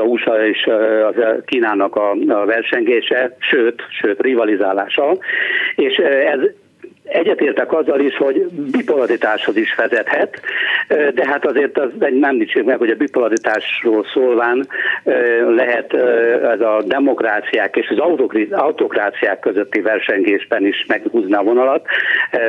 meghatározza 0.00 0.02
USA 0.02 0.46
és 0.46 0.68
az 1.06 1.42
Kínának 1.44 1.96
a, 1.96 2.10
a 2.10 2.44
versengése, 2.44 3.36
sőt, 3.38 3.82
sőt 3.90 4.20
rivalizálása, 4.20 5.18
és 5.76 5.96
ez 5.96 6.40
Egyetértek 7.12 7.72
azzal 7.72 8.00
is, 8.00 8.16
hogy 8.16 8.46
bipolaritáshoz 8.70 9.56
is 9.56 9.74
vezethet, 9.74 10.40
de 10.88 11.26
hát 11.26 11.46
azért 11.46 11.78
az 11.78 11.90
nem 11.98 12.36
nincs 12.36 12.54
meg, 12.54 12.78
hogy 12.78 12.90
a 12.90 12.94
bipolaritásról 12.94 14.04
szólván 14.12 14.66
lehet 15.48 15.94
ez 16.42 16.60
a 16.60 16.82
demokráciák 16.86 17.76
és 17.76 17.88
az 17.88 17.98
autokráciák 18.50 19.38
közötti 19.38 19.80
versengésben 19.80 20.66
is 20.66 20.84
meghúzni 20.88 21.34
a 21.34 21.42
vonalat. 21.42 21.86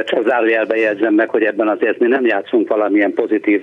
Csak 0.05 0.27
zárójelbe 0.27 0.77
jegyzem 0.77 1.13
meg, 1.13 1.29
hogy 1.29 1.43
ebben 1.43 1.67
azért 1.67 1.99
mi 1.99 2.07
nem 2.07 2.25
játszunk 2.25 2.67
valamilyen 2.67 3.13
pozitív 3.13 3.61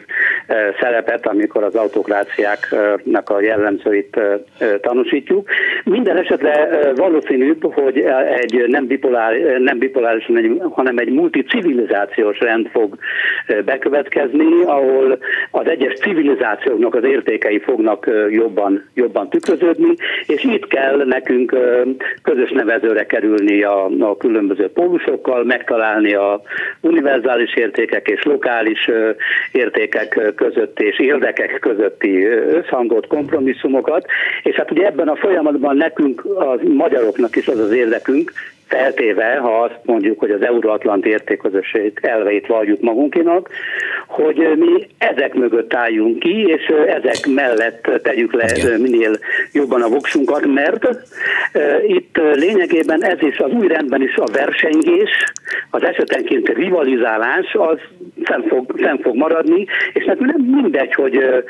szerepet, 0.81 1.27
amikor 1.27 1.63
az 1.63 1.75
autokráciáknak 1.75 3.31
a 3.31 3.41
jellemzőit 3.41 4.21
tanúsítjuk. 4.81 5.49
Minden 5.85 6.17
esetre 6.17 6.69
valószínűbb, 6.97 7.73
hogy 7.75 7.99
egy 8.41 8.65
nem, 8.67 8.87
bipolár, 8.87 9.35
nem 9.59 9.79
bipoláris, 9.79 10.31
hanem 10.71 10.88
hanem 10.89 11.07
egy 11.07 11.13
multicivilizációs 11.13 12.39
rend 12.39 12.69
fog 12.69 12.99
bekövetkezni, 13.65 14.63
ahol 14.65 15.19
az 15.51 15.67
egyes 15.67 15.95
civilizációknak 15.99 16.95
az 16.95 17.05
értékei 17.05 17.59
fognak 17.59 18.11
jobban, 18.31 18.85
jobban 18.95 19.29
tükröződni, 19.29 19.95
és 20.27 20.45
itt 20.45 20.67
kell 20.67 21.05
nekünk 21.05 21.57
közös 22.23 22.51
nevezőre 22.51 23.07
kerülni 23.07 23.63
a, 23.63 23.85
a 23.99 24.17
különböző 24.17 24.69
pólusokkal, 24.69 25.45
megtalálni 25.45 26.15
a 26.15 26.41
univerzális 26.81 27.55
értékek 27.55 28.09
és 28.09 28.23
lokális 28.23 28.91
értékek 29.53 30.33
között 30.37 30.81
és 30.81 30.99
érdekek 30.99 31.59
közötti 31.61 32.25
összhangot, 32.27 33.07
kompromisszumokat, 33.07 34.07
és 34.43 34.57
hát 34.57 34.71
ugye 34.71 34.87
ebben 34.87 35.09
a 35.09 35.17
folyamatban 35.17 35.77
nekünk, 35.77 36.25
a 36.25 36.59
magyaroknak 36.63 37.37
is 37.37 37.49
az 37.49 37.59
az 37.59 37.73
érdekünk, 37.73 38.33
feltéve, 38.69 39.37
ha 39.37 39.63
azt 39.63 39.79
mondjuk, 39.85 40.19
hogy 40.19 40.31
az 40.31 40.43
euróatlanti 40.43 41.09
értékközösség 41.09 41.99
elveit 42.03 42.47
valljuk 42.47 42.81
magunkinak, 42.81 43.49
hogy 44.07 44.37
mi 44.59 44.87
ezek 44.99 45.35
mögött 45.35 45.75
álljunk 45.75 46.19
ki, 46.19 46.47
és 46.47 46.67
ezek 46.87 47.27
mellett 47.35 48.01
tegyük 48.03 48.33
le 48.33 48.47
minél 48.79 49.19
jobban 49.53 49.83
a 49.83 49.89
voksunkat, 49.89 50.47
mert 50.47 50.89
itt 51.87 52.21
lényegében 52.35 53.05
ez 53.05 53.23
is 53.23 53.39
az 53.39 53.51
új 53.51 53.67
rendben 53.67 54.03
is 54.03 54.17
a 54.17 54.27
versengés, 54.33 55.11
az 55.71 55.83
esetenként 55.83 56.49
rivalizálás, 56.49 57.55
az 57.55 57.79
fenn 58.23 58.43
fog, 58.49 58.75
fenn 58.77 58.99
fog 58.99 59.17
maradni, 59.17 59.67
és 59.93 60.05
nekünk 60.05 60.33
nem 60.37 60.61
mindegy, 60.63 60.95
hogy 60.95 61.45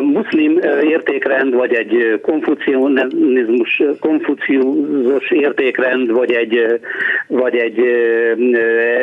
muszlim 0.00 0.60
értékrend, 0.82 1.54
vagy 1.54 1.72
egy 1.72 2.20
konfucionizmus, 2.22 3.82
konfuciós 4.00 5.30
értékrend, 5.30 6.10
vagy 6.10 6.27
egy, 6.30 6.80
vagy 7.26 7.56
egy 7.56 7.78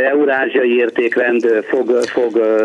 eurázsiai 0.09 0.77
értékrend 0.77 1.63
fog, 1.67 1.89
fog 1.89 2.61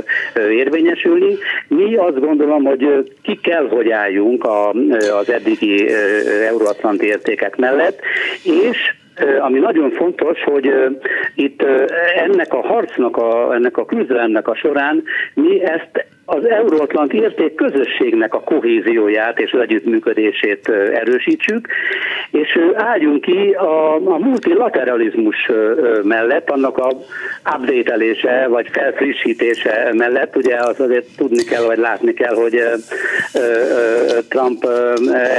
érvényesülni. 0.51 1.37
Mi 1.69 1.97
azt 1.97 2.21
gondolom, 2.21 2.65
hogy 2.65 3.13
ki 3.23 3.39
kell, 3.43 3.69
hogy 3.69 3.91
álljunk 3.91 4.45
az 5.21 5.31
eddigi 5.31 5.87
euróatlanti 6.49 7.07
értékek 7.07 7.57
mellett, 7.57 8.01
és 8.43 8.95
ami 9.41 9.59
nagyon 9.59 9.91
fontos, 9.91 10.43
hogy 10.43 10.73
itt 11.35 11.65
ennek 12.17 12.55
a 12.55 12.61
harcnak, 12.67 13.17
a, 13.17 13.55
ennek 13.55 13.77
a 13.77 13.85
küzdelemnek 13.85 14.49
a 14.49 14.55
során 14.55 15.03
mi 15.35 15.63
ezt 15.63 16.07
az 16.31 16.49
euróatlanti 16.49 17.17
érték 17.17 17.55
közösségnek 17.55 18.35
a 18.35 18.41
kohézióját 18.41 19.41
és 19.41 19.53
az 19.53 19.61
együttműködését 19.61 20.69
erősítsük, 20.93 21.69
és 22.31 22.59
álljunk 22.75 23.21
ki 23.21 23.51
a, 23.51 23.95
a 23.95 24.19
multilateralizmus 24.19 25.51
mellett, 26.03 26.51
annak 26.51 26.79
a 26.79 26.89
update 27.57 28.49
vagy 28.49 28.69
felfrissítése 28.73 29.91
mellett, 29.93 30.37
ugye 30.37 30.57
az 30.57 30.81
azért 30.81 31.07
tudni 31.17 31.45
kell, 31.45 31.63
vagy 31.63 31.79
látni 31.79 32.15
kell, 32.15 32.35
hogy 32.35 32.63
Trump 34.29 34.65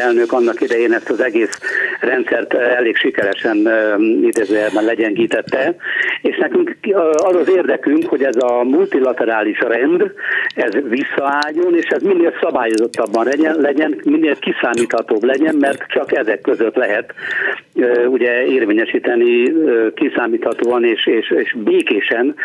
elnök 0.03 0.31
annak 0.31 0.61
idején 0.61 0.93
ezt 0.93 1.09
az 1.09 1.21
egész 1.21 1.59
rendszert 1.99 2.53
elég 2.53 2.95
sikeresen 2.95 3.57
idézőjelben 4.21 4.83
legyengítette, 4.83 5.75
és 6.21 6.37
nekünk 6.37 6.77
az 7.15 7.35
az 7.35 7.49
érdekünk, 7.49 8.05
hogy 8.05 8.23
ez 8.23 8.35
a 8.35 8.63
multilaterális 8.63 9.59
rend, 9.59 10.11
ez 10.55 10.80
visszaálljon, 10.89 11.75
és 11.75 11.85
ez 11.85 12.01
minél 12.01 12.33
szabályozottabban 12.41 13.25
legyen, 13.25 13.55
legyen 13.59 14.01
minél 14.03 14.35
kiszámíthatóbb 14.39 15.23
legyen, 15.23 15.55
mert 15.55 15.85
csak 15.87 16.17
ezek 16.17 16.41
között 16.41 16.75
lehet 16.75 17.13
ugye 18.07 18.45
érvényesíteni 18.45 19.53
kiszámíthatóan 19.95 20.83
és, 20.85 21.07
és, 21.07 21.29
és 21.29 21.55
békésen 21.63 22.35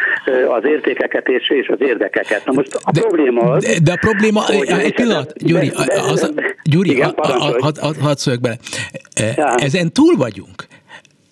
az 0.49 0.65
értékeket 0.65 1.29
és, 1.29 1.51
és 1.51 1.69
az 1.69 1.81
érdekeket. 1.81 2.45
Na 2.45 2.53
most 2.53 2.75
a 2.75 2.91
de, 2.93 3.01
probléma 3.01 3.41
az... 3.41 3.65
De, 3.65 3.73
de 3.83 3.93
a 3.93 3.99
probléma, 4.01 4.41
hogy 4.41 4.67
egy 4.69 4.95
pillanat, 4.95 5.33
Gyuri, 5.39 5.69
de, 5.69 5.85
de, 5.85 6.01
az, 6.01 6.33
Gyuri, 6.71 7.01
hadd 8.01 8.15
szóljak 8.15 8.43
bele. 8.43 8.57
Ezen 9.57 9.93
túl 9.93 10.17
vagyunk 10.17 10.67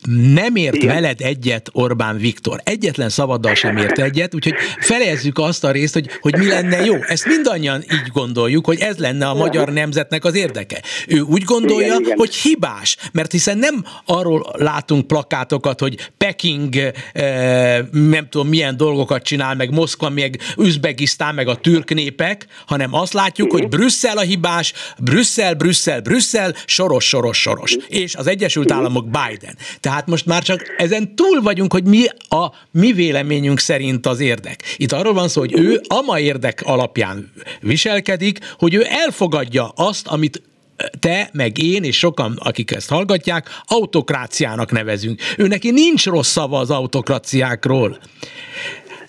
nem 0.09 0.57
ért 0.57 0.74
Igen. 0.74 0.94
veled 0.94 1.20
egyet 1.20 1.68
Orbán 1.72 2.16
Viktor. 2.16 2.61
Egyetlen 2.64 3.09
szavaddal 3.09 3.55
sem 3.55 3.76
ért 3.76 3.98
egyet, 3.98 4.34
úgyhogy 4.34 4.55
felezzük 4.80 5.38
azt 5.38 5.64
a 5.64 5.70
részt, 5.70 5.92
hogy, 5.92 6.09
hogy 6.20 6.36
mi 6.36 6.46
lenne 6.46 6.84
jó. 6.84 6.94
Ezt 7.02 7.26
mindannyian 7.26 7.82
így 7.82 8.09
gondoljuk, 8.12 8.66
hogy 8.66 8.80
ez 8.80 8.96
lenne 8.96 9.26
a 9.28 9.34
magyar 9.34 9.72
nemzetnek 9.72 10.24
az 10.24 10.34
érdeke. 10.34 10.82
Ő 11.07 11.20
úgy 11.20 11.42
gondolja, 11.42 11.86
igen, 11.86 12.00
igen. 12.00 12.16
hogy 12.16 12.34
hibás, 12.34 12.96
mert 13.12 13.32
hiszen 13.32 13.59
nem 13.59 13.84
arról 14.07 14.55
látunk 14.59 15.07
plakátokat, 15.07 15.80
hogy 15.80 16.11
Peking 16.18 16.92
eh, 17.12 17.78
nem 17.90 18.28
tudom 18.28 18.48
milyen 18.48 18.76
dolgokat 18.76 19.22
csinál, 19.22 19.55
meg 19.55 19.70
Moszkva, 19.70 20.09
meg 20.09 20.38
Üzbegisztán, 20.59 21.34
meg 21.34 21.48
a 21.48 21.57
türk 21.57 21.94
népek, 21.94 22.46
hanem 22.66 22.94
azt 22.94 23.12
látjuk, 23.12 23.52
hogy 23.52 23.68
Brüsszel 23.68 24.18
a 24.18 24.20
hibás, 24.20 24.72
Brüsszel, 24.98 25.55
Brüsszel, 25.55 26.00
Brüsszel, 26.00 26.55
soros, 26.66 27.09
soros, 27.09 27.40
soros. 27.40 27.76
És 27.88 28.14
az 28.14 28.26
Egyesült 28.26 28.72
Államok 28.72 29.05
Biden. 29.05 29.57
Tehát 29.80 29.93
tehát 29.95 30.09
most 30.09 30.26
már 30.26 30.42
csak 30.42 30.74
ezen 30.76 31.14
túl 31.14 31.40
vagyunk, 31.42 31.72
hogy 31.72 31.84
mi 31.84 32.07
a 32.28 32.53
mi 32.70 32.92
véleményünk 32.92 33.59
szerint 33.59 34.07
az 34.07 34.20
érdek. 34.20 34.62
Itt 34.76 34.92
arról 34.92 35.12
van 35.12 35.28
szó, 35.28 35.40
hogy 35.40 35.59
ő 35.59 35.80
ama 35.86 36.18
érdek 36.18 36.62
alapján 36.64 37.32
viselkedik, 37.61 38.38
hogy 38.59 38.74
ő 38.74 38.86
elfogadja 38.88 39.68
azt, 39.68 40.07
amit 40.07 40.42
te, 41.01 41.30
meg 41.32 41.59
én, 41.59 41.84
és 41.84 41.99
sokan, 41.99 42.36
akik 42.42 42.70
ezt 42.70 42.88
hallgatják, 42.88 43.49
autokráciának 43.64 44.70
nevezünk. 44.72 45.20
Ő 45.36 45.47
neki 45.47 45.70
nincs 45.70 46.07
rossz 46.07 46.30
szava 46.30 46.59
az 46.59 46.70
autokráciákról. 46.70 47.99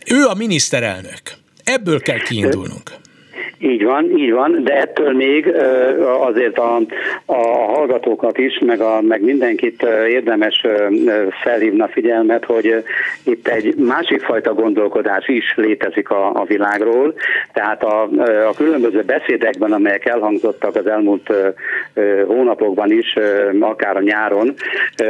Ő 0.05 0.25
a 0.25 0.33
miniszterelnök. 0.33 1.21
Ebből 1.63 1.99
kell 1.99 2.19
kiindulnunk. 2.19 3.03
Így 3.59 3.83
van, 3.83 4.17
így 4.17 4.31
van, 4.31 4.63
de 4.63 4.81
ettől 4.81 5.13
még 5.13 5.55
azért 6.19 6.57
a, 6.57 6.75
a 7.25 7.47
hallgatókat 7.47 8.37
is, 8.37 8.59
meg, 8.65 8.81
a, 8.81 9.01
meg 9.01 9.21
mindenkit 9.21 9.83
érdemes 10.09 10.63
felhívna 11.43 11.87
figyelmet, 11.87 12.45
hogy 12.45 12.83
itt 13.23 13.47
egy 13.47 13.75
másik 13.75 14.21
fajta 14.21 14.53
gondolkodás 14.53 15.27
is 15.27 15.53
létezik 15.55 16.09
a, 16.09 16.29
a 16.33 16.45
világról, 16.47 17.13
tehát 17.53 17.83
a, 17.83 18.01
a 18.47 18.53
különböző 18.57 19.01
beszédekben, 19.01 19.71
amelyek 19.71 20.05
elhangzottak 20.05 20.75
az 20.75 20.87
elmúlt 20.87 21.33
hónapokban 22.27 22.91
is, 22.91 23.15
akár 23.59 23.97
a 23.97 24.01
nyáron, 24.01 24.53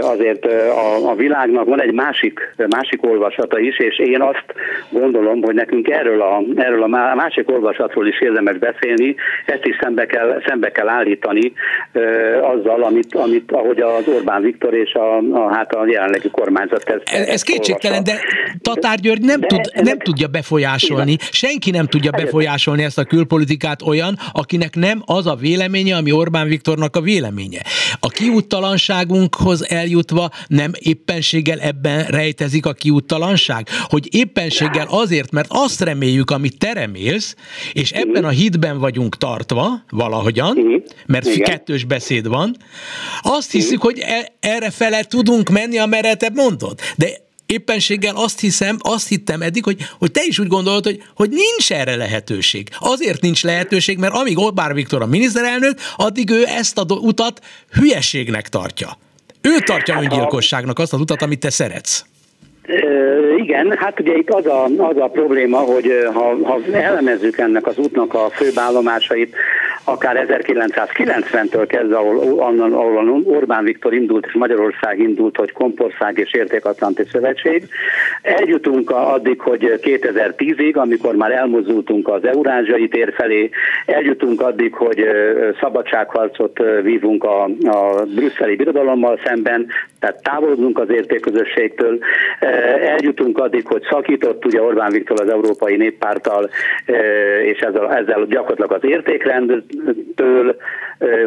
azért 0.01 0.45
a, 0.45 1.09
a 1.09 1.15
világnak 1.15 1.65
van 1.65 1.81
egy 1.81 1.93
másik, 1.93 2.53
másik 2.69 3.05
olvasata 3.05 3.59
is, 3.59 3.79
és 3.79 3.99
én 3.99 4.21
azt 4.21 4.45
gondolom, 4.89 5.41
hogy 5.41 5.55
nekünk 5.55 5.89
erről 5.89 6.21
a, 6.21 6.41
erről 6.55 6.83
a 6.83 7.15
másik 7.15 7.49
olvasatról 7.51 8.07
is 8.07 8.19
érdemes 8.35 8.57
beszélni, 8.57 9.15
ezt 9.45 9.65
is 9.65 9.77
szembe 9.81 10.05
kell, 10.05 10.41
szembe 10.47 10.71
kell 10.71 10.87
állítani 10.87 11.53
ö, 11.91 12.01
azzal, 12.41 12.83
amit, 12.83 13.15
amit, 13.15 13.51
ahogy 13.51 13.79
az 13.79 14.07
Orbán 14.07 14.41
Viktor 14.41 14.73
és 14.73 14.93
a, 14.93 15.17
a, 15.17 15.53
hát 15.53 15.73
a 15.73 15.87
jelenlegi 15.87 16.29
kormányzat 16.29 16.83
ezt, 16.89 17.01
Ez, 17.03 17.27
ez 17.27 17.41
kétségtelen, 17.41 18.03
de 18.03 18.19
Tatár 18.61 18.99
György 18.99 19.21
nem, 19.21 19.39
de, 19.39 19.47
tud, 19.47 19.61
nem 19.83 19.97
tudja 19.97 20.27
befolyásolni, 20.27 21.11
igen. 21.11 21.27
senki 21.31 21.71
nem 21.71 21.85
tudja 21.85 22.11
befolyásolni 22.11 22.83
ezt 22.83 22.97
a 22.97 23.03
külpolitikát 23.03 23.81
olyan, 23.81 24.17
akinek 24.31 24.75
nem 24.75 25.01
az 25.05 25.27
a 25.27 25.35
véleménye, 25.35 25.95
ami 25.95 26.11
Orbán 26.11 26.47
Viktornak 26.47 26.95
a 26.95 27.01
véleménye. 27.01 27.61
A 27.99 28.07
kiúttalanságunkhoz 28.07 29.69
eljutva 29.69 30.29
nem 30.47 30.71
éppenséggel 30.79 31.59
ebben 31.59 32.05
rejtezik 32.05 32.65
a 32.65 32.73
kiúttalanság, 32.73 33.67
hogy 33.83 34.15
éppenséggel 34.15 34.87
azért, 34.89 35.31
mert 35.31 35.47
azt 35.49 35.81
reméljük, 35.81 36.31
amit 36.31 36.57
te 36.57 36.73
remélsz, 36.73 37.35
és 37.73 37.91
ebben 37.91 38.24
a 38.25 38.29
hitben 38.29 38.79
vagyunk 38.79 39.17
tartva, 39.17 39.83
valahogyan, 39.89 40.57
uh-huh. 40.57 40.83
mert 41.05 41.25
Igen. 41.25 41.49
kettős 41.49 41.83
beszéd 41.83 42.27
van, 42.27 42.55
azt 43.21 43.51
hiszük, 43.51 43.83
uh-huh. 43.83 43.91
hogy 43.91 43.99
e- 43.99 44.33
erre 44.39 44.69
fele 44.69 45.03
tudunk 45.03 45.49
menni, 45.49 45.77
amerre 45.77 46.15
te 46.15 46.29
mondod. 46.33 46.79
De 46.97 47.23
éppenséggel 47.45 48.15
azt 48.15 48.39
hiszem, 48.39 48.77
azt 48.79 49.07
hittem 49.07 49.41
eddig, 49.41 49.63
hogy, 49.63 49.77
hogy 49.99 50.11
te 50.11 50.21
is 50.25 50.39
úgy 50.39 50.47
gondolod, 50.47 50.83
hogy, 50.83 51.03
hogy 51.15 51.29
nincs 51.29 51.71
erre 51.71 51.95
lehetőség. 51.95 52.69
Azért 52.79 53.21
nincs 53.21 53.43
lehetőség, 53.43 53.97
mert 53.97 54.13
amíg 54.13 54.37
Orbán 54.37 54.73
Viktor 54.73 55.01
a 55.01 55.05
miniszterelnök, 55.05 55.79
addig 55.95 56.29
ő 56.29 56.45
ezt 56.47 56.77
a 56.77 56.85
utat 56.89 57.41
hülyeségnek 57.71 58.49
tartja. 58.49 58.97
Ő 59.41 59.59
tartja 59.59 60.01
öngyilkosságnak 60.01 60.79
azt 60.79 60.93
az 60.93 60.99
utat, 60.99 61.21
amit 61.21 61.39
te 61.39 61.49
szeretsz. 61.49 62.05
Igen, 63.37 63.77
hát 63.77 63.99
ugye 63.99 64.15
itt 64.15 64.29
az 64.29 64.45
a, 64.45 64.63
az 64.63 64.97
a 64.97 65.07
probléma, 65.07 65.57
hogy 65.57 65.91
ha, 66.13 66.35
ha 66.43 66.59
elemezzük 66.71 67.37
ennek 67.37 67.67
az 67.67 67.77
útnak 67.77 68.13
a 68.13 68.29
főbállomásait, 68.29 69.35
akár 69.85 70.25
1990-től 70.27 71.65
kezdve, 71.67 71.97
ahol, 71.97 72.17
onnan, 72.17 72.73
ahol 72.73 73.21
Orbán 73.23 73.63
Viktor 73.63 73.93
indult 73.93 74.25
és 74.25 74.33
Magyarország 74.33 74.99
indult, 74.99 75.37
hogy 75.37 75.51
Kompország 75.51 76.17
és 76.17 76.33
Értékatlanti 76.33 77.03
Szövetség. 77.11 77.67
Eljutunk 78.21 78.89
addig, 78.89 79.39
hogy 79.39 79.79
2010-ig, 79.81 80.75
amikor 80.75 81.15
már 81.15 81.31
elmozdultunk 81.31 82.07
az 82.07 82.25
eurázsiai 82.25 82.87
tér 82.87 83.13
felé, 83.13 83.49
eljutunk 83.85 84.41
addig, 84.41 84.73
hogy 84.73 85.05
szabadságharcot 85.59 86.59
vívunk 86.81 87.23
a, 87.23 87.43
a 87.63 88.05
brüsszeli 88.15 88.55
birodalommal 88.55 89.19
szemben, 89.25 89.67
tehát 90.05 90.23
távolodunk 90.23 90.79
az 90.79 90.89
értékközösségtől, 90.89 91.97
eljutunk 92.81 93.37
addig, 93.37 93.67
hogy 93.67 93.83
szakított 93.89 94.45
ugye 94.45 94.61
Orbán 94.61 94.91
Viktor 94.91 95.21
az 95.21 95.29
Európai 95.29 95.75
Néppárttal, 95.75 96.49
és 97.43 97.59
ezzel, 97.59 97.93
ezzel 97.93 98.25
gyakorlatilag 98.25 98.71
az 98.71 98.89
értékrendtől, 98.89 100.55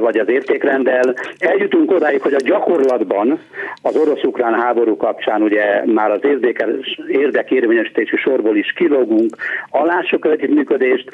vagy 0.00 0.18
az 0.18 0.28
értékrenddel. 0.28 1.14
Eljutunk 1.38 1.90
odáig, 1.90 2.20
hogy 2.20 2.34
a 2.34 2.44
gyakorlatban 2.44 3.38
az 3.82 3.96
orosz-ukrán 3.96 4.54
háború 4.54 4.96
kapcsán 4.96 5.42
ugye 5.42 5.84
már 5.86 6.10
az 6.10 6.20
érdekérvényesítési 7.08 8.16
sorból 8.16 8.56
is 8.56 8.72
kilógunk, 8.72 9.36
alássuk 9.70 10.26
együttműködést, 10.26 11.10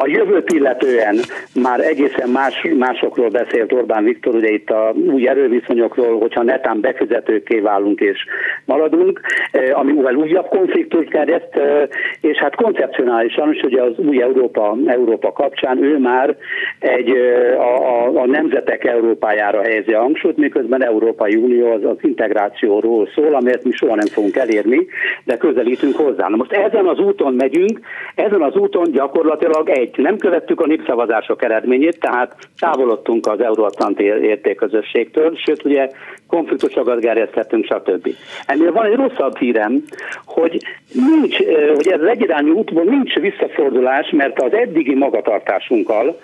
a 0.00 0.06
jövőt 0.06 0.52
illetően 0.52 1.16
már 1.54 1.80
egészen 1.80 2.28
más, 2.28 2.66
másokról 2.78 3.28
beszélt 3.28 3.72
Orbán 3.72 4.04
Viktor, 4.04 4.34
ugye 4.34 4.48
itt 4.52 4.70
a 4.70 4.94
új 5.10 5.28
erőviszonyokról, 5.28 6.18
hogyha 6.18 6.42
netán 6.42 6.80
befizetőké 6.80 7.58
válunk 7.58 8.00
és 8.00 8.24
maradunk, 8.64 9.20
eh, 9.50 9.78
amivel 9.78 10.14
újabb 10.14 10.48
konfliktus 10.48 11.04
gerjedt, 11.06 11.56
eh, 11.56 11.88
és 12.20 12.36
hát 12.38 12.54
koncepcionálisan 12.54 13.52
is 13.52 13.62
ugye 13.62 13.82
az 13.82 13.98
új 13.98 14.22
Európa, 14.22 14.76
Európa 14.86 15.32
kapcsán 15.32 15.82
ő 15.82 15.98
már 15.98 16.36
egy 16.78 17.10
eh, 17.10 17.60
a, 17.60 18.06
a, 18.06 18.20
a 18.20 18.26
nemzetek 18.26 18.84
Európájára 18.84 19.62
helyezi 19.62 19.92
a 19.92 20.00
hangsúlyt, 20.00 20.36
miközben 20.36 20.84
Európai 20.84 21.36
Unió 21.36 21.72
az, 21.72 21.84
az 21.84 21.96
integrációról 22.00 23.08
szól, 23.14 23.34
amelyet 23.34 23.64
mi 23.64 23.70
soha 23.72 23.94
nem 23.94 24.06
fogunk 24.06 24.36
elérni, 24.36 24.86
de 25.24 25.36
közelítünk 25.36 25.96
hozzá. 25.96 26.28
Na 26.28 26.36
most 26.36 26.52
ezen 26.52 26.86
az 26.86 26.98
úton 26.98 27.34
megyünk, 27.34 27.80
ezen 28.14 28.42
az 28.42 28.54
úton 28.56 28.90
gyakorlatilag 28.90 29.68
egy 29.68 29.87
egy, 29.96 30.02
nem 30.02 30.16
követtük 30.16 30.60
a 30.60 30.66
népszavazások 30.66 31.42
eredményét, 31.42 32.00
tehát 32.00 32.36
távolodtunk 32.58 33.26
az 33.26 33.40
euróatlanti 33.40 34.04
értékközösségtől, 34.04 35.36
sőt 35.36 35.64
ugye 35.64 35.88
konfliktusokat 36.26 37.00
gerjesztettünk, 37.00 37.64
stb. 37.64 38.08
Ennél 38.46 38.72
van 38.72 38.86
egy 38.86 38.94
rosszabb 38.94 39.36
hírem, 39.36 39.84
hogy 40.24 40.62
nincs, 40.92 41.36
hogy 41.74 41.88
ez 41.88 42.00
az 42.00 42.06
egyirányú 42.06 42.52
útból 42.52 42.84
nincs 42.84 43.14
visszafordulás, 43.14 44.10
mert 44.10 44.42
az 44.42 44.52
eddigi 44.52 44.94
magatartásunkkal 44.94 46.20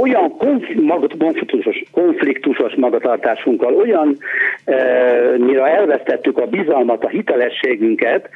olyan 0.00 0.36
konfliktusos, 1.18 1.82
konfliktusos 1.92 2.74
magatartásunkkal 2.74 3.74
olyan 3.74 4.16
e, 4.64 4.74
mire 5.38 5.66
elvesztettük 5.66 6.38
a 6.38 6.46
bizalmat, 6.46 7.04
a 7.04 7.08
hitelességünket, 7.08 8.28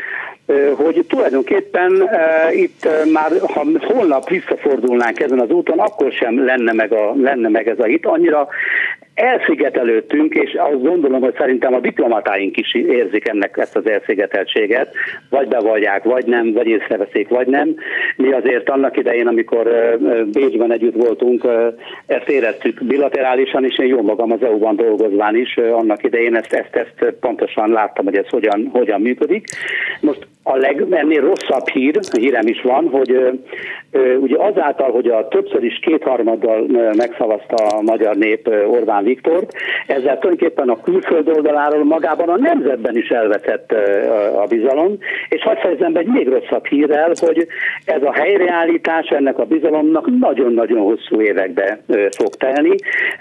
hogy 0.77 1.05
tulajdonképpen 1.09 2.11
itt 2.51 2.89
már, 3.13 3.31
ha 3.41 3.65
holnap 3.81 4.29
visszafordulnánk 4.29 5.21
ezen 5.21 5.41
az 5.41 5.51
úton, 5.51 5.79
akkor 5.79 6.13
sem 6.13 6.45
lenne 6.45 6.73
meg, 6.73 6.93
a, 6.93 7.13
lenne 7.17 7.49
meg 7.49 7.69
ez 7.69 7.79
a 7.79 7.85
hit. 7.85 8.07
Annyira 8.07 8.49
elszigetelődtünk, 9.23 10.35
és 10.35 10.55
azt 10.55 10.83
gondolom, 10.83 11.21
hogy 11.21 11.35
szerintem 11.39 11.75
a 11.75 11.81
diplomatáink 11.81 12.57
is 12.57 12.75
érzik 12.75 13.29
ennek 13.29 13.57
ezt 13.57 13.77
az 13.77 13.87
elszigeteltséget, 13.87 14.95
vagy 15.31 15.49
bevallják, 15.49 16.03
vagy 16.05 16.27
nem, 16.27 16.53
vagy 16.53 16.67
észreveszik, 16.67 17.29
vagy 17.29 17.47
nem. 17.47 17.75
Mi 18.17 18.33
azért 18.33 18.71
annak 18.71 18.97
idején, 18.97 19.27
amikor 19.27 19.71
Bécsben 20.33 20.73
együtt 20.73 20.95
voltunk, 20.95 21.47
ezt 22.07 22.29
éreztük 22.29 22.85
bilaterálisan, 22.85 23.65
és 23.65 23.79
én 23.79 23.87
jó 23.87 24.03
magam 24.03 24.33
az 24.33 24.43
EU-ban 24.43 24.77
dolgozván 24.77 25.37
is, 25.37 25.57
annak 25.57 26.03
idején 26.03 26.37
ezt, 26.37 26.53
ezt, 26.53 26.77
ezt 26.77 27.15
pontosan 27.21 27.71
láttam, 27.71 28.05
hogy 28.05 28.17
ez 28.17 28.29
hogyan, 28.29 28.69
hogyan 28.73 29.01
működik. 29.01 29.47
Most 30.01 30.27
a 30.43 30.57
leg, 30.57 30.87
ennél 30.91 31.21
rosszabb 31.21 31.69
hír, 31.69 31.99
hírem 32.19 32.47
is 32.47 32.63
van, 32.63 32.89
hogy 32.89 33.11
ö, 33.11 33.31
ugye 34.17 34.37
azáltal, 34.39 34.91
hogy 34.91 35.07
a 35.07 35.29
többször 35.29 35.65
is 35.65 35.79
kétharmaddal 35.79 36.67
megszavazta 36.97 37.55
a 37.55 37.83
magyar 37.83 38.17
nép 38.17 38.49
Orbán 38.67 39.05
Viktort, 39.05 39.53
ezzel 39.87 40.19
tulajdonképpen 40.19 40.69
a 40.69 40.81
külföld 40.81 41.29
oldaláról 41.29 41.85
magában 41.85 42.29
a 42.29 42.39
nemzetben 42.39 42.97
is 42.97 43.09
elveszett 43.09 43.73
a 44.37 44.47
bizalom, 44.49 44.99
és 45.29 45.43
hadd 45.43 45.57
fejezem 45.57 45.93
be 45.93 46.01
egy 46.01 46.07
még 46.07 46.29
rosszabb 46.29 46.67
hírrel, 46.67 47.13
hogy 47.15 47.47
ez 47.85 48.03
a 48.03 48.13
helyreállítás 48.13 49.07
ennek 49.07 49.39
a 49.39 49.45
bizalomnak 49.45 50.19
nagyon-nagyon 50.21 50.79
hosszú 50.79 51.21
évekbe 51.21 51.79
fog 52.17 52.35
telni, 52.35 52.75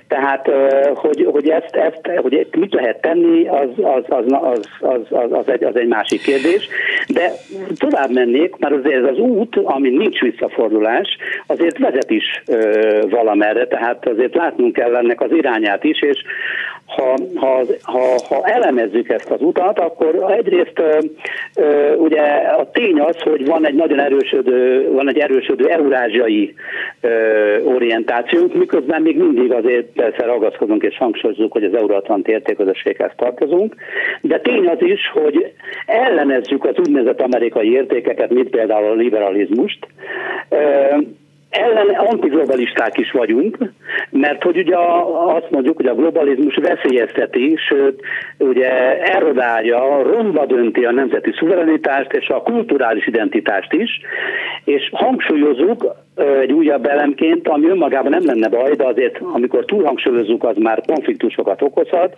tehát 0.07 0.49
hogy, 0.93 1.27
hogy 1.31 1.49
ezt, 1.49 1.75
ezt 1.75 2.19
hogy 2.21 2.47
mit 2.57 2.73
lehet 2.73 3.01
tenni, 3.01 3.47
az, 3.47 3.69
az, 3.81 4.03
az, 4.07 4.23
az, 4.27 4.59
az, 4.79 4.99
az, 5.09 5.31
az, 5.31 5.47
egy, 5.47 5.63
az 5.63 5.75
egy 5.75 5.87
másik 5.87 6.21
kérdés, 6.21 6.69
de 7.13 7.31
tovább 7.77 8.11
mennék, 8.11 8.55
mert 8.57 8.73
azért 8.73 9.03
ez 9.03 9.09
az 9.09 9.17
út, 9.17 9.55
ami 9.55 9.89
nincs 9.89 10.19
visszafordulás, 10.19 11.17
azért 11.45 11.77
vezet 11.77 12.09
is 12.09 12.43
ö, 12.47 13.01
valamerre, 13.09 13.67
tehát 13.67 14.07
azért 14.07 14.35
látnunk 14.35 14.73
kell 14.73 14.95
ennek 14.95 15.21
az 15.21 15.31
irányát 15.31 15.83
is, 15.83 16.01
és 16.01 16.23
ha, 16.95 17.15
ha, 17.35 17.63
ha, 17.81 17.99
ha 18.27 18.43
elemezzük 18.43 19.09
ezt 19.09 19.29
az 19.29 19.41
utat, 19.41 19.79
akkor 19.79 20.31
egyrészt 20.31 20.79
ö, 20.79 20.99
ö, 21.55 21.95
ugye 21.95 22.21
a 22.57 22.69
tény 22.71 22.99
az, 22.99 23.15
hogy 23.21 23.45
van 23.45 23.65
egy 23.67 23.73
nagyon 23.75 23.99
erősödő, 23.99 24.91
van 24.91 25.09
egy 25.09 25.17
erősödő 25.17 25.67
eurázsiai 25.69 26.53
ö, 27.01 27.09
orientációnk, 27.63 28.53
miközben 28.53 29.01
még 29.01 29.17
mindig 29.17 29.53
azért 29.53 29.85
persze 29.85 30.25
ragaszkodunk 30.25 30.83
és 30.83 30.97
hangsúlyozunk, 30.97 31.51
hogy 31.51 31.63
az 31.63 31.73
Euróatlanti 31.73 32.31
értéközösséghez 32.31 33.11
tartozunk, 33.15 33.75
de 34.21 34.39
tény 34.39 34.67
az 34.67 34.81
is, 34.81 35.11
hogy 35.13 35.53
ellenezzük 35.85 36.65
az 36.65 36.75
úgynevezett 36.77 37.21
amerikai 37.21 37.71
értékeket, 37.71 38.29
mint 38.29 38.49
például 38.49 38.91
a 38.91 38.93
liberalizmust, 38.93 39.87
ellen 41.51 41.89
antiglobalisták 41.89 42.97
is 42.97 43.11
vagyunk, 43.11 43.57
mert 44.11 44.43
hogy 44.43 44.57
ugye 44.57 44.77
azt 45.35 45.49
mondjuk, 45.49 45.75
hogy 45.75 45.85
a 45.85 45.95
globalizmus 45.95 46.55
veszélyezteti, 46.55 47.55
sőt, 47.67 48.01
ugye 48.37 49.01
erodálja, 49.01 50.01
romba 50.03 50.45
dönti 50.45 50.85
a 50.85 50.91
nemzeti 50.91 51.31
szuverenitást 51.37 52.13
és 52.13 52.27
a 52.27 52.41
kulturális 52.41 53.07
identitást 53.07 53.73
is, 53.73 54.01
és 54.63 54.89
hangsúlyozunk 54.93 55.85
egy 56.15 56.51
újabb 56.51 56.85
elemként, 56.85 57.47
ami 57.47 57.67
önmagában 57.67 58.11
nem 58.11 58.25
lenne 58.25 58.49
baj, 58.49 58.75
de 58.75 58.85
azért, 58.85 59.19
amikor 59.33 59.65
túlhangsúlyozzuk, 59.65 60.43
az 60.43 60.55
már 60.57 60.81
konfliktusokat 60.87 61.61
okozhat, 61.61 62.15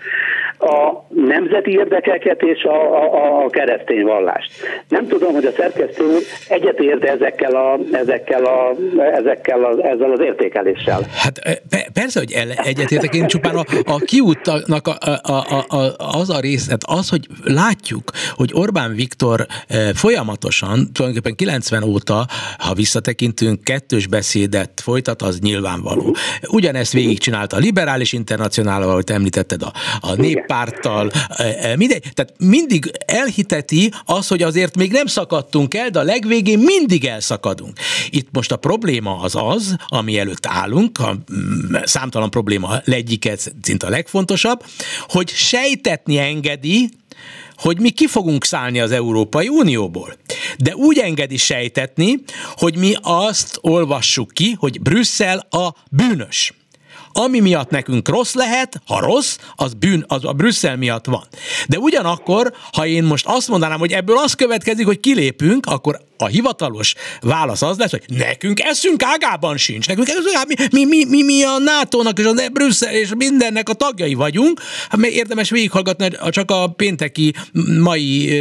a 0.59 1.05
nemzeti 1.07 1.71
érdekeket 1.71 2.41
és 2.41 2.63
a, 2.63 3.03
a, 3.03 3.43
a 3.43 3.49
keresztény 3.49 4.03
vallást. 4.03 4.51
Nem 4.87 5.07
tudom, 5.07 5.33
hogy 5.33 5.45
a 5.45 5.51
szerkesztő 5.51 6.17
egyetért 6.49 7.03
ezekkel 7.03 7.55
a, 7.55 7.79
ezekkel 7.91 8.45
a, 8.45 8.75
ezekkel 9.13 9.63
a, 9.63 9.87
ezzel 9.87 10.11
az 10.11 10.19
értékeléssel. 10.19 11.01
Hát 11.15 11.61
persze, 11.93 12.19
hogy 12.19 12.33
egyetértek, 12.63 13.15
én 13.15 13.27
csupán 13.27 13.55
a, 13.55 13.63
a 13.85 13.97
kiútnak 13.97 14.87
a, 14.87 14.95
a, 15.21 15.31
a, 15.31 15.75
a, 15.77 15.95
az 16.19 16.29
a 16.29 16.39
rész, 16.39 16.69
hát 16.69 16.83
az, 16.85 17.09
hogy 17.09 17.27
látjuk, 17.43 18.11
hogy 18.35 18.49
Orbán 18.53 18.95
Viktor 18.95 19.45
folyamatosan, 19.93 20.87
tulajdonképpen 20.93 21.35
90 21.35 21.83
óta, 21.83 22.25
ha 22.57 22.73
visszatekintünk, 22.73 23.63
kettős 23.83 24.07
beszédet 24.07 24.81
folytat, 24.83 25.21
az 25.21 25.39
nyilvánvaló. 25.39 26.15
Ugyanezt 26.47 26.93
végigcsinálta 26.93 27.55
a 27.55 27.59
liberális 27.59 28.13
internacionálval, 28.13 28.89
ahogy 28.89 29.11
említetted, 29.11 29.61
a, 29.61 29.73
a 29.99 30.13
néppárttal, 30.13 31.11
mindegy. 31.77 32.11
Tehát 32.13 32.33
mindig 32.37 32.91
elhiteti 33.05 33.91
az, 34.05 34.27
hogy 34.27 34.41
azért 34.41 34.75
még 34.75 34.91
nem 34.91 35.05
szakadtunk 35.05 35.73
el, 35.73 35.89
de 35.89 35.99
a 35.99 36.03
legvégén 36.03 36.59
mindig 36.59 37.05
elszakadunk. 37.05 37.77
Itt 38.09 38.27
most 38.31 38.51
a 38.51 38.55
probléma 38.55 39.19
az 39.19 39.35
az, 39.35 39.75
ami 39.87 40.17
előtt 40.17 40.45
állunk, 40.45 40.99
a 40.99 41.17
mm, 41.33 41.75
számtalan 41.83 42.29
probléma 42.29 42.81
legyiket, 42.85 43.53
szinte 43.61 43.87
a 43.87 43.89
legfontosabb, 43.89 44.63
hogy 45.07 45.29
sejtetni 45.29 46.17
engedi, 46.17 46.89
hogy 47.57 47.79
mi 47.79 47.89
ki 47.89 48.07
fogunk 48.07 48.45
szállni 48.45 48.79
az 48.79 48.91
Európai 48.91 49.47
Unióból. 49.47 50.13
De 50.57 50.75
úgy 50.75 50.97
engedi 50.97 51.37
sejtetni, 51.37 52.19
hogy 52.55 52.77
mi 52.77 52.93
azt 53.01 53.57
olvassuk 53.61 54.31
ki, 54.31 54.55
hogy 54.59 54.81
Brüsszel 54.81 55.47
a 55.49 55.75
bűnös. 55.91 56.53
Ami 57.13 57.39
miatt 57.39 57.69
nekünk 57.69 58.07
rossz 58.07 58.33
lehet, 58.33 58.81
ha 58.85 58.99
rossz, 58.99 59.37
az 59.55 59.73
bűn, 59.73 60.03
az 60.07 60.25
a 60.25 60.31
Brüsszel 60.31 60.77
miatt 60.77 61.05
van. 61.05 61.27
De 61.67 61.77
ugyanakkor, 61.77 62.53
ha 62.71 62.85
én 62.85 63.03
most 63.03 63.25
azt 63.27 63.47
mondanám, 63.47 63.79
hogy 63.79 63.91
ebből 63.91 64.17
az 64.17 64.33
következik, 64.33 64.85
hogy 64.85 64.99
kilépünk, 64.99 65.65
akkor 65.65 65.99
a 66.17 66.27
hivatalos 66.27 66.93
válasz 67.21 67.61
az 67.61 67.77
lesz, 67.77 67.91
hogy 67.91 68.03
nekünk 68.07 68.59
eszünk 68.59 69.03
ágában 69.03 69.57
sincs, 69.57 69.87
nekünk 69.87 70.07
eszünk 70.07 70.35
ágában, 70.35 70.67
mi, 70.71 70.85
mi, 70.85 71.05
mi, 71.05 71.23
mi 71.23 71.43
a 71.43 71.57
NATO-nak 71.57 72.19
és 72.19 72.25
a 72.25 72.33
Brüsszel 72.53 72.93
és 72.93 73.09
mindennek 73.17 73.69
a 73.69 73.73
tagjai 73.73 74.13
vagyunk, 74.13 74.61
hát 74.89 75.05
érdemes 75.05 75.49
végighallgatni 75.49 76.09
csak 76.29 76.51
a 76.51 76.67
pénteki 76.67 77.33
mai 77.79 78.31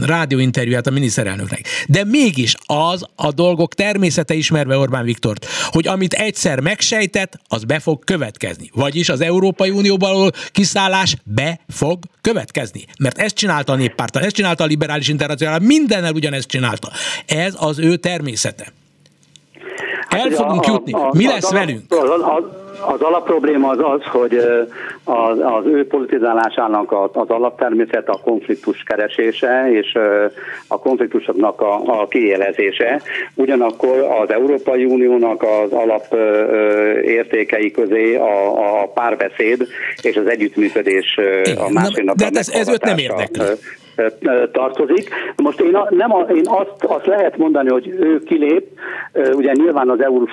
rádióinterjúját 0.00 0.86
a 0.86 0.90
miniszterelnöknek. 0.90 1.66
De 1.88 2.04
mégis 2.04 2.54
az 2.66 3.04
a 3.14 3.32
dolgok 3.32 3.74
természete 3.74 4.34
ismerve 4.34 4.76
Orbán 4.76 5.04
Viktort, 5.04 5.46
hogy 5.66 5.86
amit 5.86 6.12
egyszer 6.12 6.60
megsejtett, 6.60 7.38
az 7.48 7.64
be 7.64 7.80
fog 7.86 8.04
következni. 8.04 8.70
Vagyis 8.74 9.08
az 9.08 9.20
Európai 9.20 9.70
Unióból 9.70 10.30
kiszállás 10.52 11.16
be 11.24 11.60
fog 11.68 11.98
következni. 12.20 12.84
Mert 12.98 13.18
ezt 13.18 13.34
csinálta 13.34 13.72
a 13.72 13.76
néppártal, 13.76 14.22
ezt 14.22 14.34
csinálta 14.34 14.64
a 14.64 14.66
liberális 14.66 15.08
internacionál, 15.08 15.58
mindennel 15.58 16.12
ugyanezt 16.12 16.48
csinálta. 16.48 16.88
Ez 17.26 17.54
az 17.58 17.78
ő 17.78 17.96
természete. 17.96 18.72
El 20.08 20.18
hát, 20.18 20.34
fogunk 20.34 20.64
a, 20.64 20.70
jutni. 20.70 20.92
Mi 21.10 21.26
lesz 21.26 21.50
velünk? 21.50 21.94
Az, 22.80 22.92
az, 22.92 22.94
az 22.94 23.00
alapprobléma 23.00 23.68
az 23.68 23.78
az, 23.78 24.02
hogy 24.04 24.36
az, 25.04 25.38
az 25.38 25.66
ő 25.66 25.86
politizálásának 25.86 26.92
az 26.92 27.28
alaptermészet 27.28 28.08
a 28.08 28.20
konfliktus 28.24 28.82
keresése 28.82 29.70
és 29.70 29.98
a 30.68 30.78
konfliktusoknak 30.78 31.60
a, 31.60 32.00
a 32.00 32.06
kiélezése. 32.08 33.00
Ugyanakkor 33.34 33.98
az 34.22 34.30
Európai 34.30 34.84
Uniónak 34.84 35.42
az 35.42 35.72
alap 35.72 36.14
értékei 37.02 37.70
közé 37.70 38.16
a, 38.16 38.82
a 38.82 38.86
párbeszéd 38.86 39.66
és 40.02 40.16
az 40.16 40.26
együttműködés 40.26 41.18
a 41.58 41.70
másiknak. 41.72 42.16
De 42.16 42.28
ez, 42.32 42.48
ez 42.48 42.68
őt 42.68 42.84
nem 42.84 42.98
érdekli 42.98 43.44
tartozik. 44.52 45.08
Most 45.36 45.60
én, 45.60 45.78
nem 45.90 46.14
a, 46.14 46.20
én 46.20 46.44
azt, 46.44 46.84
azt 46.84 47.06
lehet 47.06 47.36
mondani, 47.36 47.70
hogy 47.70 47.88
ő 47.88 48.18
kilép, 48.18 48.68
ugye 49.32 49.52
nyilván 49.52 49.88
az 49.88 50.02
EU 50.02 50.24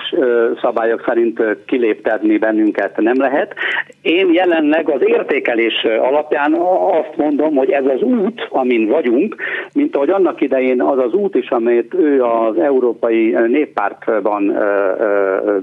szabályok 0.60 1.02
szerint 1.06 1.42
kiléptetni 1.66 2.38
bennünket 2.38 2.96
nem 2.96 3.16
lehet. 3.16 3.54
Én 4.02 4.32
jelenleg 4.32 4.88
az 4.88 5.00
értékelés 5.04 5.84
alapján 5.84 6.52
azt 7.00 7.16
mondom, 7.16 7.54
hogy 7.54 7.70
ez 7.70 7.84
az 7.84 8.02
út, 8.02 8.46
amin 8.50 8.88
vagyunk, 8.88 9.36
mint 9.72 9.96
ahogy 9.96 10.10
annak 10.10 10.40
idején 10.40 10.82
az 10.82 10.98
az 10.98 11.12
út 11.12 11.34
is, 11.34 11.48
amelyet 11.48 11.94
ő 11.94 12.22
az 12.22 12.58
Európai 12.58 13.36
Néppártban 13.46 14.58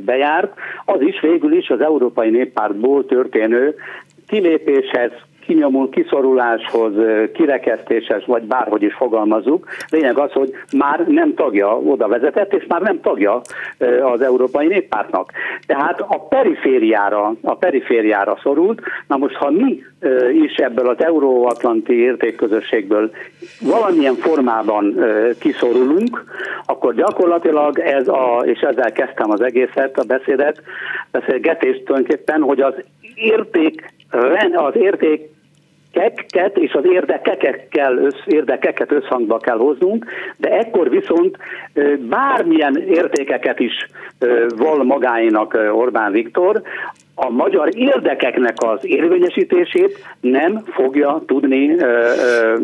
bejárt, 0.05 0.53
az 0.85 1.01
is 1.01 1.19
végül 1.21 1.53
is 1.53 1.69
az 1.69 1.81
Európai 1.81 2.29
Néppártból 2.29 3.05
történő 3.05 3.75
kilépéshez, 4.27 5.11
kinyomul 5.51 5.89
kiszoruláshoz, 5.89 6.93
kirekesztéshez, 7.33 8.23
vagy 8.25 8.43
bárhogy 8.43 8.81
is 8.81 8.93
fogalmazunk. 8.93 9.65
Lényeg 9.89 10.17
az, 10.17 10.31
hogy 10.31 10.51
már 10.77 11.07
nem 11.07 11.33
tagja 11.33 11.77
oda 11.77 12.07
vezetett, 12.07 12.53
és 12.53 12.65
már 12.67 12.81
nem 12.81 13.01
tagja 13.01 13.41
az 14.13 14.21
Európai 14.21 14.67
Néppártnak. 14.67 15.31
Tehát 15.65 15.99
a 15.99 16.19
perifériára, 16.19 17.33
a 17.41 17.55
perifériára 17.55 18.37
szorult. 18.43 18.81
Na 19.07 19.17
most, 19.17 19.35
ha 19.35 19.49
mi 19.49 19.83
is 20.43 20.55
ebből 20.55 20.87
az 20.87 21.03
euróatlanti 21.03 22.01
értékközösségből 22.01 23.11
valamilyen 23.61 24.15
formában 24.15 24.95
kiszorulunk, 25.39 26.23
akkor 26.65 26.95
gyakorlatilag 26.95 27.79
ez 27.79 28.07
a, 28.07 28.41
és 28.45 28.59
ezzel 28.59 28.91
kezdtem 28.91 29.31
az 29.31 29.41
egészet, 29.41 29.97
a 29.97 30.03
beszédet, 30.03 30.61
beszélgetést 31.11 31.83
tulajdonképpen, 31.83 32.41
hogy 32.41 32.61
az 32.61 32.73
érték, 33.15 33.93
az 34.53 34.75
érték 34.75 35.30
érdekeket 35.91 36.57
és 36.57 36.73
az 36.73 36.85
érdekekkel 36.85 37.97
össz, 37.97 38.19
érdekeket 38.25 38.91
összhangba 38.91 39.37
kell 39.37 39.57
hoznunk, 39.57 40.05
de 40.37 40.49
ekkor 40.49 40.89
viszont 40.89 41.37
bármilyen 42.09 42.75
értékeket 42.75 43.59
is 43.59 43.87
val 44.57 44.83
magáinak 44.83 45.57
Orbán 45.71 46.11
Viktor, 46.11 46.61
a 47.15 47.29
magyar 47.29 47.69
érdekeknek 47.75 48.55
az 48.57 48.79
érvényesítését 48.81 49.97
nem 50.19 50.61
fogja 50.65 51.23
tudni 51.27 51.75
ö, 51.75 52.11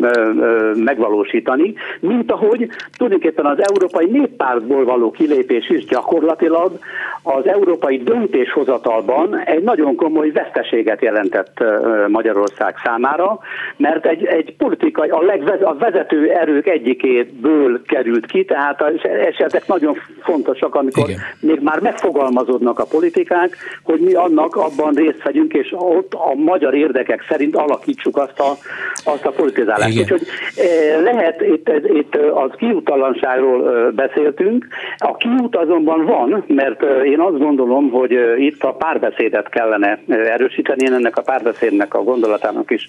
ö, 0.00 0.72
megvalósítani, 0.74 1.74
mint 2.00 2.32
ahogy 2.32 2.68
tulajdonképpen 2.96 3.46
az 3.46 3.58
Európai 3.68 4.06
Néppártból 4.06 4.84
való 4.84 5.10
kilépés 5.10 5.70
is 5.70 5.84
gyakorlatilag 5.84 6.78
az 7.22 7.46
európai 7.46 8.02
döntéshozatalban 8.02 9.38
egy 9.44 9.62
nagyon 9.62 9.96
komoly 9.96 10.30
veszteséget 10.30 11.02
jelentett 11.02 11.64
Magyarország 12.08 12.74
számára, 12.84 13.38
mert 13.76 14.06
egy, 14.06 14.24
egy 14.24 14.56
politikai, 14.56 15.08
a, 15.08 15.22
legvez, 15.22 15.62
a 15.62 15.76
vezető 15.78 16.30
erők 16.30 16.66
egyikéből 16.66 17.82
került 17.82 18.26
ki, 18.26 18.44
tehát 18.44 18.82
esetek 19.02 19.66
nagyon 19.66 19.96
fontosak, 20.22 20.74
amikor 20.74 21.08
Igen. 21.08 21.20
még 21.40 21.60
már 21.60 21.80
megfogalmazódnak 21.80 22.78
a 22.78 22.84
politikák, 22.84 23.56
hogy 23.82 24.00
mi 24.00 24.14
annak 24.14 24.47
annak 24.54 24.72
abban 24.72 24.94
részt 24.94 25.22
vegyünk, 25.22 25.52
és 25.52 25.74
ott 25.78 26.14
a 26.14 26.34
magyar 26.34 26.74
érdekek 26.74 27.24
szerint 27.28 27.56
alakítsuk 27.56 28.16
azt 28.16 28.40
a, 28.40 28.56
azt 29.04 29.24
a 29.24 29.30
politizálást. 29.30 29.88
Igen. 29.88 30.02
Úgyhogy 30.02 30.26
eh, 30.56 31.02
lehet, 31.02 31.42
itt, 31.42 31.70
itt 31.84 32.16
az 32.16 32.50
kiutalanságról 32.56 33.76
eh, 33.76 33.90
beszéltünk, 33.90 34.66
a 34.98 35.16
kiút 35.16 35.56
azonban 35.56 36.04
van, 36.04 36.44
mert 36.46 36.82
eh, 36.82 37.04
én 37.04 37.20
azt 37.20 37.38
gondolom, 37.38 37.90
hogy 37.90 38.18
itt 38.36 38.62
a 38.62 38.72
párbeszédet 38.72 39.48
kellene 39.48 39.98
erősíteni, 40.08 40.84
én 40.84 40.92
ennek 40.92 41.16
a 41.16 41.22
párbeszédnek 41.22 41.94
a 41.94 42.02
gondolatának 42.02 42.70
is 42.70 42.88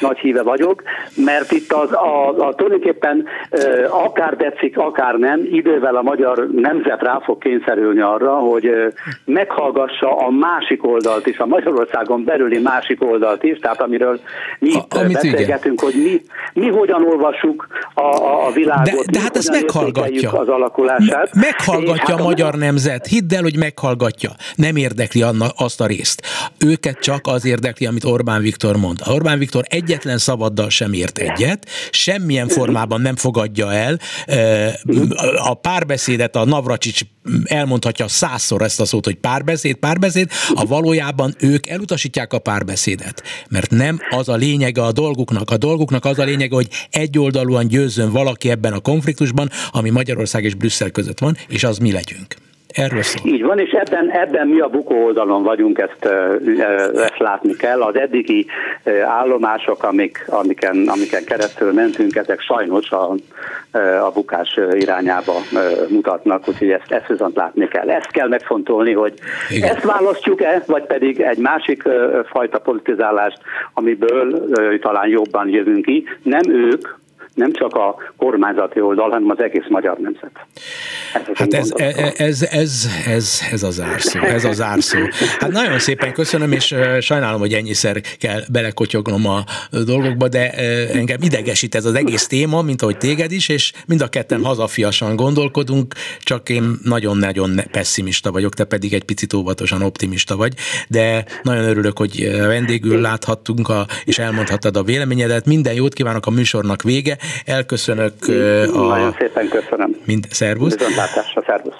nagy 0.00 0.18
híve 0.18 0.42
vagyok, 0.42 0.82
mert 1.16 1.52
itt 1.52 1.72
az 1.72 1.92
a, 1.92 2.28
a 2.28 2.54
tulajdonképpen 2.54 3.26
akár 3.88 4.34
tetszik, 4.34 4.78
akár 4.78 5.14
nem, 5.14 5.40
idővel 5.50 5.96
a 5.96 6.02
magyar 6.02 6.48
nemzet 6.50 7.02
rá 7.02 7.18
fog 7.22 7.38
kényszerülni 7.38 8.00
arra, 8.00 8.34
hogy 8.34 8.70
meghallgassa 9.24 10.16
a 10.16 10.30
másik 10.30 10.83
oldalt 10.84 11.26
is, 11.26 11.38
a 11.38 11.46
Magyarországon 11.46 12.24
belüli 12.24 12.58
másik 12.58 13.02
oldalt 13.02 13.42
is, 13.42 13.58
tehát 13.58 13.80
amiről 13.80 14.20
mi 14.58 14.74
a, 14.74 14.86
amit 14.88 15.12
beszélgetünk, 15.12 15.80
igen. 15.80 15.92
hogy 15.92 15.94
mi, 16.02 16.22
mi 16.62 16.68
hogyan 16.70 17.04
olvassuk 17.04 17.68
a, 17.94 18.00
a, 18.00 18.46
a 18.46 18.50
világot, 18.50 19.04
de, 19.04 19.12
de 19.12 19.20
hát 19.20 19.36
ezt 19.36 19.50
meghallgatja. 19.50 20.32
az 20.32 20.48
alakulását. 20.48 21.34
Meghallgatja 21.34 22.14
a 22.14 22.16
hát 22.16 22.26
magyar 22.26 22.54
a... 22.54 22.56
nemzet, 22.56 23.06
hidd 23.06 23.34
el, 23.34 23.42
hogy 23.42 23.56
meghallgatja. 23.56 24.30
Nem 24.54 24.76
érdekli 24.76 25.22
anna, 25.22 25.46
azt 25.56 25.80
a 25.80 25.86
részt. 25.86 26.22
Őket 26.58 26.98
csak 26.98 27.20
az 27.22 27.46
érdekli, 27.46 27.86
amit 27.86 28.04
Orbán 28.04 28.40
Viktor 28.40 28.76
mond. 28.76 28.98
Orbán 29.10 29.38
Viktor 29.38 29.62
egyetlen 29.68 30.18
szabaddal 30.18 30.70
sem 30.70 30.92
ért 30.92 31.18
egyet, 31.18 31.66
semmilyen 31.90 32.48
formában 32.48 33.00
nem 33.00 33.16
fogadja 33.16 33.72
el 33.72 33.98
a 35.36 35.54
párbeszédet, 35.54 36.36
a 36.36 36.44
Navracsics 36.44 37.00
elmondhatja 37.44 38.08
százszor 38.08 38.62
ezt 38.62 38.80
a 38.80 38.84
szót, 38.84 39.04
hogy 39.04 39.14
párbeszéd, 39.14 39.76
párbeszéd, 39.76 40.30
a 40.54 40.66
valójában 40.66 41.34
ők 41.38 41.66
elutasítják 41.66 42.32
a 42.32 42.38
párbeszédet, 42.38 43.22
mert 43.48 43.70
nem 43.70 43.98
az 44.10 44.28
a 44.28 44.34
lényege 44.34 44.82
a 44.82 44.92
dolguknak. 44.92 45.50
A 45.50 45.56
dolguknak 45.56 46.04
az 46.04 46.18
a 46.18 46.24
lényege, 46.24 46.54
hogy 46.54 46.68
egyoldalúan 46.90 47.66
győzzön 47.66 48.12
valaki 48.12 48.50
ebben 48.50 48.72
a 48.72 48.80
konfliktusban, 48.80 49.50
ami 49.70 49.90
Magyarország 49.90 50.44
és 50.44 50.54
Brüsszel 50.54 50.90
között 50.90 51.18
van, 51.18 51.36
és 51.48 51.64
az 51.64 51.78
mi 51.78 51.92
legyünk. 51.92 52.34
Erről 52.74 53.02
szól. 53.02 53.32
Így 53.32 53.42
van, 53.42 53.58
és 53.58 53.70
ebben, 53.70 54.10
ebben 54.10 54.48
mi 54.48 54.60
a 54.60 54.68
bukó 54.68 55.04
oldalon 55.04 55.42
vagyunk, 55.42 55.78
ezt, 55.78 56.04
ezt 56.94 57.18
látni 57.18 57.56
kell. 57.56 57.82
Az 57.82 57.96
eddigi 57.96 58.46
állomások, 59.06 59.82
amik, 59.82 60.24
amiken, 60.26 60.84
amiken 60.86 61.24
keresztül 61.24 61.72
mentünk, 61.72 62.16
ezek 62.16 62.40
sajnos 62.40 62.90
a, 62.90 63.14
a 64.04 64.10
bukás 64.14 64.60
irányába 64.72 65.34
mutatnak, 65.88 66.48
úgyhogy 66.48 66.70
ezt, 66.70 66.92
ezt 66.92 67.06
viszont 67.06 67.36
látni 67.36 67.68
kell. 67.68 67.90
Ezt 67.90 68.10
kell 68.10 68.28
megfontolni, 68.28 68.92
hogy 68.92 69.14
Igen. 69.50 69.74
ezt 69.74 69.84
választjuk-e, 69.84 70.62
vagy 70.66 70.84
pedig 70.84 71.20
egy 71.20 71.38
másik 71.38 71.82
fajta 72.24 72.58
politizálást, 72.58 73.38
amiből 73.74 74.48
talán 74.80 75.08
jobban 75.08 75.48
jövünk 75.48 75.84
ki. 75.84 76.04
Nem 76.22 76.42
ők, 76.48 76.88
nem 77.34 77.52
csak 77.52 77.74
a 77.74 77.94
kormányzati 78.16 78.80
oldal, 78.80 79.10
hanem 79.10 79.30
az 79.30 79.42
egész 79.42 79.68
magyar 79.68 79.98
nemzet. 79.98 80.30
Hát 81.34 81.54
ez, 81.54 81.72
ez, 81.76 82.12
ez, 82.16 82.48
ez, 82.50 82.88
ez, 83.06 83.40
ez 83.50 83.62
az 83.62 83.80
árszó, 83.80 84.20
ez 84.20 84.44
az 84.44 84.60
árszó. 84.60 84.98
Hát 85.38 85.50
nagyon 85.50 85.78
szépen 85.78 86.12
köszönöm, 86.12 86.52
és 86.52 86.74
sajnálom, 87.00 87.40
hogy 87.40 87.52
ennyiszer 87.52 88.00
kell 88.18 88.40
belekotyognom 88.52 89.26
a 89.26 89.44
dolgokba, 89.84 90.28
de 90.28 90.50
engem 90.92 91.18
idegesít 91.22 91.74
ez 91.74 91.84
az 91.84 91.94
egész 91.94 92.26
téma, 92.26 92.62
mint 92.62 92.82
ahogy 92.82 92.96
téged 92.98 93.32
is, 93.32 93.48
és 93.48 93.72
mind 93.86 94.00
a 94.00 94.08
ketten 94.08 94.44
hazafiasan 94.44 95.16
gondolkodunk, 95.16 95.94
csak 96.18 96.48
én 96.48 96.78
nagyon-nagyon 96.82 97.60
pessimista 97.70 98.32
vagyok, 98.32 98.54
te 98.54 98.64
pedig 98.64 98.92
egy 98.92 99.04
picit 99.04 99.32
óvatosan 99.32 99.82
optimista 99.82 100.36
vagy, 100.36 100.54
de 100.88 101.24
nagyon 101.42 101.64
örülök, 101.64 101.98
hogy 101.98 102.30
vendégül 102.36 103.00
láthattunk, 103.00 103.68
a, 103.68 103.86
és 104.04 104.18
elmondhattad 104.18 104.76
a 104.76 104.82
véleményedet. 104.82 105.46
Minden 105.46 105.74
jót 105.74 105.94
kívánok 105.94 106.26
a 106.26 106.30
műsornak 106.30 106.82
vége, 106.82 107.18
elköszönök 107.44 108.14
a... 108.28 108.86
Nagyon 108.86 109.16
szépen 109.18 109.48
köszönöm. 109.48 109.96
Mind, 110.04 110.26
szervusz. 110.30 110.72
Viszontlátásra, 110.76 111.42
szervusz. 111.46 111.74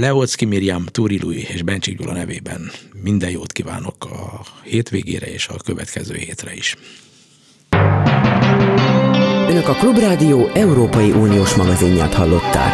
Leocki 0.00 0.44
Miriam, 0.44 0.84
Túri 0.86 1.18
Lui 1.22 1.46
és 1.54 1.62
Bencsik 1.62 1.98
Gyula 1.98 2.12
nevében 2.12 2.70
minden 3.02 3.30
jót 3.30 3.52
kívánok 3.52 4.04
a 4.04 4.40
hétvégére 4.62 5.26
és 5.26 5.48
a 5.48 5.54
következő 5.64 6.14
hétre 6.14 6.54
is. 6.54 6.76
Önök 9.48 9.68
a 9.68 9.72
Klubrádió 9.72 10.50
Európai 10.54 11.10
Uniós 11.10 11.54
magazinját 11.54 12.14
hallották. 12.14 12.72